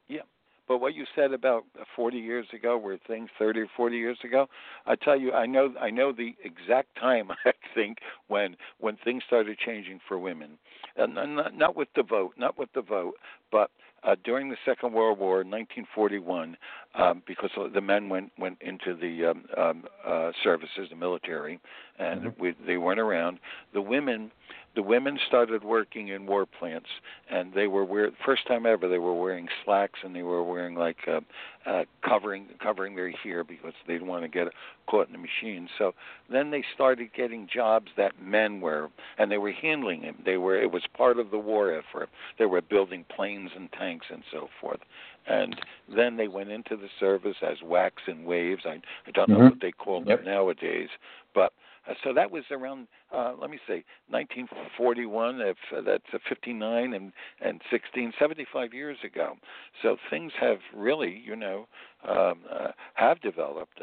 But 0.69 0.79
what 0.79 0.95
you 0.95 1.05
said 1.15 1.33
about 1.33 1.65
40 1.95 2.19
years 2.19 2.47
ago 2.53 2.77
were 2.77 2.99
things 3.07 3.29
30 3.39 3.61
or 3.61 3.67
40 3.77 3.97
years 3.97 4.19
ago. 4.25 4.49
I 4.87 4.97
tell 4.97 5.19
you, 5.19 5.33
I 5.33 5.47
know, 5.47 5.73
I 5.81 5.91
know 5.91 6.13
the 6.13 6.35
exact 6.45 6.97
time. 6.99 7.31
I 7.45 7.53
think 7.75 7.99
when 8.29 8.57
when 8.79 8.97
things 9.05 9.23
started 9.27 9.59
changing 9.59 10.01
for 10.07 10.19
women, 10.19 10.59
and 10.97 11.15
not, 11.15 11.57
not 11.57 11.77
with 11.77 11.89
the 11.95 12.03
vote, 12.03 12.35
not 12.37 12.59
with 12.59 12.73
the 12.75 12.83
vote, 12.83 13.15
but 13.51 13.71
uh, 14.03 14.15
during 14.25 14.49
the 14.49 14.57
Second 14.65 14.93
World 14.93 15.19
War, 15.19 15.39
1941, 15.39 16.57
um, 16.95 17.23
because 17.27 17.51
the 17.75 17.81
men 17.81 18.09
went 18.09 18.31
went 18.39 18.57
into 18.61 18.95
the 18.95 19.31
um, 19.31 19.45
um, 19.57 19.85
uh, 20.07 20.31
services, 20.45 20.89
the 20.91 20.97
military, 20.97 21.59
and 21.99 22.23
Mhm. 22.23 22.39
we, 22.39 22.55
they 22.67 22.77
weren't 22.77 23.01
around. 23.01 23.41
The 23.73 23.83
women 23.83 24.31
the 24.77 24.83
women 24.83 25.19
started 25.27 25.65
working 25.65 26.09
in 26.09 26.27
war 26.27 26.47
plants 26.47 26.89
and 27.31 27.53
they 27.55 27.67
were 27.67 27.85
wear 27.85 28.11
first 28.25 28.47
time 28.47 28.67
ever 28.67 28.87
they 28.89 28.99
were 28.99 29.19
wearing 29.19 29.49
slacks 29.65 30.01
and 30.05 30.15
they 30.15 30.23
were 30.23 30.45
wearing 30.45 30.77
like 30.77 30.99
uh, 31.09 31.21
uh 31.65 31.85
covering 32.07 32.47
covering 32.63 32.95
their 32.95 33.11
hair 33.11 33.43
because 33.43 33.73
they 33.87 33.95
didn't 33.95 34.07
want 34.07 34.23
to 34.23 34.29
get 34.29 34.47
caught 34.87 35.09
in 35.09 35.13
the 35.15 35.19
machine. 35.19 35.69
So 35.79 35.95
then 36.31 36.51
they 36.51 36.63
started 36.75 37.09
getting 37.17 37.49
jobs 37.53 37.89
that 37.97 38.23
men 38.23 38.61
were 38.61 38.91
and 39.19 39.33
they 39.33 39.39
were 39.39 39.51
handling 39.51 40.03
them. 40.03 40.17
They 40.25 40.37
were 40.37 40.61
it 40.61 40.71
was 40.71 40.83
part 40.97 41.19
of 41.19 41.31
the 41.31 41.39
war 41.39 41.73
effort. 41.73 42.11
They 42.39 42.47
were 42.47 42.61
building 42.61 43.05
planes 43.15 43.51
and 43.57 43.73
tanks 43.73 44.07
and 44.13 44.23
so 44.31 44.49
forth. 44.61 44.81
And 45.27 45.57
then 45.93 46.17
they 46.17 46.29
went 46.29 46.51
into 46.51 46.77
the 46.77 46.89
service 47.01 47.37
as 47.43 47.57
WACs 47.65 48.07
and 48.07 48.27
waves. 48.27 48.63
I 48.67 48.81
i 49.09 49.11
don't 49.13 49.31
know 49.31 49.39
Mhm. 49.39 49.51
what 49.51 49.61
they 49.61 49.73
call 49.73 50.01
them 50.01 50.11
Yep. 50.11 50.25
nowadays 50.25 50.91
but 51.35 51.53
uh, 51.89 51.95
so 52.05 52.13
that 52.13 52.31
was 52.31 52.45
around, 52.51 52.89
uh, 53.15 53.35
let 53.41 53.51
me 53.51 53.59
say, 53.67 53.85
1941. 54.09 55.41
If 55.41 55.57
uh, 55.77 55.81
that's 55.83 56.05
uh, 56.13 56.19
59 56.29 56.95
and 56.95 57.13
and 57.41 57.61
16, 57.71 58.13
75 58.19 58.75
years 58.75 58.99
ago. 59.05 59.35
So 59.83 59.97
things 60.11 60.33
have 60.41 60.59
really, 60.75 61.23
you 61.25 61.37
know, 61.37 61.67
um, 62.09 62.41
uh, 62.51 62.69
have 62.95 63.21
developed. 63.21 63.81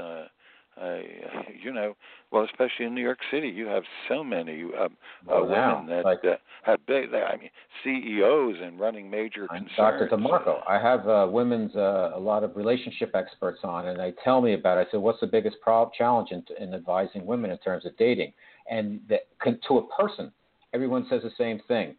Uh, 0.82 0.98
you 1.64 1.72
know, 1.72 1.96
well, 2.32 2.44
especially 2.46 2.86
in 2.86 2.96
New 2.96 3.02
York 3.02 3.20
City, 3.32 3.48
you 3.48 3.68
have 3.68 3.84
so 4.10 4.24
many 4.24 4.64
um, 4.64 4.98
uh, 5.30 5.34
Oh, 5.34 5.48
now, 5.48 5.82
women 5.82 5.96
that 5.96 6.06
like- 6.06 6.26
uh, 6.26 6.36
have 6.64 6.84
big. 6.88 7.14
I 7.14 7.36
mean, 7.38 7.50
CEOs 7.84 8.56
and 8.62 8.80
running 8.80 9.10
major 9.10 9.48
I'm 9.52 9.66
concerns. 9.66 10.10
Dr. 10.10 10.18
DeMarco. 10.18 10.62
I 10.68 10.80
have 10.80 11.08
uh, 11.08 11.28
women's 11.30 11.76
uh, 11.76 12.12
a 12.16 12.20
lot 12.20 12.44
of 12.44 12.56
relationship 12.56 13.12
experts 13.14 13.60
on, 13.64 13.88
and 13.88 14.00
they 14.00 14.14
tell 14.24 14.42
me 14.42 14.54
about. 14.54 14.78
it. 14.78 14.88
I 14.88 14.92
said, 14.92 15.00
"What's 15.02 15.20
the 15.20 15.28
biggest 15.28 15.58
prob- 15.62 15.94
challenge 15.94 16.30
in, 16.32 16.44
in 16.60 16.74
advising 16.74 17.26
women 17.26 17.52
in 17.52 17.58
terms 17.60 17.86
of 17.86 17.96
dating?" 17.98 18.34
And 18.70 19.02
that, 19.10 19.22
to 19.68 19.78
a 19.78 19.88
person, 20.02 20.32
everyone 20.74 21.06
says 21.10 21.22
the 21.22 21.32
same 21.38 21.60
thing: 21.68 21.96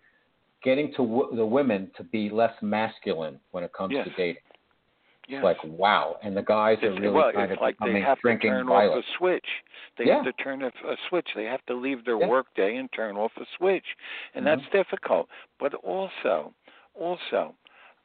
getting 0.62 0.88
to 0.92 1.06
w- 1.06 1.36
the 1.36 1.44
women 1.46 1.90
to 1.96 2.02
be 2.02 2.30
less 2.30 2.54
masculine 2.62 3.38
when 3.52 3.62
it 3.64 3.72
comes 3.72 3.92
Yes. 3.94 4.08
to 4.08 4.14
dating. 4.16 4.42
Yes. 5.28 5.42
It's 5.44 5.64
like 5.64 5.78
wow, 5.78 6.16
and 6.22 6.36
the 6.36 6.42
guys 6.42 6.78
are 6.82 6.90
really 6.92 7.08
well, 7.08 7.32
kind 7.32 7.50
it's 7.50 7.58
of 7.58 7.62
like 7.62 7.76
they 7.82 8.00
have 8.00 8.18
to 8.18 8.22
drinking 8.22 8.50
turn 8.50 8.66
violent. 8.66 8.98
off 8.98 9.04
a 9.04 9.16
switch. 9.18 9.46
They 9.96 10.04
Yeah. 10.06 10.16
have 10.16 10.24
to 10.24 10.32
turn 10.42 10.62
off 10.62 10.74
a 10.86 10.96
switch. 11.08 11.28
They 11.34 11.44
have 11.44 11.64
to 11.66 11.74
leave 11.74 12.04
their 12.04 12.18
Yeah. 12.18 12.26
work 12.28 12.52
day 12.54 12.76
and 12.76 12.92
turn 12.92 13.16
off 13.16 13.32
a 13.38 13.46
switch, 13.56 13.96
and 14.34 14.44
Mhm. 14.46 14.58
that's 14.58 14.68
difficult. 14.70 15.28
But 15.58 15.74
also, 15.74 16.52
also, 16.94 17.54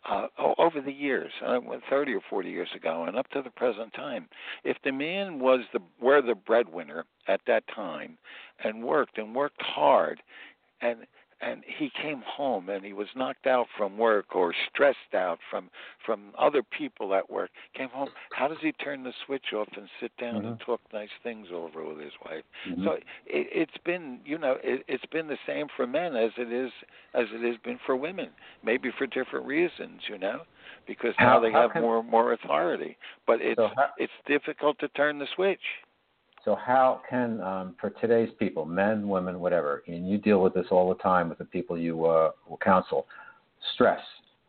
uh, 0.06 0.28
over 0.38 0.80
the 0.80 0.94
years, 0.94 1.34
uh, 1.42 1.60
30 1.90 2.16
or 2.16 2.22
40 2.22 2.50
years 2.52 2.74
ago, 2.74 3.04
and 3.04 3.18
up 3.18 3.28
to 3.32 3.42
the 3.42 3.50
present 3.52 3.94
time, 3.94 4.30
if 4.64 4.82
the 4.84 4.92
man 4.94 5.40
was 5.40 5.68
the 5.74 5.82
were 6.00 6.22
the 6.22 6.36
breadwinner 6.36 7.06
at 7.28 7.44
that 7.46 7.68
time, 7.68 8.18
and 8.64 8.82
worked 8.82 9.18
and 9.18 9.36
worked 9.36 9.62
hard, 9.62 10.24
and 10.80 11.06
and 11.42 11.64
he 11.66 11.90
came 12.02 12.22
home 12.26 12.70
and 12.70 12.84
he 12.84 12.94
was 12.94 13.08
knocked 13.16 13.48
out 13.48 13.68
from 13.78 13.98
work 13.98 14.36
or 14.36 14.54
stressed 14.72 15.14
out 15.14 15.40
from 15.50 15.70
from 16.06 16.34
other 16.38 16.64
people 16.64 17.14
at 17.14 17.30
work. 17.30 17.50
Came 17.74 17.90
home. 17.90 18.10
How 18.34 18.48
does 18.48 18.58
he 18.62 18.72
turn 18.74 19.04
the 19.04 19.14
switch 19.26 19.54
off 19.54 19.68
and 19.78 19.88
sit 20.00 20.12
down 20.18 20.46
and 20.46 20.58
Mhm. 20.60 20.66
talk 20.66 20.82
nice 20.92 21.10
things 21.24 21.48
over 21.52 21.84
with 21.84 22.00
his 22.00 22.14
wife? 22.26 22.44
Mhm. 22.66 22.84
so 22.84 22.92
it, 22.94 23.04
it's 23.28 23.78
been 23.86 24.20
you 24.26 24.38
know 24.38 24.58
it, 24.64 24.84
it's 24.88 25.06
been 25.08 25.28
the 25.28 25.38
same 25.46 25.68
for 25.70 25.88
men 25.88 26.16
as 26.16 26.32
it 26.38 26.52
is 26.52 26.72
as 27.14 27.28
it 27.32 27.42
has 27.42 27.58
been 27.58 27.78
for 27.86 27.96
women 27.96 28.30
maybe 28.64 28.92
for 28.92 29.08
different 29.08 29.46
reasons 29.46 30.02
you 30.10 30.18
know 30.18 30.42
because 30.86 31.14
now 31.20 31.40
they 31.40 31.52
have 31.52 31.74
more 31.76 32.04
more 32.04 32.34
authority. 32.34 32.98
But 33.26 33.42
it's 33.42 33.58
So 33.60 33.70
how- 33.76 33.94
it's 33.98 34.14
difficult 34.26 34.78
to 34.80 34.88
turn 34.90 35.20
the 35.20 35.28
switch 35.36 35.62
So 36.46 36.56
how 36.56 37.02
can, 37.10 37.42
um, 37.42 37.76
for 37.80 37.90
today's 37.90 38.30
people, 38.40 38.66
men, 38.66 39.08
women, 39.08 39.40
whatever, 39.40 39.84
and 39.88 40.10
you 40.10 40.18
deal 40.18 40.42
with 40.42 40.54
this 40.54 40.68
all 40.72 40.90
the 40.90 41.02
time 41.02 41.30
with 41.30 41.38
the 41.38 41.46
people 41.46 41.78
you 41.78 42.06
uh, 42.06 42.32
will 42.48 42.58
counsel, 42.58 43.06
stress. 43.74 44.00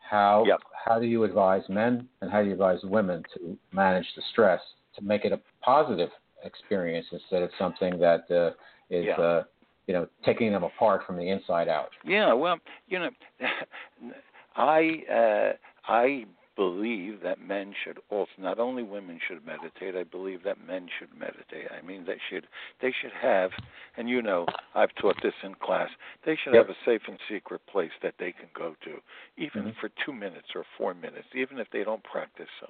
How 0.09 0.43
yep. 0.45 0.59
how 0.85 0.99
do 0.99 1.05
you 1.05 1.23
advise 1.23 1.61
men 1.69 2.07
and 2.21 2.29
how 2.29 2.41
do 2.41 2.47
you 2.47 2.53
advise 2.53 2.79
women 2.83 3.23
to 3.33 3.57
manage 3.71 4.05
the 4.15 4.21
stress 4.31 4.59
to 4.97 5.01
make 5.01 5.23
it 5.23 5.31
a 5.31 5.39
positive 5.61 6.09
experience 6.43 7.05
instead 7.11 7.43
of 7.43 7.49
something 7.57 7.97
that 7.99 8.29
uh, 8.29 8.49
is 8.89 9.05
yeah. 9.05 9.15
uh, 9.15 9.43
you 9.87 9.93
know 9.93 10.07
taking 10.25 10.51
them 10.51 10.63
apart 10.63 11.03
from 11.07 11.17
the 11.17 11.29
inside 11.29 11.69
out? 11.69 11.89
Yeah, 12.05 12.33
well, 12.33 12.57
you 12.87 12.99
know, 12.99 13.09
I 14.55 15.03
uh, 15.09 15.53
I 15.89 16.25
believe 16.55 17.21
that 17.23 17.39
men 17.41 17.73
should 17.83 17.99
also 18.09 18.31
not 18.37 18.59
only 18.59 18.83
women 18.83 19.19
should 19.25 19.45
meditate 19.45 19.95
i 19.95 20.03
believe 20.03 20.43
that 20.43 20.65
men 20.65 20.87
should 20.99 21.09
meditate 21.17 21.67
i 21.71 21.85
mean 21.85 22.05
they 22.05 22.17
should 22.29 22.47
they 22.81 22.93
should 23.01 23.11
have 23.19 23.51
and 23.97 24.09
you 24.09 24.21
know 24.21 24.45
i've 24.75 24.93
taught 24.95 25.15
this 25.23 25.33
in 25.43 25.53
class 25.55 25.89
they 26.25 26.37
should 26.43 26.53
yep. 26.53 26.67
have 26.67 26.75
a 26.75 26.79
safe 26.85 27.01
and 27.07 27.17
secret 27.29 27.61
place 27.67 27.91
that 28.01 28.15
they 28.19 28.31
can 28.31 28.49
go 28.53 28.75
to 28.83 28.97
even 29.37 29.63
mm-hmm. 29.63 29.79
for 29.79 29.89
2 30.05 30.11
minutes 30.11 30.47
or 30.55 30.65
4 30.77 30.93
minutes 30.93 31.27
even 31.35 31.57
if 31.57 31.67
they 31.71 31.83
don't 31.83 32.03
practice 32.03 32.49
so 32.59 32.67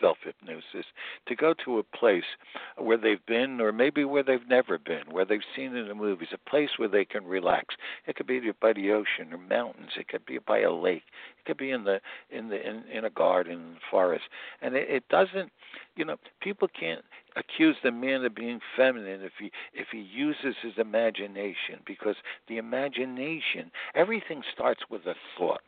self 0.00 0.18
hypnosis 0.22 0.86
to 1.26 1.34
go 1.34 1.54
to 1.64 1.78
a 1.78 1.82
place 1.82 2.24
where 2.76 2.96
they've 2.96 3.24
been 3.26 3.60
or 3.60 3.72
maybe 3.72 4.04
where 4.04 4.22
they've 4.22 4.48
never 4.48 4.78
been, 4.78 5.04
where 5.10 5.24
they've 5.24 5.40
seen 5.56 5.76
in 5.76 5.88
the 5.88 5.94
movies, 5.94 6.28
a 6.32 6.50
place 6.50 6.70
where 6.76 6.88
they 6.88 7.04
can 7.04 7.24
relax. 7.24 7.74
It 8.06 8.16
could 8.16 8.26
be 8.26 8.40
by 8.60 8.72
the 8.72 8.92
ocean 8.92 9.32
or 9.32 9.38
mountains, 9.38 9.90
it 9.98 10.08
could 10.08 10.24
be 10.26 10.38
by 10.38 10.60
a 10.60 10.72
lake, 10.72 11.04
it 11.38 11.44
could 11.46 11.58
be 11.58 11.70
in 11.70 11.84
the 11.84 12.00
in 12.30 12.48
the 12.48 12.68
in, 12.68 12.84
in 12.92 13.04
a 13.04 13.10
garden, 13.10 13.52
in 13.52 13.74
the 13.74 13.80
forest. 13.90 14.24
And 14.62 14.74
it, 14.74 14.88
it 14.88 15.08
doesn't 15.08 15.50
you 15.96 16.04
know, 16.04 16.16
people 16.40 16.68
can't 16.68 17.04
accuse 17.36 17.76
the 17.82 17.90
man 17.90 18.24
of 18.24 18.34
being 18.34 18.60
feminine 18.76 19.22
if 19.22 19.32
he 19.38 19.50
if 19.74 19.88
he 19.92 19.98
uses 19.98 20.54
his 20.62 20.72
imagination 20.78 21.80
because 21.86 22.16
the 22.48 22.56
imagination 22.56 23.70
everything 23.94 24.42
starts 24.52 24.80
with 24.90 25.06
a 25.06 25.14
thought 25.36 25.60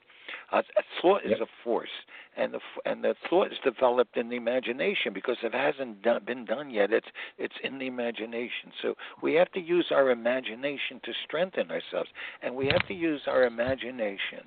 uh, 0.52 0.62
thought 1.00 1.24
is 1.24 1.32
yep. 1.38 1.40
a 1.42 1.64
force, 1.64 1.88
and 2.36 2.54
the 2.54 2.60
and 2.84 3.04
the 3.04 3.14
thought 3.28 3.48
is 3.48 3.58
developed 3.64 4.16
in 4.16 4.28
the 4.28 4.36
imagination 4.36 5.12
because 5.12 5.36
it 5.42 5.54
hasn't 5.54 6.02
done, 6.02 6.22
been 6.24 6.44
done 6.44 6.70
yet. 6.70 6.92
It's 6.92 7.06
it's 7.38 7.54
in 7.62 7.78
the 7.78 7.86
imagination. 7.86 8.72
So 8.82 8.94
we 9.22 9.34
have 9.34 9.50
to 9.52 9.60
use 9.60 9.86
our 9.90 10.10
imagination 10.10 11.00
to 11.04 11.12
strengthen 11.24 11.70
ourselves, 11.70 12.10
and 12.42 12.54
we 12.54 12.66
have 12.66 12.86
to 12.88 12.94
use 12.94 13.22
our 13.26 13.44
imagination 13.44 14.44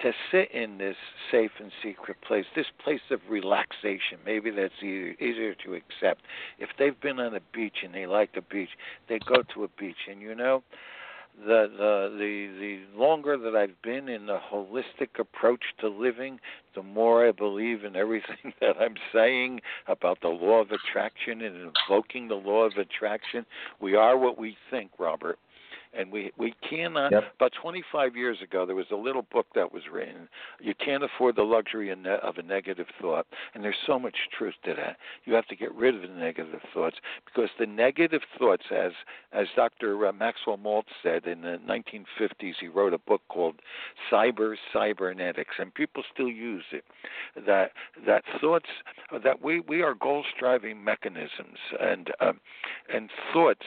to 0.00 0.12
sit 0.32 0.50
in 0.52 0.78
this 0.78 0.96
safe 1.30 1.50
and 1.60 1.70
secret 1.82 2.16
place, 2.26 2.46
this 2.56 2.66
place 2.82 3.00
of 3.10 3.20
relaxation. 3.28 4.18
Maybe 4.24 4.50
that's 4.50 4.72
easier, 4.78 5.14
easier 5.20 5.54
to 5.66 5.74
accept. 5.74 6.22
If 6.58 6.70
they've 6.78 6.98
been 7.00 7.20
on 7.20 7.34
a 7.34 7.40
beach 7.52 7.76
and 7.84 7.94
they 7.94 8.06
like 8.06 8.34
the 8.34 8.40
beach, 8.40 8.70
they 9.08 9.18
go 9.18 9.42
to 9.54 9.64
a 9.64 9.68
beach, 9.78 10.08
and 10.10 10.22
you 10.22 10.34
know 10.34 10.62
the 11.46 11.70
the 11.76 12.16
the 12.18 12.50
the 12.58 12.98
longer 12.98 13.36
that 13.36 13.56
I've 13.56 13.80
been 13.82 14.08
in 14.08 14.26
the 14.26 14.38
holistic 14.38 15.18
approach 15.18 15.62
to 15.80 15.88
living, 15.88 16.40
the 16.74 16.82
more 16.82 17.26
I 17.26 17.32
believe 17.32 17.84
in 17.84 17.96
everything 17.96 18.52
that 18.60 18.76
I'm 18.80 18.96
saying 19.12 19.60
about 19.86 20.20
the 20.20 20.28
law 20.28 20.60
of 20.60 20.70
attraction 20.70 21.42
and 21.42 21.56
invoking 21.88 22.28
the 22.28 22.34
law 22.34 22.64
of 22.64 22.76
attraction. 22.76 23.46
We 23.80 23.94
are 23.94 24.16
what 24.16 24.38
we 24.38 24.56
think, 24.70 24.90
Robert 24.98 25.38
and 25.92 26.10
we 26.10 26.32
we 26.36 26.54
cannot. 26.68 27.12
Yep. 27.12 27.34
About 27.36 27.52
25 27.60 28.16
years 28.16 28.38
ago, 28.42 28.64
there 28.64 28.76
was 28.76 28.86
a 28.92 28.96
little 28.96 29.22
book 29.22 29.46
that 29.54 29.72
was 29.72 29.82
written. 29.92 30.28
You 30.60 30.74
can't 30.74 31.02
afford 31.02 31.36
the 31.36 31.42
luxury 31.42 31.90
of 31.90 32.38
a 32.38 32.42
negative 32.42 32.86
thought, 33.00 33.26
and 33.54 33.64
there's 33.64 33.76
so 33.86 33.98
much 33.98 34.16
truth 34.36 34.54
to 34.64 34.74
that. 34.74 34.96
You 35.24 35.34
have 35.34 35.46
to 35.48 35.56
get 35.56 35.74
rid 35.74 35.94
of 35.94 36.02
the 36.02 36.08
negative 36.08 36.60
thoughts 36.72 36.96
because 37.24 37.50
the 37.58 37.66
negative 37.66 38.22
thoughts, 38.38 38.64
as 38.74 38.92
as 39.32 39.46
Dr. 39.56 40.06
Uh, 40.06 40.12
Maxwell 40.12 40.58
Maltz 40.58 40.84
said 41.02 41.26
in 41.26 41.42
the 41.42 41.58
1950s, 41.68 42.54
he 42.60 42.68
wrote 42.68 42.92
a 42.92 42.98
book 42.98 43.22
called 43.28 43.56
Cyber 44.10 44.56
Cybernetics, 44.72 45.54
and 45.58 45.74
people 45.74 46.02
still 46.12 46.28
use 46.28 46.64
it. 46.72 46.84
That 47.46 47.72
that 48.06 48.24
thoughts 48.40 48.68
that 49.24 49.42
we 49.42 49.60
we 49.60 49.82
are 49.82 49.94
goal 49.94 50.24
striving 50.34 50.82
mechanisms, 50.82 51.58
and 51.80 52.10
um, 52.20 52.40
and 52.92 53.10
thoughts 53.32 53.66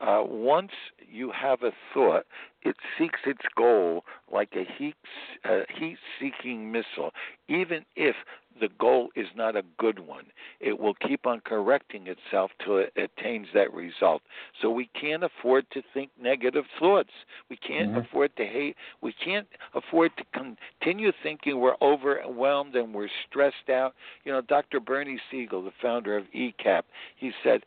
uh, 0.00 0.22
once 0.26 0.72
you 1.08 1.30
have 1.30 1.62
a 1.62 1.72
thought, 1.92 2.26
it 2.62 2.76
seeks 2.98 3.20
its 3.26 3.42
goal 3.56 4.04
like 4.32 4.54
a 4.54 4.64
heat, 4.76 4.96
uh, 5.44 5.60
heat-seeking 5.68 6.72
missile, 6.72 7.12
even 7.48 7.84
if 7.94 8.16
the 8.60 8.68
goal 8.78 9.08
is 9.16 9.26
not 9.36 9.56
a 9.56 9.62
good 9.78 9.98
one. 9.98 10.24
It 10.60 10.78
will 10.78 10.94
keep 10.94 11.26
on 11.26 11.40
correcting 11.40 12.06
itself 12.06 12.50
till 12.64 12.78
it 12.78 12.92
attains 12.96 13.48
that 13.54 13.72
result. 13.72 14.22
So 14.60 14.70
we 14.70 14.88
can't 14.98 15.24
afford 15.24 15.66
to 15.72 15.82
think 15.92 16.10
negative 16.20 16.64
thoughts. 16.78 17.10
We 17.50 17.56
can't 17.56 17.90
mm-hmm. 17.90 18.00
afford 18.00 18.36
to 18.36 18.44
hate. 18.44 18.76
We 19.00 19.12
can't 19.12 19.46
afford 19.74 20.12
to 20.16 20.24
continue 20.32 21.12
thinking 21.22 21.60
we're 21.60 21.76
overwhelmed 21.82 22.76
and 22.76 22.94
we're 22.94 23.08
stressed 23.28 23.68
out. 23.70 23.94
You 24.24 24.32
know, 24.32 24.40
Dr. 24.40 24.80
Bernie 24.80 25.20
Siegel, 25.30 25.62
the 25.62 25.72
founder 25.82 26.16
of 26.16 26.24
ECAP, 26.34 26.82
he 27.16 27.32
said 27.42 27.62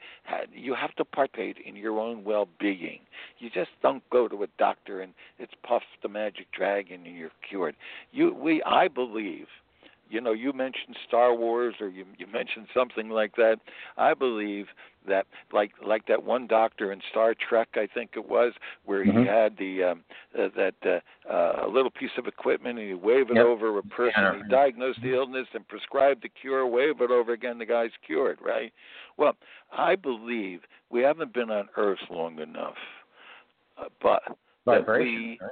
you 0.54 0.74
have 0.74 0.96
to 0.96 1.06
partake 1.06 1.58
in 1.66 1.76
your 1.76 2.00
own 2.00 2.24
well-being. 2.24 3.00
You 3.40 3.50
just 3.50 3.70
don't 3.82 4.04
go 4.10 4.28
to 4.28 4.44
a 4.44 4.48
doctor 4.58 5.02
and 5.02 5.14
it's 5.40 5.54
puff 5.68 5.84
the 6.02 6.10
magic 6.10 6.48
dragon 6.52 7.06
and 7.06 7.16
you're 7.16 7.32
cured. 7.48 7.76
You, 8.12 8.34
we, 8.34 8.62
I 8.64 8.88
believe 8.88 9.48
you 10.10 10.22
know 10.22 10.34
you 10.34 10.54
mentioned 10.54 10.96
Star 11.08 11.34
Wars 11.34 11.76
or 11.80 11.90
you 11.90 12.06
you 12.18 12.28
mentioned 12.28 12.68
something 12.74 13.10
like 13.10 13.36
that. 13.36 13.58
I 13.98 14.14
believe 14.14 14.68
that 15.08 15.26
like 15.52 15.72
like 15.86 16.06
that 16.08 16.24
one 16.24 16.48
doctor 16.48 16.92
in 16.92 17.02
Star 17.10 17.34
Trek 17.34 17.70
I 17.76 17.88
think 17.88 18.12
it 18.16 18.30
was 18.30 18.54
where 18.86 19.06
mm-hmm. 19.06 19.20
he 19.20 19.26
had 19.26 19.58
the 19.58 19.84
um 19.84 20.04
uh, 20.38 20.48
that 20.56 20.76
uh, 20.86 21.32
uh, 21.32 21.68
little 21.68 21.92
piece 21.92 22.12
of 22.18 22.28
equipment 22.28 22.80
and 22.80 22.88
he 22.88 22.94
wave 22.94 23.30
it 23.30 23.36
yep. 23.36 23.46
over 23.46 23.78
a 23.78 23.84
person 23.84 24.14
yeah. 24.18 24.36
he 24.44 24.50
diagnosed 24.50 25.00
the 25.02 25.14
illness 25.14 25.48
and 25.54 25.68
prescribed 25.68 26.24
the 26.24 26.30
cure 26.30 26.68
wave 26.68 27.02
it 27.02 27.12
over 27.12 27.34
again 27.34 27.58
the 27.58 27.66
guy's 27.66 27.92
cured 28.06 28.38
right 28.42 28.74
well 29.18 29.34
I 29.76 29.96
believe 29.96 30.62
we 30.90 31.02
haven't 31.02 31.34
been 31.34 31.50
on 31.50 31.70
earth 31.78 32.00
long 32.10 32.40
enough 32.40 32.76
uh, 33.78 33.86
but 34.02 34.24
Vibration, 34.66 35.16
that 35.16 35.22
we 35.22 35.40
right? 35.42 35.52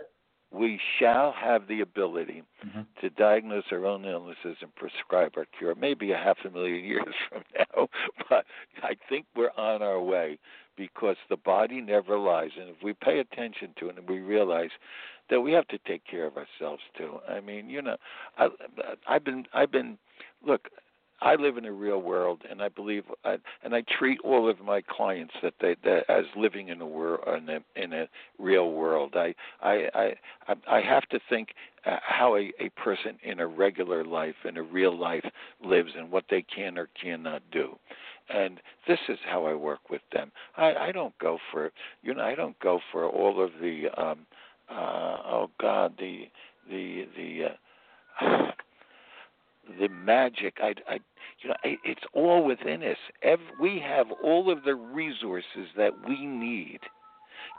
We 0.55 0.79
shall 0.99 1.33
have 1.33 1.67
the 1.67 1.81
ability 1.81 2.43
mm-hmm. 2.65 2.81
to 3.01 3.09
diagnose 3.11 3.65
our 3.71 3.85
own 3.85 4.05
illnesses 4.05 4.57
and 4.61 4.73
prescribe 4.75 5.33
our 5.37 5.45
cure. 5.57 5.75
Maybe 5.75 6.11
a 6.11 6.17
half 6.17 6.37
a 6.45 6.49
million 6.49 6.83
years 6.85 7.13
from 7.29 7.43
now, 7.57 7.87
but 8.29 8.45
I 8.81 8.95
think 9.09 9.25
we're 9.35 9.51
on 9.57 9.81
our 9.81 10.01
way 10.01 10.39
because 10.77 11.15
the 11.29 11.37
body 11.37 11.81
never 11.81 12.17
lies. 12.17 12.51
And 12.59 12.69
if 12.69 12.75
we 12.83 12.93
pay 12.93 13.19
attention 13.19 13.69
to 13.79 13.89
it 13.89 13.97
and 13.97 14.09
we 14.09 14.19
realize 14.19 14.71
that 15.29 15.41
we 15.41 15.51
have 15.53 15.67
to 15.69 15.77
take 15.87 16.05
care 16.05 16.25
of 16.25 16.33
ourselves 16.37 16.83
too. 16.97 17.19
I 17.27 17.39
mean, 17.39 17.69
you 17.69 17.81
know, 17.81 17.97
I, 18.37 18.47
I've 19.07 19.23
been, 19.23 19.45
I've 19.53 19.71
been, 19.71 19.97
look, 20.45 20.69
I 21.21 21.35
live 21.35 21.57
in 21.57 21.65
a 21.65 21.71
real 21.71 22.01
world, 22.01 22.41
and 22.49 22.61
I 22.61 22.69
believe, 22.69 23.03
I, 23.23 23.37
and 23.63 23.73
I 23.73 23.83
treat 23.97 24.19
all 24.23 24.49
of 24.49 24.59
my 24.59 24.81
clients 24.81 25.33
that 25.41 25.53
they 25.61 25.75
that 25.83 26.09
as 26.09 26.25
living 26.35 26.69
in 26.69 26.81
a 26.81 26.85
world 26.85 27.21
in 27.27 27.49
a, 27.49 27.81
in 27.81 27.93
a 27.93 28.07
real 28.37 28.71
world. 28.71 29.13
I 29.15 29.33
I 29.61 29.89
I 30.47 30.55
I 30.69 30.81
have 30.81 31.07
to 31.09 31.19
think 31.29 31.49
uh, 31.85 31.97
how 32.03 32.35
a, 32.35 32.51
a 32.59 32.69
person 32.75 33.17
in 33.23 33.39
a 33.39 33.47
regular 33.47 34.03
life, 34.03 34.35
in 34.43 34.57
a 34.57 34.63
real 34.63 34.97
life, 34.97 35.25
lives, 35.63 35.91
and 35.97 36.11
what 36.11 36.25
they 36.29 36.41
can 36.43 36.77
or 36.77 36.89
cannot 37.01 37.41
do. 37.51 37.77
And 38.29 38.59
this 38.87 38.99
is 39.07 39.19
how 39.25 39.45
I 39.45 39.53
work 39.53 39.89
with 39.89 40.01
them. 40.11 40.31
I, 40.57 40.73
I 40.75 40.91
don't 40.91 41.17
go 41.19 41.37
for 41.51 41.71
you 42.03 42.13
know 42.13 42.23
I 42.23 42.35
don't 42.35 42.59
go 42.59 42.79
for 42.91 43.05
all 43.07 43.41
of 43.41 43.51
the 43.61 43.87
um, 43.97 44.25
uh, 44.69 45.17
oh 45.25 45.49
God 45.61 45.93
the 45.97 46.25
the 46.69 47.07
the 47.15 47.45
uh, 48.21 48.51
the 49.79 49.89
magic. 49.89 50.57
I, 50.61 50.73
I, 50.89 50.99
you 51.41 51.49
know, 51.49 51.55
it's 51.63 52.03
all 52.13 52.45
within 52.45 52.83
us. 52.83 52.97
Every, 53.21 53.45
we 53.59 53.81
have 53.85 54.07
all 54.23 54.51
of 54.51 54.63
the 54.63 54.75
resources 54.75 55.67
that 55.77 55.91
we 56.07 56.25
need 56.25 56.79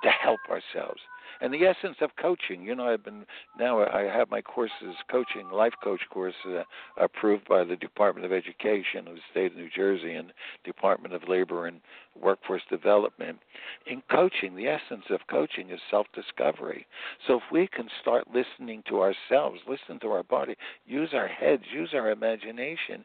to 0.02 0.10
help 0.10 0.40
ourselves. 0.50 1.00
And 1.40 1.52
the 1.52 1.64
essence 1.64 1.96
of 2.00 2.10
coaching, 2.16 2.62
you 2.62 2.74
know, 2.74 2.88
I've 2.88 3.04
been 3.04 3.26
now 3.58 3.84
I 3.84 4.02
have 4.02 4.30
my 4.30 4.40
courses, 4.40 4.94
coaching 5.10 5.50
life 5.50 5.74
coach 5.82 6.00
course 6.10 6.34
uh, 6.46 6.62
approved 6.96 7.46
by 7.46 7.64
the 7.64 7.76
Department 7.76 8.24
of 8.24 8.32
Education 8.32 9.06
of 9.06 9.16
the 9.16 9.20
state 9.30 9.52
of 9.52 9.58
New 9.58 9.68
Jersey 9.74 10.14
and 10.14 10.32
Department 10.64 11.14
of 11.14 11.28
Labor 11.28 11.66
and 11.66 11.80
Workforce 12.20 12.62
Development. 12.70 13.38
In 13.86 14.02
coaching, 14.10 14.56
the 14.56 14.66
essence 14.66 15.04
of 15.10 15.20
coaching 15.28 15.70
is 15.70 15.80
self-discovery. 15.90 16.86
So 17.26 17.36
if 17.36 17.42
we 17.52 17.68
can 17.68 17.88
start 18.00 18.28
listening 18.32 18.82
to 18.88 19.00
ourselves, 19.00 19.60
listen 19.68 20.00
to 20.00 20.08
our 20.08 20.22
body, 20.22 20.56
use 20.86 21.10
our 21.12 21.28
heads, 21.28 21.64
use 21.72 21.90
our 21.92 22.10
imagination, 22.10 23.04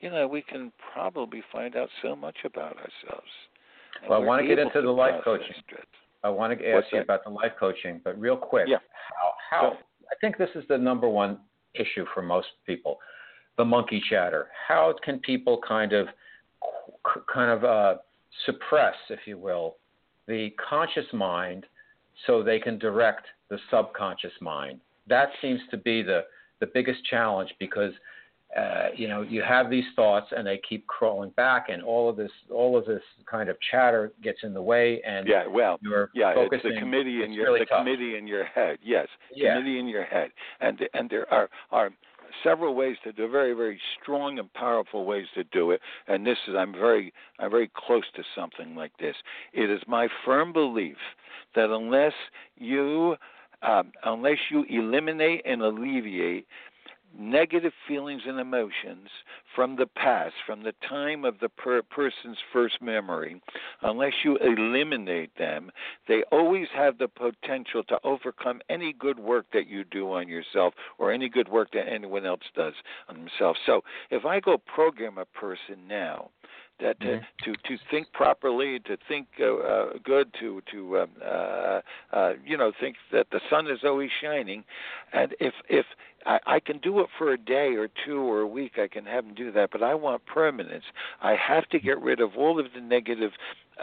you 0.00 0.10
know, 0.10 0.28
we 0.28 0.42
can 0.42 0.70
probably 0.92 1.42
find 1.50 1.76
out 1.76 1.88
so 2.02 2.14
much 2.14 2.36
about 2.44 2.76
ourselves. 2.76 3.30
well, 4.08 4.20
I 4.20 4.24
want 4.24 4.42
to 4.42 4.48
get 4.48 4.58
into 4.58 4.82
the 4.82 4.90
life 4.90 5.24
coaching. 5.24 5.54
It. 5.68 5.88
I 6.24 6.30
want 6.30 6.58
to 6.58 6.68
ask 6.70 6.86
you 6.90 7.00
about 7.00 7.22
the 7.22 7.30
life 7.30 7.52
coaching, 7.60 8.00
but 8.02 8.18
real 8.18 8.36
quick, 8.36 8.66
Yeah. 8.68 8.78
how 9.20 9.34
how 9.50 9.78
I 10.10 10.14
think 10.20 10.38
this 10.38 10.50
is 10.54 10.66
the 10.68 10.78
number 10.78 11.08
one 11.08 11.38
issue 11.74 12.06
for 12.14 12.22
most 12.22 12.48
people, 12.66 12.98
the 13.56 13.64
monkey 13.64 14.00
chatter. 14.08 14.48
How 14.66 14.94
can 15.04 15.20
people 15.20 15.58
kind 15.66 15.92
of 15.92 16.08
kind 17.32 17.50
of 17.50 17.64
uh, 17.64 17.96
suppress, 18.46 18.94
if 19.10 19.20
you 19.26 19.38
will, 19.38 19.76
the 20.26 20.50
conscious 20.68 21.06
mind 21.12 21.66
so 22.26 22.42
they 22.42 22.58
can 22.58 22.78
direct 22.78 23.26
the 23.50 23.58
subconscious 23.70 24.32
mind? 24.40 24.80
That 25.06 25.28
seems 25.42 25.60
to 25.70 25.76
be 25.76 26.02
the 26.02 26.24
the 26.60 26.66
the 26.66 26.72
biggest 26.72 27.04
challenge 27.04 27.52
because 27.58 27.92
uh, 28.56 28.88
you 28.94 29.08
know 29.08 29.22
you 29.22 29.42
have 29.42 29.68
these 29.68 29.84
thoughts 29.96 30.26
and 30.36 30.46
they 30.46 30.60
keep 30.68 30.86
crawling 30.86 31.30
back 31.30 31.66
and 31.68 31.82
all 31.82 32.08
of 32.08 32.16
this 32.16 32.30
all 32.50 32.76
of 32.76 32.84
this 32.86 33.02
kind 33.28 33.48
of 33.48 33.56
chatter 33.70 34.12
gets 34.22 34.38
in 34.42 34.54
the 34.54 34.62
way 34.62 35.02
and 35.06 35.26
yeah 35.26 35.46
well 35.46 35.78
you're 35.82 36.10
yeah 36.14 36.32
focusing, 36.34 36.70
it's 36.70 36.74
the 36.76 36.80
committee 36.80 37.22
in 37.24 37.32
your 37.32 37.46
really 37.46 37.60
the 37.60 37.66
tough. 37.66 37.78
committee 37.78 38.16
in 38.16 38.26
your 38.26 38.44
head 38.44 38.78
yes 38.82 39.08
yeah. 39.34 39.54
committee 39.54 39.78
in 39.78 39.88
your 39.88 40.04
head 40.04 40.30
and 40.60 40.80
and 40.94 41.10
there 41.10 41.32
are 41.32 41.48
are 41.72 41.90
several 42.42 42.74
ways 42.74 42.96
to 43.02 43.12
do 43.12 43.28
very 43.28 43.54
very 43.54 43.80
strong 44.00 44.38
and 44.38 44.52
powerful 44.54 45.04
ways 45.04 45.26
to 45.34 45.44
do 45.44 45.70
it 45.72 45.80
and 46.06 46.26
this 46.26 46.38
is 46.48 46.54
i'm 46.56 46.72
very 46.72 47.12
i'm 47.40 47.50
very 47.50 47.70
close 47.74 48.04
to 48.14 48.22
something 48.36 48.76
like 48.76 48.92
this 48.98 49.16
it 49.52 49.70
is 49.70 49.80
my 49.88 50.08
firm 50.24 50.52
belief 50.52 50.96
that 51.54 51.70
unless 51.70 52.12
you 52.56 53.16
um, 53.62 53.92
unless 54.04 54.38
you 54.50 54.64
eliminate 54.68 55.42
and 55.44 55.62
alleviate 55.62 56.46
negative 57.18 57.72
feelings 57.88 58.22
and 58.26 58.40
emotions 58.40 59.08
from 59.54 59.76
the 59.76 59.86
past, 59.86 60.34
from 60.46 60.62
the 60.62 60.74
time 60.88 61.24
of 61.24 61.38
the 61.40 61.48
per- 61.48 61.82
person's 61.82 62.38
first 62.52 62.80
memory, 62.82 63.40
unless 63.82 64.12
you 64.24 64.36
eliminate 64.38 65.36
them, 65.36 65.70
they 66.08 66.22
always 66.32 66.68
have 66.74 66.98
the 66.98 67.08
potential 67.08 67.82
to 67.84 67.98
overcome 68.04 68.60
any 68.68 68.92
good 68.92 69.18
work 69.18 69.46
that 69.52 69.68
you 69.68 69.84
do 69.84 70.12
on 70.12 70.28
yourself 70.28 70.74
or 70.98 71.12
any 71.12 71.28
good 71.28 71.48
work 71.48 71.68
that 71.72 71.88
anyone 71.88 72.26
else 72.26 72.40
does 72.54 72.74
on 73.08 73.16
themselves. 73.16 73.58
So 73.66 73.82
if 74.10 74.24
I 74.24 74.40
go 74.40 74.58
program 74.58 75.18
a 75.18 75.24
person 75.24 75.86
now, 75.88 76.30
that 76.80 76.98
to, 77.00 77.06
mm-hmm. 77.06 77.52
to 77.52 77.76
to 77.76 77.82
think 77.90 78.12
properly, 78.12 78.80
to 78.80 78.96
think 79.06 79.28
uh, 79.40 79.54
uh, 79.54 79.86
good, 80.02 80.34
to 80.40 80.60
to 80.72 80.98
um, 81.00 81.10
uh, 81.24 81.80
uh, 82.12 82.32
you 82.44 82.56
know 82.56 82.72
think 82.80 82.96
that 83.12 83.28
the 83.30 83.40
sun 83.48 83.68
is 83.68 83.80
always 83.84 84.10
shining, 84.20 84.64
and 85.12 85.34
if 85.38 85.54
if 85.68 85.86
I, 86.26 86.38
I 86.46 86.60
can 86.60 86.78
do 86.78 87.00
it 87.00 87.06
for 87.16 87.32
a 87.32 87.38
day 87.38 87.74
or 87.76 87.88
two 88.04 88.20
or 88.20 88.40
a 88.40 88.46
week, 88.46 88.78
I 88.78 88.88
can 88.88 89.04
have 89.04 89.24
them 89.24 89.34
do 89.34 89.43
that, 89.52 89.70
but 89.70 89.82
I 89.82 89.94
want 89.94 90.24
permanence. 90.26 90.84
I 91.22 91.36
have 91.36 91.68
to 91.70 91.78
get 91.78 92.00
rid 92.00 92.20
of 92.20 92.36
all 92.36 92.58
of 92.58 92.66
the 92.74 92.80
negative 92.80 93.32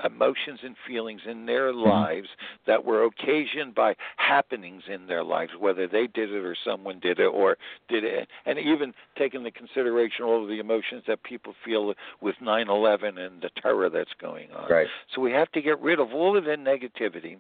emotions 0.06 0.60
and 0.64 0.76
feelings 0.88 1.22
in 1.30 1.46
their 1.46 1.72
mm-hmm. 1.72 1.90
lives 1.90 2.30
that 2.66 2.86
were 2.86 3.04
occasioned 3.04 3.76
by 3.76 3.96
happenings 4.18 4.84
in 4.88 5.08
their 5.08 5.24
lives, 5.24 5.52
whether 5.60 5.88
they 5.88 6.08
did 6.08 6.32
it 6.32 6.46
or 6.46 6.56
someone 6.64 7.00
did 7.00 7.20
it 7.20 7.26
or 7.26 7.58
did 7.90 8.04
it, 8.04 8.28
and 8.46 8.58
even 8.58 8.94
taking 9.18 9.42
into 9.42 9.52
consideration 9.52 10.24
all 10.24 10.42
of 10.42 10.48
the 10.48 10.60
emotions 10.60 11.04
that 11.08 11.24
people 11.24 11.54
feel 11.66 11.94
with 12.22 12.36
9/11 12.42 13.18
and 13.18 13.42
the 13.42 13.50
terror 13.62 13.90
that's 13.90 14.14
going 14.20 14.52
on. 14.54 14.70
Right. 14.70 14.88
So 15.14 15.22
we 15.22 15.32
have 15.32 15.52
to 15.52 15.62
get 15.62 15.80
rid 15.82 16.00
of 16.00 16.14
all 16.14 16.38
of 16.38 16.46
the 16.46 16.52
negativity 16.52 17.40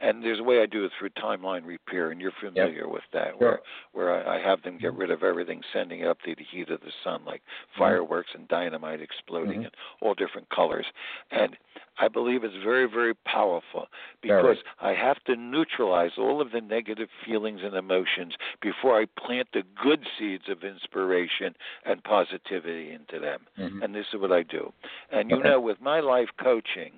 and 0.00 0.22
there's 0.22 0.40
a 0.40 0.42
way 0.42 0.60
I 0.62 0.66
do 0.66 0.84
it 0.84 0.92
through 0.98 1.10
timeline 1.10 1.66
repair, 1.66 2.10
and 2.10 2.20
you're 2.20 2.32
familiar 2.40 2.84
yep. 2.84 2.90
with 2.90 3.02
that, 3.12 3.32
sure. 3.38 3.38
where 3.38 3.60
where 3.92 4.28
I, 4.28 4.36
I 4.36 4.42
have 4.42 4.62
them 4.62 4.78
get 4.78 4.94
rid 4.94 5.10
of 5.10 5.22
everything, 5.22 5.62
sending 5.72 6.06
up 6.06 6.18
the, 6.24 6.34
the 6.34 6.44
heat 6.50 6.70
of 6.70 6.80
the 6.80 6.92
sun, 7.02 7.22
like 7.24 7.40
mm-hmm. 7.40 7.80
fireworks 7.80 8.30
and 8.34 8.46
dynamite 8.48 9.00
exploding 9.00 9.60
mm-hmm. 9.60 9.64
in 9.64 9.70
all 10.00 10.14
different 10.14 10.48
colors, 10.50 10.86
and 11.30 11.56
I 11.98 12.08
believe 12.08 12.44
it's 12.44 12.54
very 12.62 12.86
very 12.86 13.14
powerful 13.14 13.86
because. 14.22 14.56
I 14.80 14.92
have 14.94 15.22
to 15.24 15.36
neutralize 15.36 16.12
all 16.18 16.40
of 16.40 16.52
the 16.52 16.60
negative 16.60 17.08
feelings 17.24 17.60
and 17.62 17.74
emotions 17.74 18.34
before 18.60 19.00
I 19.00 19.06
plant 19.18 19.48
the 19.52 19.62
good 19.82 20.06
seeds 20.18 20.44
of 20.48 20.64
inspiration 20.64 21.54
and 21.84 22.02
positivity 22.04 22.92
into 22.92 23.18
them, 23.18 23.40
mm-hmm. 23.58 23.82
and 23.82 23.94
this 23.94 24.06
is 24.12 24.20
what 24.20 24.32
I 24.32 24.42
do. 24.42 24.72
And 25.10 25.30
you 25.30 25.36
okay. 25.36 25.48
know, 25.48 25.60
with 25.60 25.80
my 25.80 26.00
life 26.00 26.28
coaching 26.42 26.92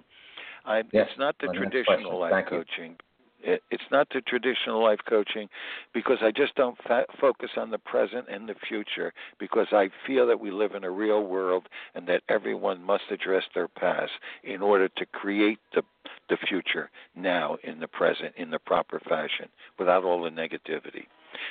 I, 0.68 0.82
yes. 0.92 1.08
It's 1.10 1.18
not 1.18 1.34
the 1.40 1.46
Well, 1.48 1.56
traditional 1.56 2.20
life 2.20 2.32
Thank 2.32 2.48
coaching. 2.48 2.96
It, 3.40 3.62
it's 3.70 3.90
not 3.90 4.08
the 4.12 4.20
traditional 4.20 4.82
life 4.82 4.98
coaching 5.08 5.48
because 5.94 6.18
I 6.20 6.30
just 6.30 6.54
don't 6.56 6.76
fa- 6.86 7.06
focus 7.20 7.50
on 7.56 7.70
the 7.70 7.78
present 7.78 8.26
and 8.28 8.48
the 8.48 8.54
future 8.68 9.12
because 9.38 9.68
I 9.72 9.90
feel 10.06 10.26
that 10.26 10.40
we 10.40 10.50
live 10.50 10.74
in 10.74 10.84
a 10.84 10.90
real 10.90 11.22
world 11.24 11.68
and 11.94 12.06
that 12.08 12.22
everyone 12.28 12.82
must 12.82 13.04
address 13.10 13.44
their 13.54 13.68
past 13.68 14.12
in 14.42 14.60
order 14.60 14.88
to 14.88 15.06
create 15.06 15.58
the 15.74 15.82
the 16.28 16.36
future 16.46 16.90
now 17.16 17.56
in 17.62 17.80
the 17.80 17.88
present 17.88 18.34
in 18.36 18.50
the 18.50 18.58
proper 18.58 19.00
fashion 19.08 19.48
without 19.78 20.04
all 20.04 20.22
the 20.22 20.30
negativity. 20.30 21.06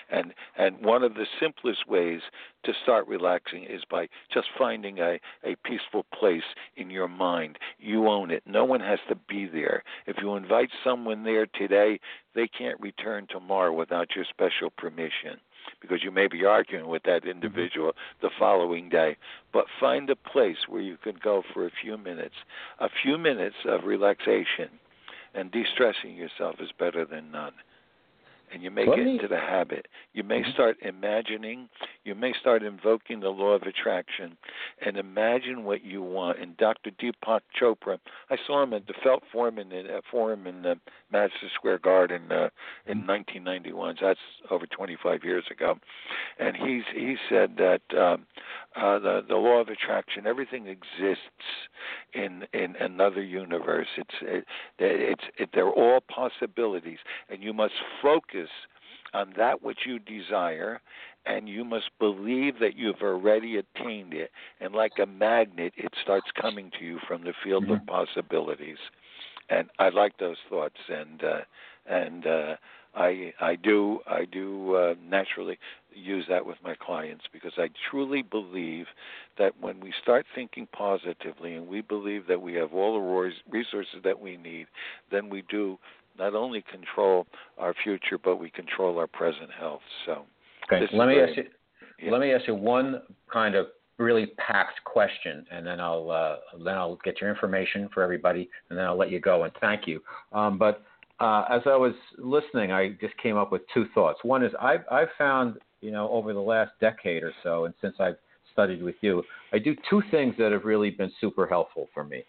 And 0.09 0.33
and 0.57 0.83
one 0.83 1.03
of 1.03 1.13
the 1.15 1.25
simplest 1.39 1.87
ways 1.87 2.21
to 2.63 2.73
start 2.83 3.07
relaxing 3.07 3.63
is 3.63 3.83
by 3.89 4.07
just 4.33 4.47
finding 4.57 4.99
a, 4.99 5.19
a 5.43 5.55
peaceful 5.63 6.05
place 6.13 6.43
in 6.75 6.89
your 6.89 7.07
mind. 7.07 7.57
You 7.79 8.07
own 8.07 8.31
it. 8.31 8.43
No 8.45 8.65
one 8.65 8.81
has 8.81 8.99
to 9.09 9.15
be 9.15 9.45
there. 9.45 9.83
If 10.05 10.17
you 10.21 10.35
invite 10.35 10.69
someone 10.83 11.23
there 11.23 11.45
today, 11.45 11.99
they 12.35 12.47
can't 12.47 12.79
return 12.79 13.27
tomorrow 13.29 13.73
without 13.73 14.15
your 14.15 14.25
special 14.29 14.69
permission 14.69 15.39
because 15.81 16.03
you 16.03 16.11
may 16.11 16.27
be 16.27 16.45
arguing 16.45 16.87
with 16.87 17.03
that 17.03 17.21
mm-hmm. 17.21 17.31
individual 17.31 17.93
the 18.21 18.29
following 18.37 18.89
day. 18.89 19.17
But 19.53 19.65
find 19.79 20.09
a 20.09 20.15
place 20.15 20.67
where 20.67 20.81
you 20.81 20.97
can 20.97 21.15
go 21.23 21.43
for 21.53 21.65
a 21.65 21.71
few 21.81 21.97
minutes. 21.97 22.35
A 22.79 22.89
few 23.03 23.17
minutes 23.17 23.57
of 23.65 23.85
relaxation 23.85 24.69
and 25.33 25.51
de 25.51 25.63
stressing 25.73 26.15
yourself 26.15 26.55
is 26.59 26.69
better 26.77 27.05
than 27.05 27.31
none 27.31 27.53
and 28.51 28.63
you 28.63 28.71
may 28.71 28.87
Let 28.87 28.97
get 28.97 29.05
me, 29.05 29.11
into 29.13 29.27
the 29.27 29.39
habit. 29.39 29.87
You 30.13 30.23
may 30.23 30.41
mm-hmm. 30.41 30.51
start 30.51 30.77
imagining, 30.81 31.69
you 32.07 32.15
may 32.15 32.33
start 32.39 32.63
invoking 32.63 33.19
the 33.19 33.29
law 33.29 33.51
of 33.51 33.63
attraction 33.63 34.37
and 34.83 34.95
imagine 34.97 35.65
what 35.65 35.83
you 35.83 36.01
want. 36.01 36.39
And 36.39 36.55
Dr. 36.55 36.89
Deepak 36.91 37.41
Chopra, 37.59 37.99
I 38.29 38.37
saw 38.47 38.63
him 38.63 38.73
at 38.73 38.87
the 38.87 38.93
Felt 39.03 39.23
Forum 39.31 39.59
in, 39.59 39.71
uh, 39.73 39.99
Forum 40.09 40.47
in 40.47 40.65
uh, 40.65 40.75
Madison 41.11 41.49
Square 41.53 41.79
Garden 41.79 42.31
uh, 42.31 42.49
in 42.85 43.05
1991. 43.05 43.97
So 43.99 44.07
that's 44.07 44.19
over 44.49 44.65
25 44.65 45.23
years 45.25 45.43
ago. 45.51 45.75
And 46.39 46.55
he's 46.55 46.83
he 46.95 47.15
said 47.29 47.57
that 47.57 47.81
um, 47.97 48.25
uh, 48.75 48.99
the 48.99 49.21
the 49.27 49.35
law 49.35 49.59
of 49.59 49.67
attraction, 49.67 50.25
everything 50.25 50.67
exists 50.67 51.19
in 52.13 52.43
in 52.53 52.75
another 52.79 53.21
universe. 53.21 53.87
It's 53.97 54.15
it, 54.21 54.45
it's 54.79 55.23
it, 55.37 55.49
they're 55.53 55.69
all 55.69 55.99
possibilities, 56.01 56.99
and 57.29 57.43
you 57.43 57.53
must 57.53 57.73
focus 58.01 58.49
on 59.13 59.33
that 59.37 59.63
which 59.63 59.79
you 59.85 59.99
desire, 59.99 60.81
and 61.27 61.49
you 61.49 61.65
must 61.65 61.89
believe 61.99 62.59
that 62.59 62.77
you've 62.77 63.01
already 63.01 63.57
attained 63.57 64.13
it. 64.13 64.31
And 64.61 64.73
like 64.73 64.93
a 65.01 65.05
magnet, 65.05 65.73
it 65.75 65.93
starts 66.01 66.27
coming 66.39 66.71
to 66.79 66.85
you 66.85 66.99
from 67.07 67.23
the 67.23 67.33
field 67.43 67.65
mm-hmm. 67.65 67.73
of 67.73 67.85
possibilities. 67.85 68.77
And 69.49 69.69
I 69.79 69.89
like 69.89 70.17
those 70.17 70.37
thoughts, 70.49 70.75
and 70.89 71.23
uh, 71.23 71.39
and 71.85 72.27
uh, 72.27 72.55
I 72.95 73.33
I 73.39 73.55
do 73.55 73.99
I 74.05 74.25
do 74.25 74.75
uh, 74.75 74.95
naturally 75.01 75.57
use 75.93 76.25
that 76.27 76.45
with 76.45 76.57
my 76.63 76.75
clients 76.75 77.25
because 77.31 77.53
I 77.57 77.69
truly 77.89 78.21
believe 78.23 78.87
that 79.37 79.53
when 79.61 79.79
we 79.79 79.93
start 80.01 80.25
thinking 80.35 80.67
positively 80.73 81.55
and 81.55 81.67
we 81.67 81.81
believe 81.81 82.27
that 82.27 82.41
we 82.41 82.55
have 82.55 82.73
all 82.73 82.93
the 82.93 83.31
resources 83.49 84.01
that 84.03 84.19
we 84.19 84.35
need, 84.35 84.67
then 85.11 85.29
we 85.29 85.43
do 85.49 85.79
not 86.19 86.35
only 86.35 86.63
control 86.69 87.25
our 87.57 87.73
future 87.73 88.17
but 88.21 88.35
we 88.37 88.49
control 88.49 88.99
our 88.99 89.07
present 89.07 89.49
health. 89.57 89.81
So 90.05 90.25
okay. 90.71 90.87
let 90.93 91.07
me 91.07 91.15
very, 91.15 91.29
ask 91.29 91.37
you 91.37 91.43
yeah. 91.99 92.11
let 92.11 92.21
me 92.21 92.33
ask 92.33 92.47
you 92.47 92.55
one 92.55 93.01
kind 93.31 93.55
of 93.55 93.67
really 93.97 94.27
packed 94.37 94.83
question, 94.83 95.45
and 95.51 95.65
then 95.65 95.79
I'll 95.79 96.11
uh, 96.11 96.37
then 96.63 96.75
I'll 96.75 96.99
get 97.03 97.19
your 97.19 97.29
information 97.29 97.89
for 97.93 98.03
everybody, 98.03 98.49
and 98.69 98.77
then 98.77 98.85
I'll 98.85 98.97
let 98.97 99.11
you 99.11 99.19
go. 99.19 99.43
And 99.43 99.53
thank 99.59 99.87
you. 99.87 100.01
Um, 100.31 100.57
but 100.57 100.83
uh, 101.19 101.45
as 101.49 101.61
I 101.65 101.75
was 101.75 101.93
listening, 102.17 102.71
I 102.71 102.89
just 103.01 103.17
came 103.17 103.37
up 103.37 103.51
with 103.51 103.61
two 103.73 103.85
thoughts. 103.93 104.19
One 104.23 104.43
is 104.43 104.51
I've, 104.61 104.81
I've 104.91 105.07
found, 105.17 105.57
you 105.81 105.91
know, 105.91 106.09
over 106.09 106.33
the 106.33 106.39
last 106.39 106.71
decade 106.79 107.23
or 107.23 107.33
so, 107.43 107.65
and 107.65 107.73
since 107.81 107.95
I've 107.99 108.17
studied 108.53 108.83
with 108.83 108.95
you, 109.01 109.23
I 109.51 109.59
do 109.59 109.75
two 109.89 110.01
things 110.11 110.35
that 110.37 110.51
have 110.51 110.63
really 110.63 110.91
been 110.91 111.11
super 111.19 111.47
helpful 111.47 111.87
for 111.93 112.03
me. 112.03 112.23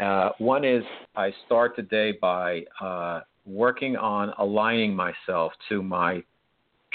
Uh, 0.00 0.30
one 0.38 0.64
is 0.64 0.82
I 1.14 1.32
start 1.46 1.74
the 1.76 1.82
day 1.82 2.12
by 2.20 2.64
uh, 2.80 3.20
working 3.46 3.96
on 3.96 4.32
aligning 4.38 4.94
myself 4.94 5.52
to 5.68 5.82
my 5.82 6.22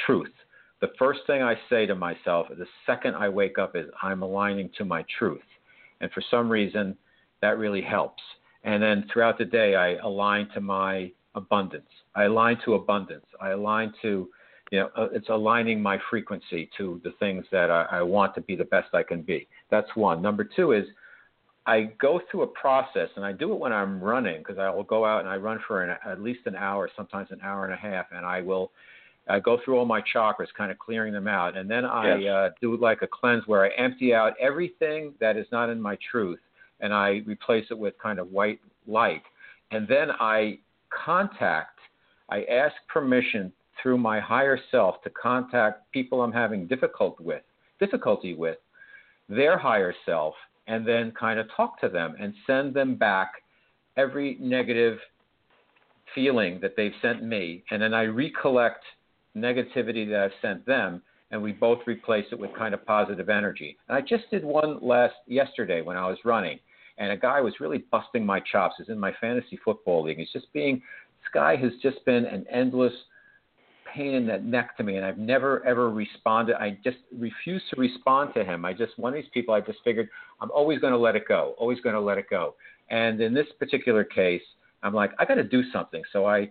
truth. 0.05 0.33
The 0.81 0.91
first 0.99 1.21
thing 1.25 1.41
I 1.41 1.55
say 1.69 1.85
to 1.85 1.95
myself 1.95 2.47
the 2.49 2.67
second 2.85 3.15
I 3.15 3.29
wake 3.29 3.57
up 3.57 3.75
is 3.75 3.85
I'm 4.01 4.21
aligning 4.21 4.69
to 4.77 4.85
my 4.85 5.03
truth. 5.17 5.41
And 6.01 6.11
for 6.11 6.21
some 6.29 6.49
reason, 6.49 6.95
that 7.41 7.57
really 7.57 7.81
helps. 7.81 8.21
And 8.63 8.81
then 8.81 9.05
throughout 9.11 9.37
the 9.37 9.45
day, 9.45 9.75
I 9.75 9.95
align 9.95 10.49
to 10.53 10.61
my 10.61 11.11
abundance. 11.35 11.89
I 12.15 12.23
align 12.23 12.57
to 12.65 12.75
abundance. 12.75 13.25
I 13.39 13.51
align 13.51 13.93
to, 14.01 14.29
you 14.71 14.79
know, 14.79 14.89
uh, 14.95 15.07
it's 15.13 15.29
aligning 15.29 15.81
my 15.81 15.97
frequency 16.09 16.69
to 16.77 17.01
the 17.03 17.11
things 17.19 17.45
that 17.51 17.71
I, 17.71 17.83
I 17.91 18.01
want 18.01 18.35
to 18.35 18.41
be 18.41 18.55
the 18.55 18.65
best 18.65 18.93
I 18.93 19.03
can 19.03 19.21
be. 19.21 19.47
That's 19.71 19.87
one. 19.95 20.21
Number 20.21 20.43
two 20.43 20.73
is 20.73 20.85
I 21.65 21.91
go 21.99 22.21
through 22.29 22.43
a 22.43 22.47
process, 22.47 23.09
and 23.15 23.25
I 23.25 23.33
do 23.33 23.51
it 23.51 23.59
when 23.59 23.73
I'm 23.73 24.01
running 24.01 24.39
because 24.39 24.57
I 24.57 24.69
will 24.69 24.83
go 24.83 25.05
out 25.05 25.21
and 25.21 25.29
I 25.29 25.35
run 25.37 25.59
for 25.67 25.83
an, 25.83 25.97
at 26.05 26.21
least 26.21 26.41
an 26.45 26.55
hour, 26.55 26.89
sometimes 26.95 27.29
an 27.31 27.39
hour 27.43 27.65
and 27.65 27.73
a 27.73 27.77
half, 27.77 28.05
and 28.11 28.25
I 28.25 28.41
will 28.41 28.71
I 29.29 29.39
go 29.39 29.59
through 29.63 29.77
all 29.77 29.85
my 29.85 30.01
chakras, 30.01 30.47
kind 30.57 30.71
of 30.71 30.79
clearing 30.79 31.13
them 31.13 31.27
out, 31.27 31.57
and 31.57 31.69
then 31.69 31.85
I 31.85 32.17
yes. 32.17 32.31
uh, 32.31 32.49
do 32.61 32.77
like 32.77 33.01
a 33.01 33.07
cleanse 33.07 33.45
where 33.47 33.65
I 33.65 33.69
empty 33.77 34.13
out 34.13 34.33
everything 34.39 35.13
that 35.19 35.37
is 35.37 35.45
not 35.51 35.69
in 35.69 35.81
my 35.81 35.97
truth, 36.11 36.39
and 36.79 36.93
I 36.93 37.21
replace 37.25 37.65
it 37.69 37.77
with 37.77 37.93
kind 38.01 38.19
of 38.19 38.31
white 38.31 38.59
light, 38.87 39.23
and 39.71 39.87
then 39.87 40.11
I 40.19 40.59
contact, 40.89 41.79
I 42.29 42.43
ask 42.43 42.75
permission 42.87 43.51
through 43.81 43.97
my 43.97 44.19
higher 44.19 44.59
self 44.71 45.01
to 45.03 45.09
contact 45.09 45.91
people 45.91 46.21
I'm 46.21 46.31
having 46.31 46.67
difficult 46.67 47.19
with, 47.19 47.43
difficulty 47.79 48.33
with, 48.33 48.57
their 49.29 49.57
higher 49.57 49.93
self, 50.05 50.33
and 50.67 50.87
then 50.87 51.11
kind 51.19 51.39
of 51.39 51.47
talk 51.55 51.79
to 51.81 51.89
them 51.89 52.15
and 52.19 52.33
send 52.45 52.73
them 52.73 52.95
back 52.95 53.31
every 53.97 54.37
negative 54.39 54.99
feeling 56.15 56.59
that 56.61 56.75
they've 56.77 56.93
sent 57.01 57.23
me, 57.23 57.63
and 57.71 57.81
then 57.81 57.93
I 57.93 58.03
recollect 58.03 58.83
negativity 59.37 60.09
that 60.09 60.19
I've 60.19 60.31
sent 60.41 60.65
them, 60.65 61.01
and 61.31 61.41
we 61.41 61.51
both 61.51 61.79
replace 61.85 62.25
it 62.31 62.39
with 62.39 62.51
kind 62.57 62.73
of 62.73 62.85
positive 62.85 63.29
energy. 63.29 63.77
And 63.87 63.97
I 63.97 64.01
just 64.01 64.29
did 64.31 64.43
one 64.43 64.79
last 64.81 65.15
yesterday 65.27 65.81
when 65.81 65.97
I 65.97 66.07
was 66.07 66.17
running, 66.25 66.59
and 66.97 67.11
a 67.11 67.17
guy 67.17 67.41
was 67.41 67.53
really 67.59 67.79
busting 67.91 68.25
my 68.25 68.39
chops. 68.39 68.75
He's 68.77 68.89
in 68.89 68.99
my 68.99 69.13
fantasy 69.19 69.59
football 69.63 70.03
league. 70.03 70.17
He's 70.17 70.31
just 70.31 70.51
being 70.53 70.75
this 70.75 71.29
guy 71.33 71.55
has 71.55 71.71
just 71.81 72.03
been 72.05 72.25
an 72.25 72.45
endless 72.51 72.93
pain 73.93 74.13
in 74.13 74.27
the 74.27 74.37
neck 74.39 74.77
to 74.77 74.83
me, 74.83 74.97
and 74.97 75.05
I've 75.05 75.17
never 75.17 75.65
ever 75.65 75.89
responded. 75.89 76.55
I 76.55 76.77
just 76.83 76.97
refuse 77.17 77.61
to 77.73 77.79
respond 77.79 78.33
to 78.35 78.43
him. 78.43 78.65
I 78.65 78.73
just 78.73 78.97
one 78.97 79.13
of 79.13 79.21
these 79.21 79.31
people. 79.33 79.53
I 79.53 79.61
just 79.61 79.79
figured 79.83 80.09
I'm 80.41 80.51
always 80.51 80.79
going 80.79 80.93
to 80.93 80.99
let 80.99 81.15
it 81.15 81.27
go. 81.27 81.55
Always 81.57 81.79
going 81.81 81.95
to 81.95 82.01
let 82.01 82.17
it 82.17 82.29
go. 82.29 82.55
And 82.89 83.19
in 83.19 83.33
this 83.33 83.47
particular 83.59 84.03
case, 84.03 84.41
I'm 84.83 84.93
like 84.93 85.11
I 85.19 85.25
got 85.25 85.35
to 85.35 85.43
do 85.43 85.63
something. 85.71 86.03
So 86.13 86.25
I 86.25 86.49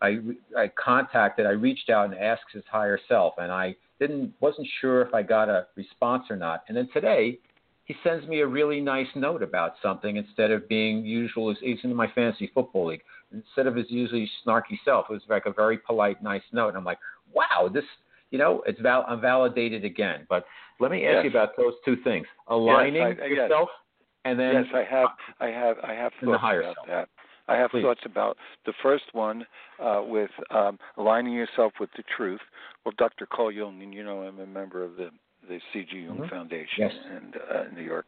I 0.00 0.18
I 0.56 0.70
contacted. 0.82 1.46
I 1.46 1.50
reached 1.50 1.90
out 1.90 2.06
and 2.06 2.14
asked 2.14 2.52
his 2.52 2.64
higher 2.70 2.98
self, 3.08 3.34
and 3.38 3.50
I 3.50 3.74
didn't 3.98 4.32
wasn't 4.40 4.68
sure 4.80 5.02
if 5.02 5.12
I 5.14 5.22
got 5.22 5.48
a 5.48 5.66
response 5.76 6.24
or 6.30 6.36
not. 6.36 6.64
And 6.68 6.76
then 6.76 6.88
today, 6.92 7.38
he 7.84 7.94
sends 8.04 8.26
me 8.26 8.40
a 8.40 8.46
really 8.46 8.80
nice 8.80 9.08
note 9.14 9.42
about 9.42 9.74
something 9.82 10.16
instead 10.16 10.50
of 10.50 10.68
being 10.68 11.04
usual. 11.04 11.54
He's 11.60 11.78
in 11.82 11.94
my 11.94 12.06
fantasy 12.14 12.50
football 12.54 12.86
league. 12.86 13.02
Instead 13.32 13.66
of 13.66 13.74
his 13.74 13.86
usually 13.88 14.30
snarky 14.46 14.78
self, 14.84 15.06
it 15.10 15.14
was 15.14 15.22
like 15.28 15.46
a 15.46 15.52
very 15.52 15.78
polite, 15.78 16.22
nice 16.22 16.42
note. 16.52 16.68
And 16.68 16.76
I'm 16.76 16.84
like, 16.84 16.98
wow, 17.34 17.68
this, 17.72 17.84
you 18.30 18.38
know, 18.38 18.62
it's 18.66 18.80
val- 18.80 19.04
I'm 19.08 19.20
validated 19.20 19.84
again. 19.84 20.26
But 20.28 20.44
let 20.80 20.90
me 20.90 21.06
ask 21.06 21.16
yes. 21.16 21.24
you 21.24 21.30
about 21.30 21.56
those 21.56 21.74
two 21.84 21.96
things: 22.04 22.26
aligning 22.46 23.02
yes, 23.02 23.16
I, 23.22 23.26
yourself, 23.26 23.68
yes. 23.72 24.06
and 24.26 24.38
then 24.38 24.54
yes, 24.54 24.64
I 24.74 24.94
have, 24.94 25.08
I 25.40 25.46
have, 25.46 25.76
I 25.82 25.92
have 25.92 26.12
thoughts 26.22 26.38
about 26.42 26.74
self. 26.74 26.86
that. 26.86 27.08
I 27.48 27.56
have 27.56 27.70
Please. 27.70 27.82
thoughts 27.82 28.00
about 28.04 28.36
the 28.66 28.72
first 28.82 29.04
one 29.12 29.44
uh, 29.82 30.02
with 30.06 30.30
um, 30.50 30.78
aligning 30.96 31.32
yourself 31.32 31.72
with 31.80 31.90
the 31.96 32.04
truth. 32.16 32.40
Well, 32.84 32.94
Dr. 32.98 33.26
Carl 33.26 33.50
Jung, 33.50 33.82
and 33.82 33.92
you 33.92 34.04
know 34.04 34.22
I'm 34.22 34.38
a 34.38 34.46
member 34.46 34.84
of 34.84 34.96
the 34.96 35.10
the 35.48 35.58
C.G. 35.72 35.96
Jung 35.96 36.18
mm-hmm. 36.18 36.28
Foundation 36.28 36.78
yes. 36.78 36.92
in 37.10 37.32
uh, 37.56 37.64
New 37.74 37.82
York, 37.82 38.04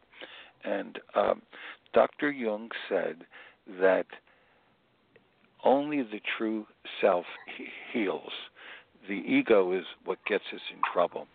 and 0.63 0.99
um, 1.15 1.41
Dr. 1.93 2.31
Jung 2.31 2.69
said 2.87 3.25
that 3.79 4.05
only 5.63 6.03
the 6.03 6.21
true 6.37 6.67
self 6.99 7.25
heals. 7.93 8.31
The 9.07 9.23
ego 9.27 9.73
is 9.73 9.85
what 10.05 10.19
gets 10.27 10.43
us 10.53 10.61
in 10.71 10.79
trouble. 10.93 11.25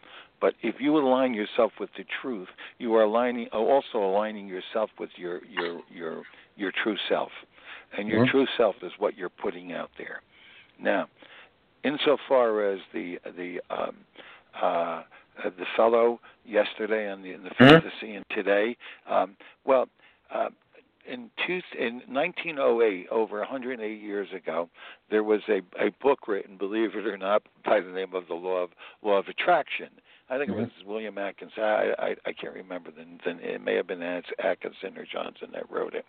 But 0.41 0.55
if 0.63 0.77
you 0.79 0.97
align 0.97 1.35
yourself 1.35 1.73
with 1.81 1.91
the 1.97 2.05
truth, 2.23 2.49
you 2.79 2.95
are 2.95 3.03
aligning 3.03 3.49
also 3.53 3.99
aligning 3.99 4.47
yourself 4.47 4.91
with 5.01 5.11
your 5.17 5.41
your 5.47 5.81
your 5.93 6.23
your 6.57 6.73
true 6.83 6.97
self 7.09 7.31
and 7.97 8.09
your 8.09 8.25
mm-hmm. 8.25 8.31
true 8.31 8.47
self 8.57 8.77
is 8.83 8.93
what 8.99 9.17
you're 9.17 9.29
putting 9.29 9.73
out 9.73 9.91
there. 9.99 10.23
Now, 10.81 11.09
insofar 11.85 12.73
as 12.73 12.81
the 12.93 13.19
the 13.37 13.61
um, 13.71 13.97
uh, 14.61 15.03
the 15.45 15.67
fellow 15.77 16.21
yesterday 16.45 17.11
and 17.11 17.25
the, 17.25 17.33
and 17.33 17.45
the 17.45 17.51
mm-hmm. 17.51 17.65
fantasy 17.65 18.15
and 18.15 18.25
today, 18.31 18.77
um, 19.09 19.37
well, 19.65 19.87
uh, 20.35 20.49
in, 21.09 21.31
two, 21.47 21.61
in 21.79 22.03
1908, 22.09 23.09
over 23.11 23.39
108 23.39 24.01
years 24.01 24.29
ago, 24.35 24.69
there 25.11 25.23
was 25.23 25.41
a, 25.49 25.61
a 25.81 25.91
book 26.03 26.27
written, 26.27 26.57
believe 26.57 26.95
it 26.95 27.07
or 27.07 27.17
not, 27.17 27.43
by 27.65 27.81
the 27.81 27.91
name 27.91 28.15
of 28.15 28.27
the 28.29 28.35
law 28.35 28.63
of 28.63 28.71
law 29.03 29.19
of 29.19 29.29
attraction. 29.29 29.89
I 30.29 30.39
think 30.39 30.51
mm-hmm. 30.51 30.61
it 30.61 30.73
was 30.77 30.87
William 30.87 31.19
Atkinson. 31.19 31.63
I, 31.63 31.93
I 31.99 32.17
I 32.27 32.33
can't 32.33 32.55
remember. 32.55 32.91
The, 32.91 33.05
the, 33.25 33.55
it 33.55 33.63
may 33.63 33.75
have 33.75 33.87
been 33.87 34.03
Atkinson 34.03 34.97
or 34.97 35.07
Johnson 35.11 35.49
that 35.53 35.71
wrote 35.71 35.95
it. 35.95 36.05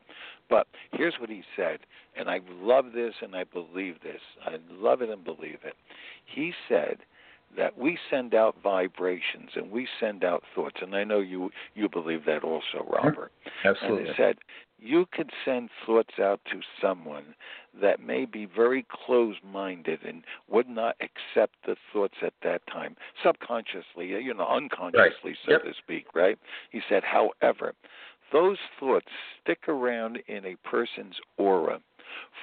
But 0.49 0.67
here's 0.93 1.15
what 1.19 1.29
he 1.29 1.43
said, 1.55 1.79
and 2.17 2.29
I 2.29 2.39
love 2.59 2.93
this 2.93 3.13
and 3.21 3.35
I 3.35 3.43
believe 3.43 4.01
this. 4.01 4.21
I 4.45 4.57
love 4.71 5.01
it 5.01 5.09
and 5.09 5.23
believe 5.23 5.59
it. 5.63 5.75
He 6.25 6.53
said 6.67 6.97
that 7.55 7.77
we 7.77 7.97
send 8.09 8.33
out 8.33 8.55
vibrations 8.61 9.51
and 9.55 9.71
we 9.71 9.87
send 9.99 10.23
out 10.23 10.43
thoughts, 10.55 10.77
and 10.81 10.95
I 10.95 11.03
know 11.03 11.19
you 11.19 11.51
you 11.75 11.87
believe 11.87 12.25
that 12.25 12.43
also, 12.43 12.85
Robert. 12.91 13.31
Absolutely. 13.63 13.99
And 13.99 14.07
he 14.07 14.13
said 14.17 14.37
you 14.79 15.07
could 15.11 15.31
send 15.43 15.69
thoughts 15.85 16.19
out 16.19 16.39
to 16.51 16.61
someone 16.81 17.35
that 17.81 17.99
may 17.99 18.25
be 18.25 18.45
very 18.45 18.85
close 18.89 19.35
minded 19.43 19.99
and 20.05 20.23
would 20.49 20.69
not 20.69 20.95
accept 21.01 21.55
the 21.65 21.75
thoughts 21.91 22.15
at 22.21 22.33
that 22.43 22.61
time, 22.67 22.95
subconsciously, 23.23 24.07
you 24.07 24.33
know, 24.33 24.47
unconsciously, 24.47 25.31
right. 25.31 25.37
so 25.45 25.51
yep. 25.51 25.63
to 25.63 25.73
speak, 25.77 26.05
right? 26.13 26.37
He 26.71 26.81
said, 26.87 27.03
however, 27.03 27.73
those 28.31 28.57
thoughts 28.79 29.07
stick 29.41 29.67
around 29.67 30.19
in 30.27 30.45
a 30.45 30.55
person's 30.63 31.15
aura 31.37 31.79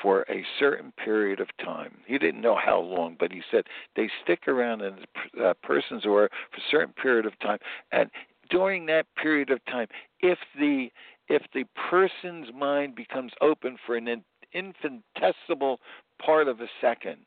for 0.03 0.23
a 0.29 0.45
certain 0.59 0.93
period 0.93 1.41
of 1.41 1.49
time. 1.63 1.97
He 2.07 2.19
didn't 2.19 2.41
know 2.41 2.57
how 2.57 2.81
long, 2.81 3.17
but 3.19 3.33
he 3.33 3.43
said 3.51 3.65
they 3.97 4.11
stick 4.23 4.49
around 4.49 4.83
in 4.83 4.95
a 5.39 5.49
uh, 5.49 5.55
person's 5.63 6.07
aura 6.07 6.29
for 6.51 6.59
a 6.59 6.71
certain 6.71 6.95
period 6.95 7.27
of 7.27 7.39
time. 7.41 7.59
And 7.93 8.11
during 8.51 8.87
that 8.87 9.07
period 9.21 9.51
of 9.51 9.65
time, 9.67 9.89
if 10.21 10.39
the 10.59 10.91
if 11.29 11.43
the 11.55 11.65
person's 11.91 12.49
mind 12.55 12.95
becomes 12.95 13.33
open 13.41 13.77
for 13.87 13.97
an 13.97 14.23
infinitesimal 14.53 15.81
part 16.25 16.49
of 16.49 16.61
a 16.61 16.69
second, 16.81 17.19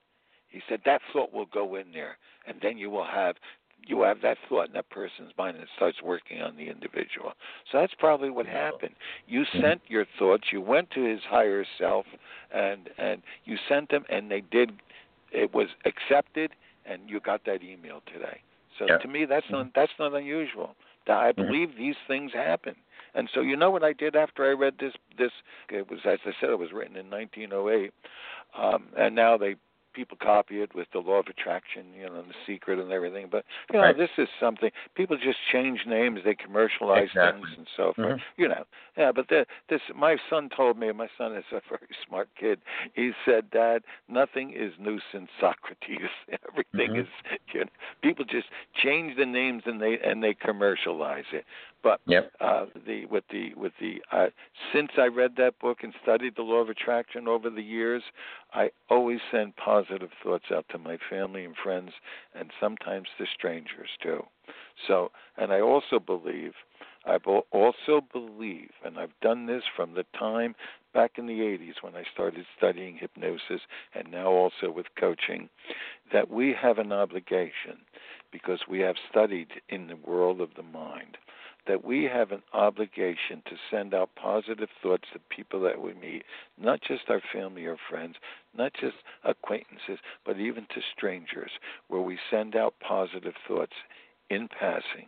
he 0.49 0.61
said 0.69 0.81
that 0.85 1.01
thought 1.11 1.33
will 1.33 1.47
go 1.47 1.75
in 1.75 1.91
there, 1.91 2.17
and 2.47 2.57
then 2.61 2.77
you 2.77 2.89
will 2.89 3.05
have 3.05 3.35
you 3.85 4.01
have 4.01 4.21
that 4.21 4.37
thought 4.49 4.67
in 4.67 4.73
that 4.73 4.89
person's 4.89 5.31
mind 5.37 5.55
and 5.55 5.63
it 5.63 5.69
starts 5.75 6.01
working 6.03 6.41
on 6.41 6.55
the 6.57 6.67
individual. 6.69 7.33
So 7.71 7.79
that's 7.79 7.93
probably 7.97 8.29
what 8.29 8.45
happened. 8.45 8.95
You 9.27 9.43
sent 9.61 9.81
your 9.87 10.05
thoughts, 10.17 10.45
you 10.51 10.61
went 10.61 10.89
to 10.91 11.03
his 11.03 11.21
higher 11.29 11.65
self 11.77 12.05
and 12.53 12.89
and 12.97 13.21
you 13.45 13.57
sent 13.69 13.89
them 13.89 14.03
and 14.09 14.29
they 14.29 14.41
did 14.41 14.71
it 15.31 15.53
was 15.53 15.67
accepted 15.85 16.51
and 16.85 17.01
you 17.07 17.19
got 17.19 17.45
that 17.45 17.63
email 17.63 18.01
today. 18.11 18.41
So 18.79 18.85
yeah. 18.87 18.97
to 18.97 19.07
me 19.07 19.25
that's 19.25 19.45
mm-hmm. 19.45 19.55
not 19.55 19.71
that's 19.75 19.91
not 19.99 20.13
unusual. 20.13 20.75
I 21.07 21.31
believe 21.31 21.69
mm-hmm. 21.69 21.79
these 21.79 21.95
things 22.07 22.33
happen. 22.33 22.75
And 23.17 23.29
so 23.33 23.41
you 23.41 23.57
know 23.57 23.71
what 23.71 23.83
I 23.83 23.93
did 23.93 24.15
after 24.15 24.45
I 24.45 24.53
read 24.53 24.75
this 24.79 24.93
this 25.17 25.31
it 25.69 25.89
was 25.89 25.99
as 26.05 26.19
I 26.25 26.31
said 26.39 26.51
it 26.51 26.59
was 26.59 26.71
written 26.71 26.95
in 26.95 27.09
1908 27.09 27.91
um 28.57 28.87
and 28.97 29.15
now 29.15 29.37
they 29.37 29.55
people 29.97 30.17
copy 30.21 30.61
it 30.61 30.75
with 30.75 30.87
the 30.93 30.99
law 30.99 31.19
of 31.19 31.25
attraction, 31.25 31.87
you 31.99 32.05
know, 32.05 32.19
and 32.19 32.29
the 32.29 32.35
secret 32.45 32.77
and 32.77 32.91
everything. 32.91 33.27
But 33.31 33.43
you 33.73 33.79
know, 33.79 33.85
right. 33.85 33.97
this 33.97 34.11
is 34.19 34.27
something 34.39 34.69
people 34.95 35.17
just 35.17 35.39
change 35.51 35.81
names, 35.87 36.19
they 36.23 36.35
commercialize 36.35 37.07
exactly. 37.07 37.41
things 37.41 37.57
and 37.57 37.67
so 37.75 37.93
forth. 37.95 38.19
Mm-hmm. 38.19 38.41
You 38.41 38.47
know, 38.49 38.63
yeah. 38.95 39.11
But 39.11 39.27
the, 39.27 39.45
this, 39.69 39.81
my 39.95 40.17
son 40.29 40.49
told 40.55 40.77
me. 40.77 40.91
My 40.91 41.09
son 41.17 41.35
is 41.35 41.43
a 41.51 41.61
very 41.69 41.89
smart 42.07 42.29
kid. 42.39 42.59
He 42.93 43.11
said, 43.25 43.49
"Dad, 43.49 43.81
nothing 44.07 44.53
is 44.55 44.71
new 44.79 44.99
since 45.11 45.29
Socrates. 45.41 46.11
Everything 46.51 46.91
mm-hmm. 46.91 47.01
is. 47.01 47.07
You 47.51 47.61
know, 47.61 47.71
people 48.03 48.23
just 48.23 48.47
change 48.81 49.17
the 49.17 49.25
names 49.25 49.63
and 49.65 49.81
they 49.81 49.97
and 50.05 50.23
they 50.23 50.35
commercialize 50.35 51.25
it. 51.33 51.43
But 51.83 52.01
yep. 52.07 52.31
uh, 52.41 52.65
the 52.85 53.05
with 53.05 53.23
the 53.31 53.53
with 53.55 53.73
the 53.79 54.01
uh, 54.11 54.27
since 54.73 54.89
I 54.97 55.05
read 55.05 55.35
that 55.37 55.59
book 55.59 55.79
and 55.83 55.93
studied 56.01 56.35
the 56.35 56.41
law 56.41 56.57
of 56.57 56.69
attraction 56.69 57.27
over 57.27 57.49
the 57.49 57.61
years, 57.61 58.03
I 58.53 58.71
always 58.89 59.19
send 59.31 59.55
positive 59.57 60.09
thoughts 60.23 60.45
out 60.53 60.65
to 60.71 60.77
my 60.77 60.97
family 61.09 61.45
and 61.45 61.55
friends, 61.55 61.91
and 62.33 62.51
sometimes 62.59 63.07
to 63.17 63.25
strangers 63.33 63.89
too. 64.01 64.25
So, 64.87 65.11
and 65.37 65.51
I 65.51 65.61
also 65.61 65.99
believe, 65.99 66.53
I 67.05 67.17
also 67.51 68.01
believe, 68.11 68.71
and 68.83 68.97
I've 68.97 69.17
done 69.21 69.45
this 69.45 69.63
from 69.75 69.93
the 69.93 70.05
time 70.17 70.55
back 70.93 71.11
in 71.17 71.27
the 71.27 71.39
80s 71.39 71.81
when 71.81 71.95
I 71.95 72.03
started 72.11 72.45
studying 72.57 72.97
hypnosis, 72.97 73.61
and 73.93 74.11
now 74.11 74.27
also 74.27 74.71
with 74.71 74.87
coaching, 74.99 75.49
that 76.11 76.29
we 76.29 76.53
have 76.59 76.79
an 76.79 76.91
obligation 76.91 77.77
because 78.31 78.61
we 78.69 78.79
have 78.79 78.95
studied 79.09 79.61
in 79.69 79.87
the 79.87 79.95
world 79.95 80.41
of 80.41 80.49
the 80.55 80.63
mind 80.63 81.17
that 81.67 81.83
we 81.83 82.03
have 82.05 82.31
an 82.31 82.41
obligation 82.53 83.41
to 83.45 83.55
send 83.69 83.93
out 83.93 84.09
positive 84.15 84.69
thoughts 84.81 85.05
to 85.13 85.19
people 85.29 85.61
that 85.61 85.81
we 85.81 85.93
meet, 85.93 86.23
not 86.57 86.81
just 86.81 87.09
our 87.09 87.21
family 87.33 87.65
or 87.65 87.77
friends, 87.89 88.15
not 88.57 88.73
just 88.73 88.95
acquaintances, 89.23 89.99
but 90.25 90.39
even 90.39 90.65
to 90.73 90.81
strangers, 90.95 91.51
where 91.87 92.01
we 92.01 92.17
send 92.31 92.55
out 92.55 92.75
positive 92.79 93.35
thoughts 93.47 93.73
in 94.29 94.47
passing. 94.47 95.07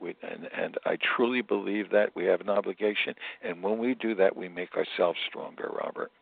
We, 0.00 0.14
and, 0.22 0.48
and 0.56 0.76
I 0.84 0.96
truly 1.16 1.42
believe 1.42 1.90
that 1.90 2.14
we 2.14 2.24
have 2.26 2.40
an 2.40 2.50
obligation, 2.50 3.14
and 3.42 3.62
when 3.62 3.78
we 3.78 3.94
do 3.94 4.14
that, 4.14 4.36
we 4.36 4.48
make 4.48 4.74
ourselves 4.76 5.18
stronger, 5.28 5.70
Robert. 5.84 6.12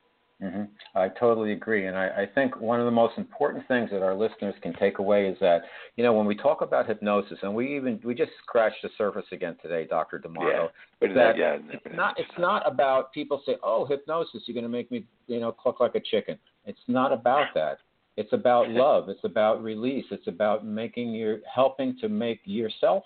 Mm-hmm. 0.43 0.65
I 0.95 1.09
totally 1.09 1.53
agree, 1.53 1.87
and 1.87 1.97
I, 1.97 2.09
I 2.09 2.29
think 2.35 2.61
one 2.61 2.79
of 2.79 2.85
the 2.85 2.91
most 2.91 3.17
important 3.17 3.67
things 3.69 3.89
that 3.91 4.03
our 4.03 4.15
listeners 4.15 4.55
can 4.61 4.75
take 4.75 4.99
away 4.99 5.29
is 5.29 5.37
that 5.41 5.63
you 5.97 6.05
know 6.05 6.13
when 6.13 6.27
we 6.27 6.35
talk 6.35 6.61
about 6.61 6.87
hypnosis, 6.87 7.39
and 7.43 7.55
we 7.55 7.75
even 7.75 7.99
we 8.05 8.15
just 8.15 8.33
scratched 8.43 8.83
the 8.83 8.91
surface 8.99 9.25
again 9.33 9.57
today, 9.63 9.87
Doctor 9.89 10.19
DeMarco. 10.19 10.69
Yeah, 11.01 11.09
that, 11.09 11.15
that 11.15 11.39
yeah, 11.39 11.57
it's 11.73 11.97
not 11.97 12.21
it's 12.21 12.39
not 12.39 12.71
about 12.71 13.15
people 13.15 13.41
say, 13.47 13.57
oh, 13.63 13.87
hypnosis, 13.87 14.43
you're 14.45 14.53
going 14.53 14.65
to 14.65 14.69
make 14.69 14.91
me 14.91 15.07
you 15.27 15.41
know 15.41 15.53
cluck 15.53 15.81
like 15.81 15.95
a 15.95 16.01
chicken. 16.01 16.39
It's 16.67 16.81
not 16.87 17.15
about 17.15 17.47
that. 17.55 17.79
It's 18.19 18.33
about 18.35 18.69
love. 18.69 19.09
It's 19.09 19.25
about 19.25 19.63
release. 19.63 20.05
It's 20.11 20.27
about 20.27 20.67
making 20.67 21.15
your 21.15 21.39
helping 21.53 21.97
to 22.01 22.11
make 22.11 22.41
yourself 22.45 23.05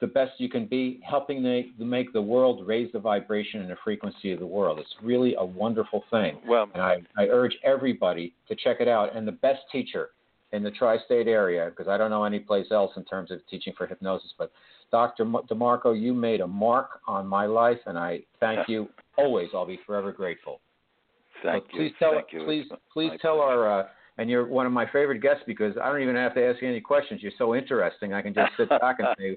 the 0.00 0.06
best 0.06 0.32
you 0.38 0.48
can 0.48 0.66
be, 0.66 1.00
helping 1.08 1.42
to 1.42 1.64
make 1.78 2.12
the 2.12 2.22
world 2.22 2.66
raise 2.66 2.90
the 2.92 2.98
vibration 2.98 3.60
and 3.60 3.70
the 3.70 3.76
frequency 3.84 4.32
of 4.32 4.40
the 4.40 4.46
world. 4.46 4.78
It's 4.78 4.94
really 5.02 5.34
a 5.38 5.44
wonderful 5.44 6.04
thing. 6.10 6.38
Well, 6.48 6.68
and 6.72 6.82
I, 6.82 6.96
I 7.18 7.24
urge 7.24 7.56
everybody 7.62 8.34
to 8.48 8.56
check 8.56 8.78
it 8.80 8.88
out. 8.88 9.14
And 9.14 9.28
the 9.28 9.32
best 9.32 9.60
teacher 9.70 10.10
in 10.52 10.62
the 10.62 10.70
tri-state 10.70 11.28
area, 11.28 11.70
because 11.70 11.86
I 11.86 11.98
don't 11.98 12.10
know 12.10 12.24
any 12.24 12.40
place 12.40 12.66
else 12.70 12.92
in 12.96 13.04
terms 13.04 13.30
of 13.30 13.46
teaching 13.48 13.74
for 13.76 13.86
hypnosis, 13.86 14.32
but 14.38 14.50
Dr. 14.90 15.24
DeMarco, 15.24 16.00
you 16.00 16.14
made 16.14 16.40
a 16.40 16.46
mark 16.46 17.00
on 17.06 17.26
my 17.26 17.46
life, 17.46 17.78
and 17.86 17.98
I 17.98 18.20
thank 18.40 18.68
you 18.68 18.88
always. 19.16 19.50
I'll 19.54 19.66
be 19.66 19.78
forever 19.86 20.12
grateful. 20.12 20.60
Thank 21.42 21.64
so 21.64 21.70
please 21.76 21.84
you. 21.84 21.90
Tell, 21.98 22.12
thank 22.14 22.32
you. 22.32 22.44
Please, 22.44 22.66
please 22.92 23.12
tell 23.20 23.40
our. 23.40 23.80
Uh, 23.80 23.86
and 24.18 24.28
you're 24.28 24.46
one 24.46 24.66
of 24.66 24.72
my 24.72 24.84
favorite 24.84 25.22
guests 25.22 25.42
because 25.46 25.74
I 25.82 25.90
don't 25.90 26.02
even 26.02 26.16
have 26.16 26.34
to 26.34 26.44
ask 26.44 26.60
you 26.60 26.68
any 26.68 26.80
questions. 26.80 27.22
You're 27.22 27.32
so 27.38 27.54
interesting. 27.54 28.12
I 28.12 28.20
can 28.20 28.34
just 28.34 28.52
sit 28.58 28.68
back 28.68 28.96
and 28.98 29.08
say, 29.18 29.34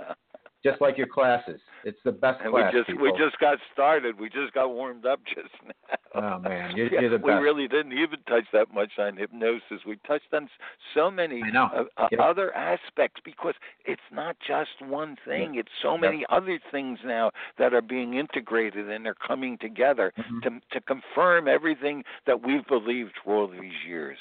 just 0.64 0.82
like 0.82 0.97
your 0.97 1.07
classes. 1.07 1.59
It's 1.84 1.97
the 2.05 2.11
best 2.11 2.41
and 2.41 2.51
class. 2.51 2.74
we 2.74 2.80
just 2.80 2.89
people. 2.89 3.03
we 3.03 3.11
just 3.18 3.38
got 3.39 3.57
started. 3.74 4.20
We 4.20 4.30
just 4.30 4.53
got 4.53 4.70
warmed 4.70 5.05
up 5.05 5.20
just 5.26 5.53
now. 5.66 5.97
Oh 6.16 6.39
man, 6.39 6.76
you're, 6.76 6.88
you're 7.01 7.09
the 7.09 7.18
best. 7.18 7.26
We 7.26 7.34
really 7.34 7.68
didn't 7.68 7.93
even 7.93 8.20
touch 8.28 8.45
that 8.53 8.74
much 8.74 8.91
on 8.97 9.18
hypnosis. 9.18 9.86
We 9.86 9.97
touched 10.07 10.34
on 10.34 10.49
so 10.93 11.11
many 11.11 11.41
uh, 11.55 11.84
uh, 11.97 12.07
other 12.22 12.53
aspects 12.55 13.22
because 13.26 13.55
it's 13.86 14.01
not 14.11 14.38
just 14.47 14.70
one 14.82 15.18
thing. 15.28 15.55
It's 15.55 15.70
so 15.82 15.97
many 15.97 16.26
other 16.30 16.59
things 16.72 16.99
now 17.05 17.32
that 17.57 17.74
are 17.74 17.82
being 17.82 18.16
integrated 18.16 18.89
and 18.89 19.05
they're 19.05 19.16
coming 19.16 19.57
together 19.59 20.14
mm-hmm. 20.18 20.39
to 20.41 20.49
to 20.72 20.82
confirm 20.82 21.47
everything 21.47 22.03
that 22.26 22.45
we've 22.45 22.66
believed 22.68 23.14
for 23.24 23.36
all 23.36 23.47
these 23.47 23.74
years. 23.88 24.18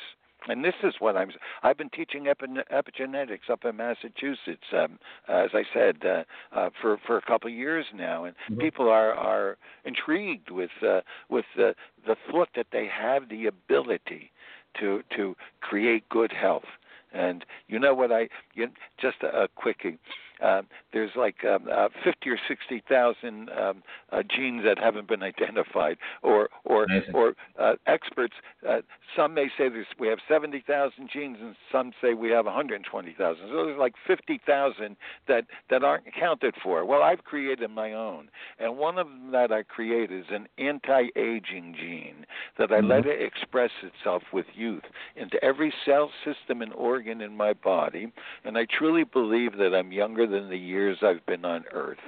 And 0.49 0.65
this 0.65 0.75
is 0.83 0.95
what 0.99 1.17
I'm. 1.17 1.31
I've 1.63 1.79
been 1.79 1.91
teaching 1.91 2.25
epigenetics 2.25 3.51
up 3.51 3.65
in 3.65 3.77
Massachusetts, 3.77 4.67
um, 4.77 4.99
as 5.29 5.51
I 5.55 5.63
said, 5.73 5.99
uh, 6.05 6.25
uh, 6.53 6.71
for 6.81 6.99
for 7.07 7.17
a 7.17 7.23
couple 7.23 7.49
of 7.49 7.57
years 7.57 7.87
now, 7.95 8.25
and 8.25 8.35
mm-hmm. 8.35 8.61
people 8.61 8.89
are 8.89 9.13
are 9.13 9.57
intrigued 9.85 10.51
with 10.51 10.71
uh, 10.87 11.01
with 11.29 11.45
the 11.57 11.75
the 12.07 12.17
thought 12.31 12.49
that 12.57 12.67
they 12.73 12.87
have 12.89 13.29
the 13.29 13.47
ability 13.47 14.33
to 14.81 15.03
to 15.17 15.37
create 15.61 16.09
good 16.09 16.33
health. 16.33 16.65
And 17.13 17.45
you 17.69 17.79
know 17.79 17.95
what 17.95 18.11
I? 18.11 18.29
You, 18.55 18.69
just 19.01 19.19
a, 19.23 19.43
a 19.43 19.49
quickie. 19.49 19.99
Uh, 20.43 20.63
there's 20.93 21.11
like 21.17 21.45
um, 21.45 21.67
uh, 21.73 21.89
50 22.05 22.31
or 22.31 22.39
60 22.49 22.83
thousand 22.89 23.51
um, 23.51 23.83
uh, 24.11 24.23
genes 24.23 24.65
that 24.65 24.79
haven't 24.79 25.09
been 25.09 25.23
identified, 25.23 25.97
or 26.23 26.49
or 26.65 26.85
Amazing. 26.85 27.15
or 27.15 27.35
uh, 27.59 27.75
experts. 27.87 28.35
Uh, 28.69 28.79
some 29.17 29.35
may 29.35 29.47
say 29.59 29.69
there's, 29.69 29.87
we 29.99 30.09
have 30.09 30.19
70,000 30.29 31.09
genes, 31.13 31.37
and 31.41 31.55
some 31.71 31.93
say 32.01 32.15
we 32.15 32.31
have 32.31 32.47
120,000. 32.47 33.43
So 33.49 33.67
there's 33.67 33.79
like 33.79 33.95
50,000 34.07 34.97
that 35.29 35.45
that 35.71 35.85
aren't 35.85 36.07
accounted 36.07 36.55
for. 36.63 36.85
Well, 36.85 37.03
I've 37.03 37.25
created 37.25 37.71
my 37.71 37.93
own, 37.93 38.29
and 38.59 38.77
one 38.77 38.99
of 38.99 39.07
them 39.07 39.31
that 39.33 39.53
I 39.53 39.63
created 39.63 40.21
is 40.21 40.27
an 40.31 40.49
anti-aging 40.59 41.77
gene 41.79 42.27
that 42.59 42.73
I 42.73 42.79
mm-hmm. 42.79 42.89
let 42.89 43.07
it 43.07 43.23
express 43.23 43.71
itself 43.83 44.23
with 44.33 44.47
youth 44.55 44.85
into 45.17 45.43
every 45.45 45.73
cell, 45.85 46.11
system, 46.25 46.63
and 46.63 46.73
organ 46.73 47.21
in 47.21 47.37
my 47.37 47.53
body, 47.53 48.13
and 48.45 48.59
I 48.59 48.67
truly 48.67 49.05
believe 49.05 49.57
that 49.59 49.75
I'm 49.75 49.93
younger 49.93 50.27
than 50.33 50.49
the 50.49 50.57
years 50.57 50.99
I've 51.03 51.25
been 51.27 51.45
on 51.45 51.65
Earth. 51.73 51.99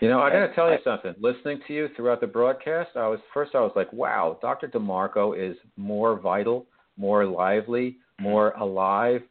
You 0.00 0.08
know, 0.08 0.20
I 0.20 0.30
got 0.30 0.46
to 0.46 0.54
tell 0.54 0.70
you 0.70 0.78
something. 0.82 1.14
Listening 1.20 1.60
to 1.66 1.72
you 1.72 1.88
throughout 1.94 2.20
the 2.20 2.26
broadcast, 2.26 2.90
I 2.96 3.06
was 3.06 3.20
first 3.32 3.54
I 3.54 3.60
was 3.60 3.72
like, 3.76 3.92
"Wow, 3.92 4.38
Dr. 4.42 4.68
DeMarco 4.68 5.38
is 5.38 5.56
more 5.76 6.18
vital, 6.18 6.66
more 6.96 7.24
lively, 7.24 7.98
more 8.20 8.50
alive, 8.52 9.22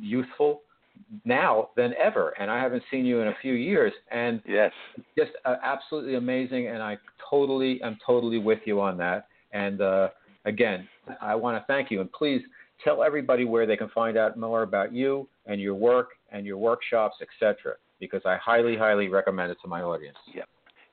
youthful 0.00 0.62
now 1.24 1.70
than 1.76 1.94
ever." 2.00 2.34
And 2.38 2.50
I 2.50 2.62
haven't 2.62 2.82
seen 2.90 3.06
you 3.06 3.20
in 3.20 3.28
a 3.28 3.34
few 3.40 3.54
years, 3.54 3.92
and 4.10 4.42
yes, 4.46 4.70
just 5.18 5.30
uh, 5.44 5.56
absolutely 5.64 6.16
amazing. 6.16 6.68
And 6.68 6.82
I 6.82 6.98
totally, 7.28 7.82
I'm 7.82 7.98
totally 8.06 8.38
with 8.38 8.60
you 8.66 8.80
on 8.80 8.98
that. 8.98 9.26
And 9.52 9.80
uh, 9.80 10.08
again, 10.44 10.86
I 11.20 11.34
want 11.34 11.56
to 11.56 11.64
thank 11.66 11.90
you, 11.90 12.00
and 12.00 12.12
please 12.12 12.42
tell 12.84 13.02
everybody 13.02 13.44
where 13.44 13.66
they 13.66 13.76
can 13.76 13.88
find 13.88 14.16
out 14.16 14.36
more 14.36 14.62
about 14.62 14.92
you 14.92 15.26
and 15.46 15.60
your 15.60 15.74
work 15.74 16.10
and 16.30 16.46
your 16.46 16.58
workshops, 16.58 17.16
etc. 17.20 17.74
Because 18.00 18.22
I 18.24 18.36
highly, 18.36 18.76
highly 18.76 19.08
recommend 19.08 19.50
it 19.50 19.58
to 19.62 19.68
my 19.68 19.82
audience. 19.82 20.18
Yeah. 20.34 20.44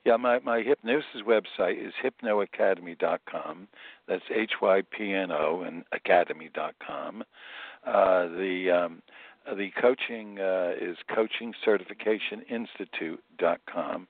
Yeah, 0.05 0.15
my, 0.15 0.39
my 0.39 0.61
hypnosis 0.61 1.23
website 1.27 1.85
is 1.85 1.91
hypnoacademy.com. 2.01 3.67
That's 4.07 4.23
H 4.33 4.53
Y 4.61 4.81
P 4.97 5.13
N 5.13 5.29
O 5.31 5.63
and 5.67 5.83
academy.com. 5.91 7.25
Uh, 7.85 8.27
the 8.27 8.71
um, 8.71 9.01
the 9.55 9.69
coaching 9.79 10.39
uh, 10.39 10.71
is 10.79 10.97
coachingcertificationinstitute.com. 11.09 14.07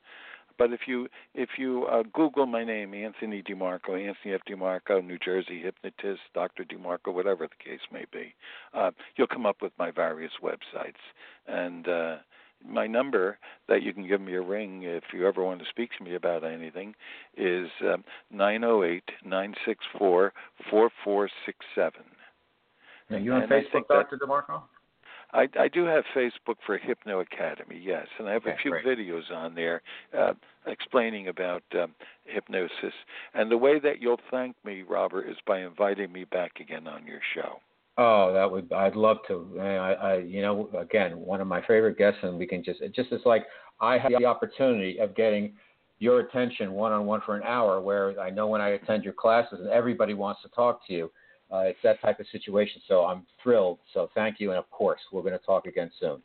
But 0.59 0.73
if 0.73 0.81
you 0.85 1.07
if 1.33 1.51
you 1.57 1.85
uh, 1.85 2.03
Google 2.13 2.45
my 2.45 2.65
name, 2.65 2.93
Anthony 2.93 3.41
DeMarco, 3.41 3.91
Anthony 3.91 4.35
F. 4.35 4.41
DeMarco, 4.47 5.03
New 5.03 5.17
Jersey 5.17 5.61
hypnotist, 5.61 6.21
Dr. 6.35 6.65
DeMarco, 6.65 7.13
whatever 7.13 7.47
the 7.47 7.63
case 7.63 7.79
may 7.91 8.03
be, 8.11 8.35
uh, 8.73 8.91
you'll 9.15 9.27
come 9.27 9.45
up 9.45 9.61
with 9.61 9.71
my 9.79 9.89
various 9.89 10.33
websites. 10.43 10.99
And 11.47 11.87
uh, 11.87 12.17
my 12.67 12.87
number 12.87 13.39
that 13.69 13.83
you 13.83 13.93
can 13.93 14.05
give 14.05 14.19
me 14.19 14.33
a 14.33 14.41
ring 14.41 14.83
if 14.83 15.05
you 15.13 15.25
ever 15.25 15.43
want 15.43 15.61
to 15.61 15.65
speak 15.69 15.91
to 15.97 16.03
me 16.03 16.15
about 16.15 16.43
anything 16.43 16.93
is 17.37 17.69
um, 17.81 18.03
nine 18.29 18.61
zero 18.61 18.83
eight 18.83 19.09
nine 19.25 19.55
six 19.65 19.85
four 19.97 20.33
four 20.69 20.91
four 21.05 21.29
six 21.45 21.57
seven. 21.73 22.03
Now, 23.09 23.17
you 23.17 23.31
on 23.31 23.47
Facebook, 23.47 23.87
Dr. 23.87 24.19
DeMarco? 24.21 24.61
I, 25.33 25.47
I 25.59 25.67
do 25.67 25.85
have 25.85 26.03
Facebook 26.15 26.55
for 26.65 26.77
Hypno 26.77 27.19
Academy, 27.19 27.79
yes, 27.81 28.07
and 28.17 28.27
I 28.27 28.33
have 28.33 28.43
okay, 28.43 28.51
a 28.51 28.61
few 28.61 28.71
great. 28.71 28.85
videos 28.85 29.31
on 29.31 29.53
there 29.53 29.81
uh, 30.17 30.33
explaining 30.65 31.27
about 31.27 31.63
um, 31.79 31.93
hypnosis. 32.25 32.93
And 33.33 33.51
the 33.51 33.57
way 33.57 33.79
that 33.79 34.01
you'll 34.01 34.19
thank 34.31 34.55
me, 34.65 34.81
Robert, 34.81 35.29
is 35.29 35.37
by 35.45 35.61
inviting 35.61 36.11
me 36.11 36.23
back 36.25 36.53
again 36.59 36.87
on 36.87 37.05
your 37.05 37.19
show. 37.35 37.59
Oh, 37.97 38.33
that 38.33 38.49
would 38.49 38.71
I'd 38.71 38.95
love 38.95 39.17
to. 39.27 39.57
I, 39.59 39.65
I, 39.65 40.17
you 40.19 40.41
know, 40.41 40.69
again, 40.79 41.19
one 41.19 41.41
of 41.41 41.47
my 41.47 41.59
favorite 41.61 41.97
guests, 41.97 42.19
and 42.23 42.37
we 42.37 42.47
can 42.47 42.63
just 42.63 42.81
it 42.81 42.95
just 42.95 43.11
is 43.11 43.21
like 43.25 43.45
I 43.81 43.97
have 43.97 44.13
the 44.17 44.25
opportunity 44.25 44.99
of 44.99 45.15
getting 45.15 45.53
your 45.99 46.21
attention 46.21 46.71
one 46.71 46.93
on 46.93 47.05
one 47.05 47.21
for 47.25 47.35
an 47.35 47.43
hour. 47.43 47.81
Where 47.81 48.17
I 48.19 48.29
know 48.29 48.47
when 48.47 48.61
I 48.61 48.69
attend 48.69 49.03
your 49.03 49.13
classes, 49.13 49.59
and 49.59 49.69
everybody 49.69 50.13
wants 50.13 50.41
to 50.43 50.49
talk 50.49 50.87
to 50.87 50.93
you. 50.93 51.11
Uh, 51.51 51.59
it's 51.59 51.79
that 51.83 52.01
type 52.01 52.19
of 52.19 52.27
situation. 52.31 52.81
So 52.87 53.05
I'm 53.05 53.25
thrilled. 53.41 53.79
So 53.93 54.09
thank 54.13 54.39
you, 54.39 54.51
and 54.51 54.59
of 54.59 54.69
course, 54.69 54.99
we're 55.11 55.23
going 55.23 55.37
to 55.37 55.45
talk 55.45 55.65
again 55.65 55.91
soon. 55.99 56.21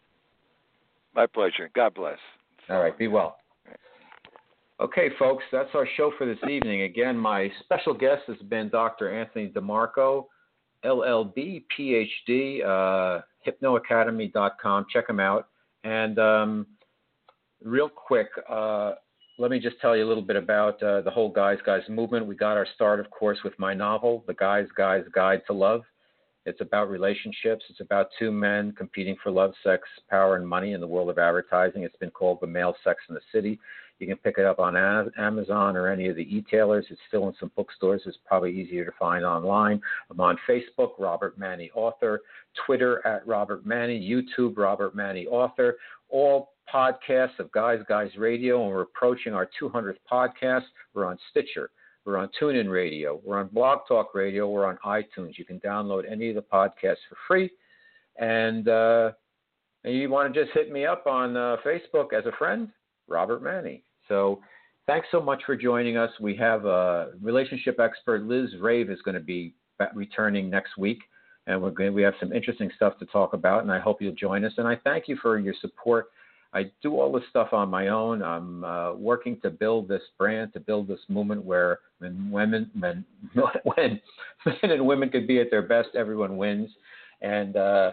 My 1.15 1.27
pleasure. 1.27 1.71
God 1.75 1.95
bless. 1.95 2.19
All 2.69 2.81
right. 2.81 2.97
Be 2.97 3.09
well. 3.09 3.39
Okay, 4.81 5.09
folks, 5.21 5.45
that's 5.53 5.71
our 5.75 5.87
show 5.97 6.13
for 6.19 6.27
this 6.27 6.39
evening. 6.51 6.83
Again, 6.83 7.17
my 7.17 7.49
special 7.61 7.95
guest 7.95 8.23
has 8.27 8.37
been 8.49 8.69
Dr. 8.69 9.09
Anthony 9.15 9.49
DeMarco, 9.49 10.27
LLB, 10.85 11.63
PhD, 11.79 12.65
uh, 12.65 13.23
hypnoacademy.com. 13.47 14.87
Check 14.93 15.09
him 15.09 15.21
out. 15.21 15.49
And 15.85 16.19
um, 16.19 16.67
real 17.63 17.89
quick, 17.89 18.29
uh, 18.49 18.95
let 19.39 19.51
me 19.51 19.59
just 19.59 19.81
tell 19.81 19.97
you 19.97 20.05
a 20.05 20.09
little 20.09 20.23
bit 20.23 20.37
about 20.37 20.81
uh, 20.83 21.01
the 21.01 21.11
whole 21.11 21.29
Guys 21.29 21.59
Guys 21.67 21.83
movement. 21.89 22.27
We 22.27 22.37
got 22.37 22.57
our 22.57 22.67
start, 22.75 23.01
of 23.01 23.11
course, 23.11 23.39
with 23.45 23.59
my 23.59 23.75
novel, 23.75 24.23
The 24.27 24.35
Guys 24.35 24.67
Guys 24.77 25.05
Guide 25.13 25.43
to 25.49 25.53
Love. 25.53 25.83
It's 26.47 26.61
about 26.61 26.91
relationships. 26.91 27.65
It's 27.71 27.81
about 27.81 28.09
two 28.19 28.31
men 28.31 28.73
competing 28.73 29.17
for 29.23 29.31
love, 29.31 29.53
sex, 29.65 29.89
power, 30.11 30.37
and 30.37 30.47
money 30.47 30.73
in 30.73 30.81
the 30.81 30.87
world 30.87 31.09
of 31.09 31.19
advertising. 31.19 31.83
It's 31.83 31.97
been 31.97 32.11
called 32.11 32.39
The 32.41 32.47
Male 32.47 32.77
Sex 32.85 33.01
in 33.09 33.15
the 33.15 33.21
City. 33.33 33.59
You 33.99 34.07
can 34.07 34.17
pick 34.19 34.39
it 34.39 34.45
up 34.45 34.59
on 34.59 34.77
Amazon 34.77 35.77
or 35.77 35.89
any 35.89 36.09
of 36.09 36.17
the 36.17 36.37
e-tailers. 36.37 36.85
It's 36.91 37.01
still 37.09 37.29
in 37.29 37.35
some 37.41 37.51
bookstores. 37.57 38.03
It's 38.07 38.19
probably 38.27 38.53
easier 38.53 38.85
to 38.85 38.93
find 38.99 39.25
online. 39.25 39.81
I'm 40.11 40.21
on 40.21 40.37
Facebook, 40.49 40.91
Robert 40.99 41.39
Manni 41.39 41.71
Author, 41.75 42.21
Twitter 42.67 43.05
at 43.07 43.27
Robert 43.27 43.67
Manni, 43.67 44.01
YouTube, 44.01 44.59
Robert 44.59 44.95
Manni 44.95 45.27
Author. 45.27 45.77
All 46.11 46.54
podcasts 46.75 47.39
of 47.39 47.53
Guys 47.53 47.79
Guys 47.89 48.11
Radio, 48.19 48.63
and 48.63 48.71
we're 48.71 48.83
approaching 48.83 49.33
our 49.33 49.49
200th 49.63 49.97
podcast. 50.11 50.65
We're 50.93 51.07
on 51.07 51.19
Stitcher. 51.31 51.71
We're 52.05 52.19
on 52.19 52.29
TuneIn 52.41 52.69
Radio. 52.71 53.21
We're 53.25 53.39
on 53.39 53.47
Blog 53.49 53.81
Talk 53.87 54.15
Radio. 54.15 54.51
We're 54.51 54.67
on 54.67 54.79
iTunes. 54.85 55.39
You 55.39 55.45
can 55.45 55.61
download 55.61 56.11
any 56.11 56.31
of 56.31 56.35
the 56.35 56.43
podcasts 56.43 56.97
for 57.09 57.17
free. 57.29 57.51
And, 58.19 58.69
uh, 58.69 59.13
you 59.85 60.09
want 60.09 60.33
to 60.33 60.45
just 60.45 60.53
hit 60.55 60.73
me 60.73 60.85
up 60.87 61.07
on 61.07 61.37
uh, 61.37 61.57
Facebook 61.65 62.13
as 62.13 62.27
a 62.27 62.33
friend, 62.39 62.71
Robert 63.07 63.43
Manni. 63.43 63.83
So 64.09 64.41
thanks 64.87 65.07
so 65.13 65.21
much 65.21 65.43
for 65.45 65.57
joining 65.57 65.97
us. 65.97 66.11
We 66.21 66.35
have 66.37 66.65
a 66.65 67.13
relationship 67.23 67.79
expert, 67.79 68.23
Liz 68.23 68.51
Rave, 68.61 68.91
is 68.91 69.01
going 69.03 69.15
to 69.15 69.21
be 69.21 69.55
returning 69.95 70.51
next 70.51 70.77
week. 70.77 71.03
And 71.47 71.61
we're 71.63 71.71
going 71.71 71.93
we 71.93 72.03
have 72.03 72.15
some 72.19 72.33
interesting 72.33 72.71
stuff 72.75 72.99
to 72.99 73.07
talk 73.07 73.35
about, 73.35 73.63
and 73.63 73.71
I 73.71 73.79
hope 73.79 74.01
you'll 74.01 74.15
join 74.15 74.45
us. 74.47 74.53
And 74.57 74.67
I 74.67 74.77
thank 74.83 75.07
you 75.07 75.17
for 75.21 75.39
your 75.39 75.55
support 75.61 76.07
I 76.55 76.71
do 76.83 77.01
all 77.01 77.13
this 77.13 77.25
stuff 77.31 77.53
on 77.53 77.69
my 77.69 77.89
own. 77.89 78.23
I'm 78.23 78.63
uh, 78.63 78.95
working 78.95 79.41
to 79.43 79.51
build 79.51 79.89
this 79.89 80.03
brand, 80.17 80.53
to 80.53 80.61
build 80.61 80.87
this 80.87 81.01
movement 81.09 81.45
where 81.45 81.81
when 81.99 82.31
women, 82.31 82.71
when, 82.79 83.05
when 83.65 84.01
men 84.47 84.71
and 84.71 84.87
women 84.87 85.11
could 85.11 85.27
be 85.27 85.41
at 85.41 85.51
their 85.51 85.63
best, 85.63 85.89
everyone 85.97 86.37
wins. 86.37 86.71
And 87.23 87.57
uh, 87.57 87.93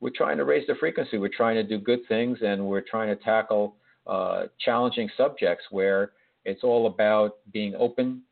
we're 0.00 0.10
trying 0.10 0.38
to 0.38 0.44
raise 0.44 0.66
the 0.66 0.74
frequency. 0.74 1.18
We're 1.18 1.28
trying 1.28 1.54
to 1.54 1.62
do 1.62 1.78
good 1.78 2.00
things, 2.08 2.38
and 2.42 2.66
we're 2.66 2.82
trying 2.82 3.16
to 3.16 3.22
tackle 3.22 3.76
uh, 4.08 4.44
challenging 4.58 5.08
subjects 5.16 5.64
where 5.70 6.12
it's 6.44 6.64
all 6.64 6.88
about 6.88 7.36
being 7.52 7.74
open, 7.76 8.22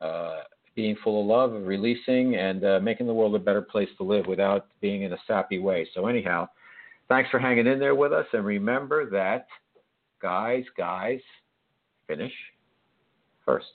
uh, 0.00 0.42
being 0.76 0.96
full 1.02 1.20
of 1.20 1.26
love, 1.26 1.66
releasing, 1.66 2.36
and 2.36 2.64
uh, 2.64 2.78
making 2.80 3.08
the 3.08 3.14
world 3.14 3.34
a 3.34 3.38
better 3.40 3.62
place 3.62 3.88
to 3.96 4.04
live 4.04 4.26
without 4.26 4.66
being 4.80 5.02
in 5.02 5.12
a 5.12 5.18
sappy 5.26 5.58
way. 5.58 5.88
So, 5.94 6.06
anyhow, 6.06 6.48
thanks 7.08 7.30
for 7.30 7.38
hanging 7.38 7.66
in 7.66 7.78
there 7.78 7.94
with 7.94 8.12
us. 8.12 8.26
And 8.32 8.44
remember 8.44 9.08
that, 9.10 9.46
guys, 10.20 10.64
guys, 10.76 11.20
finish 12.06 12.32
first. 13.44 13.66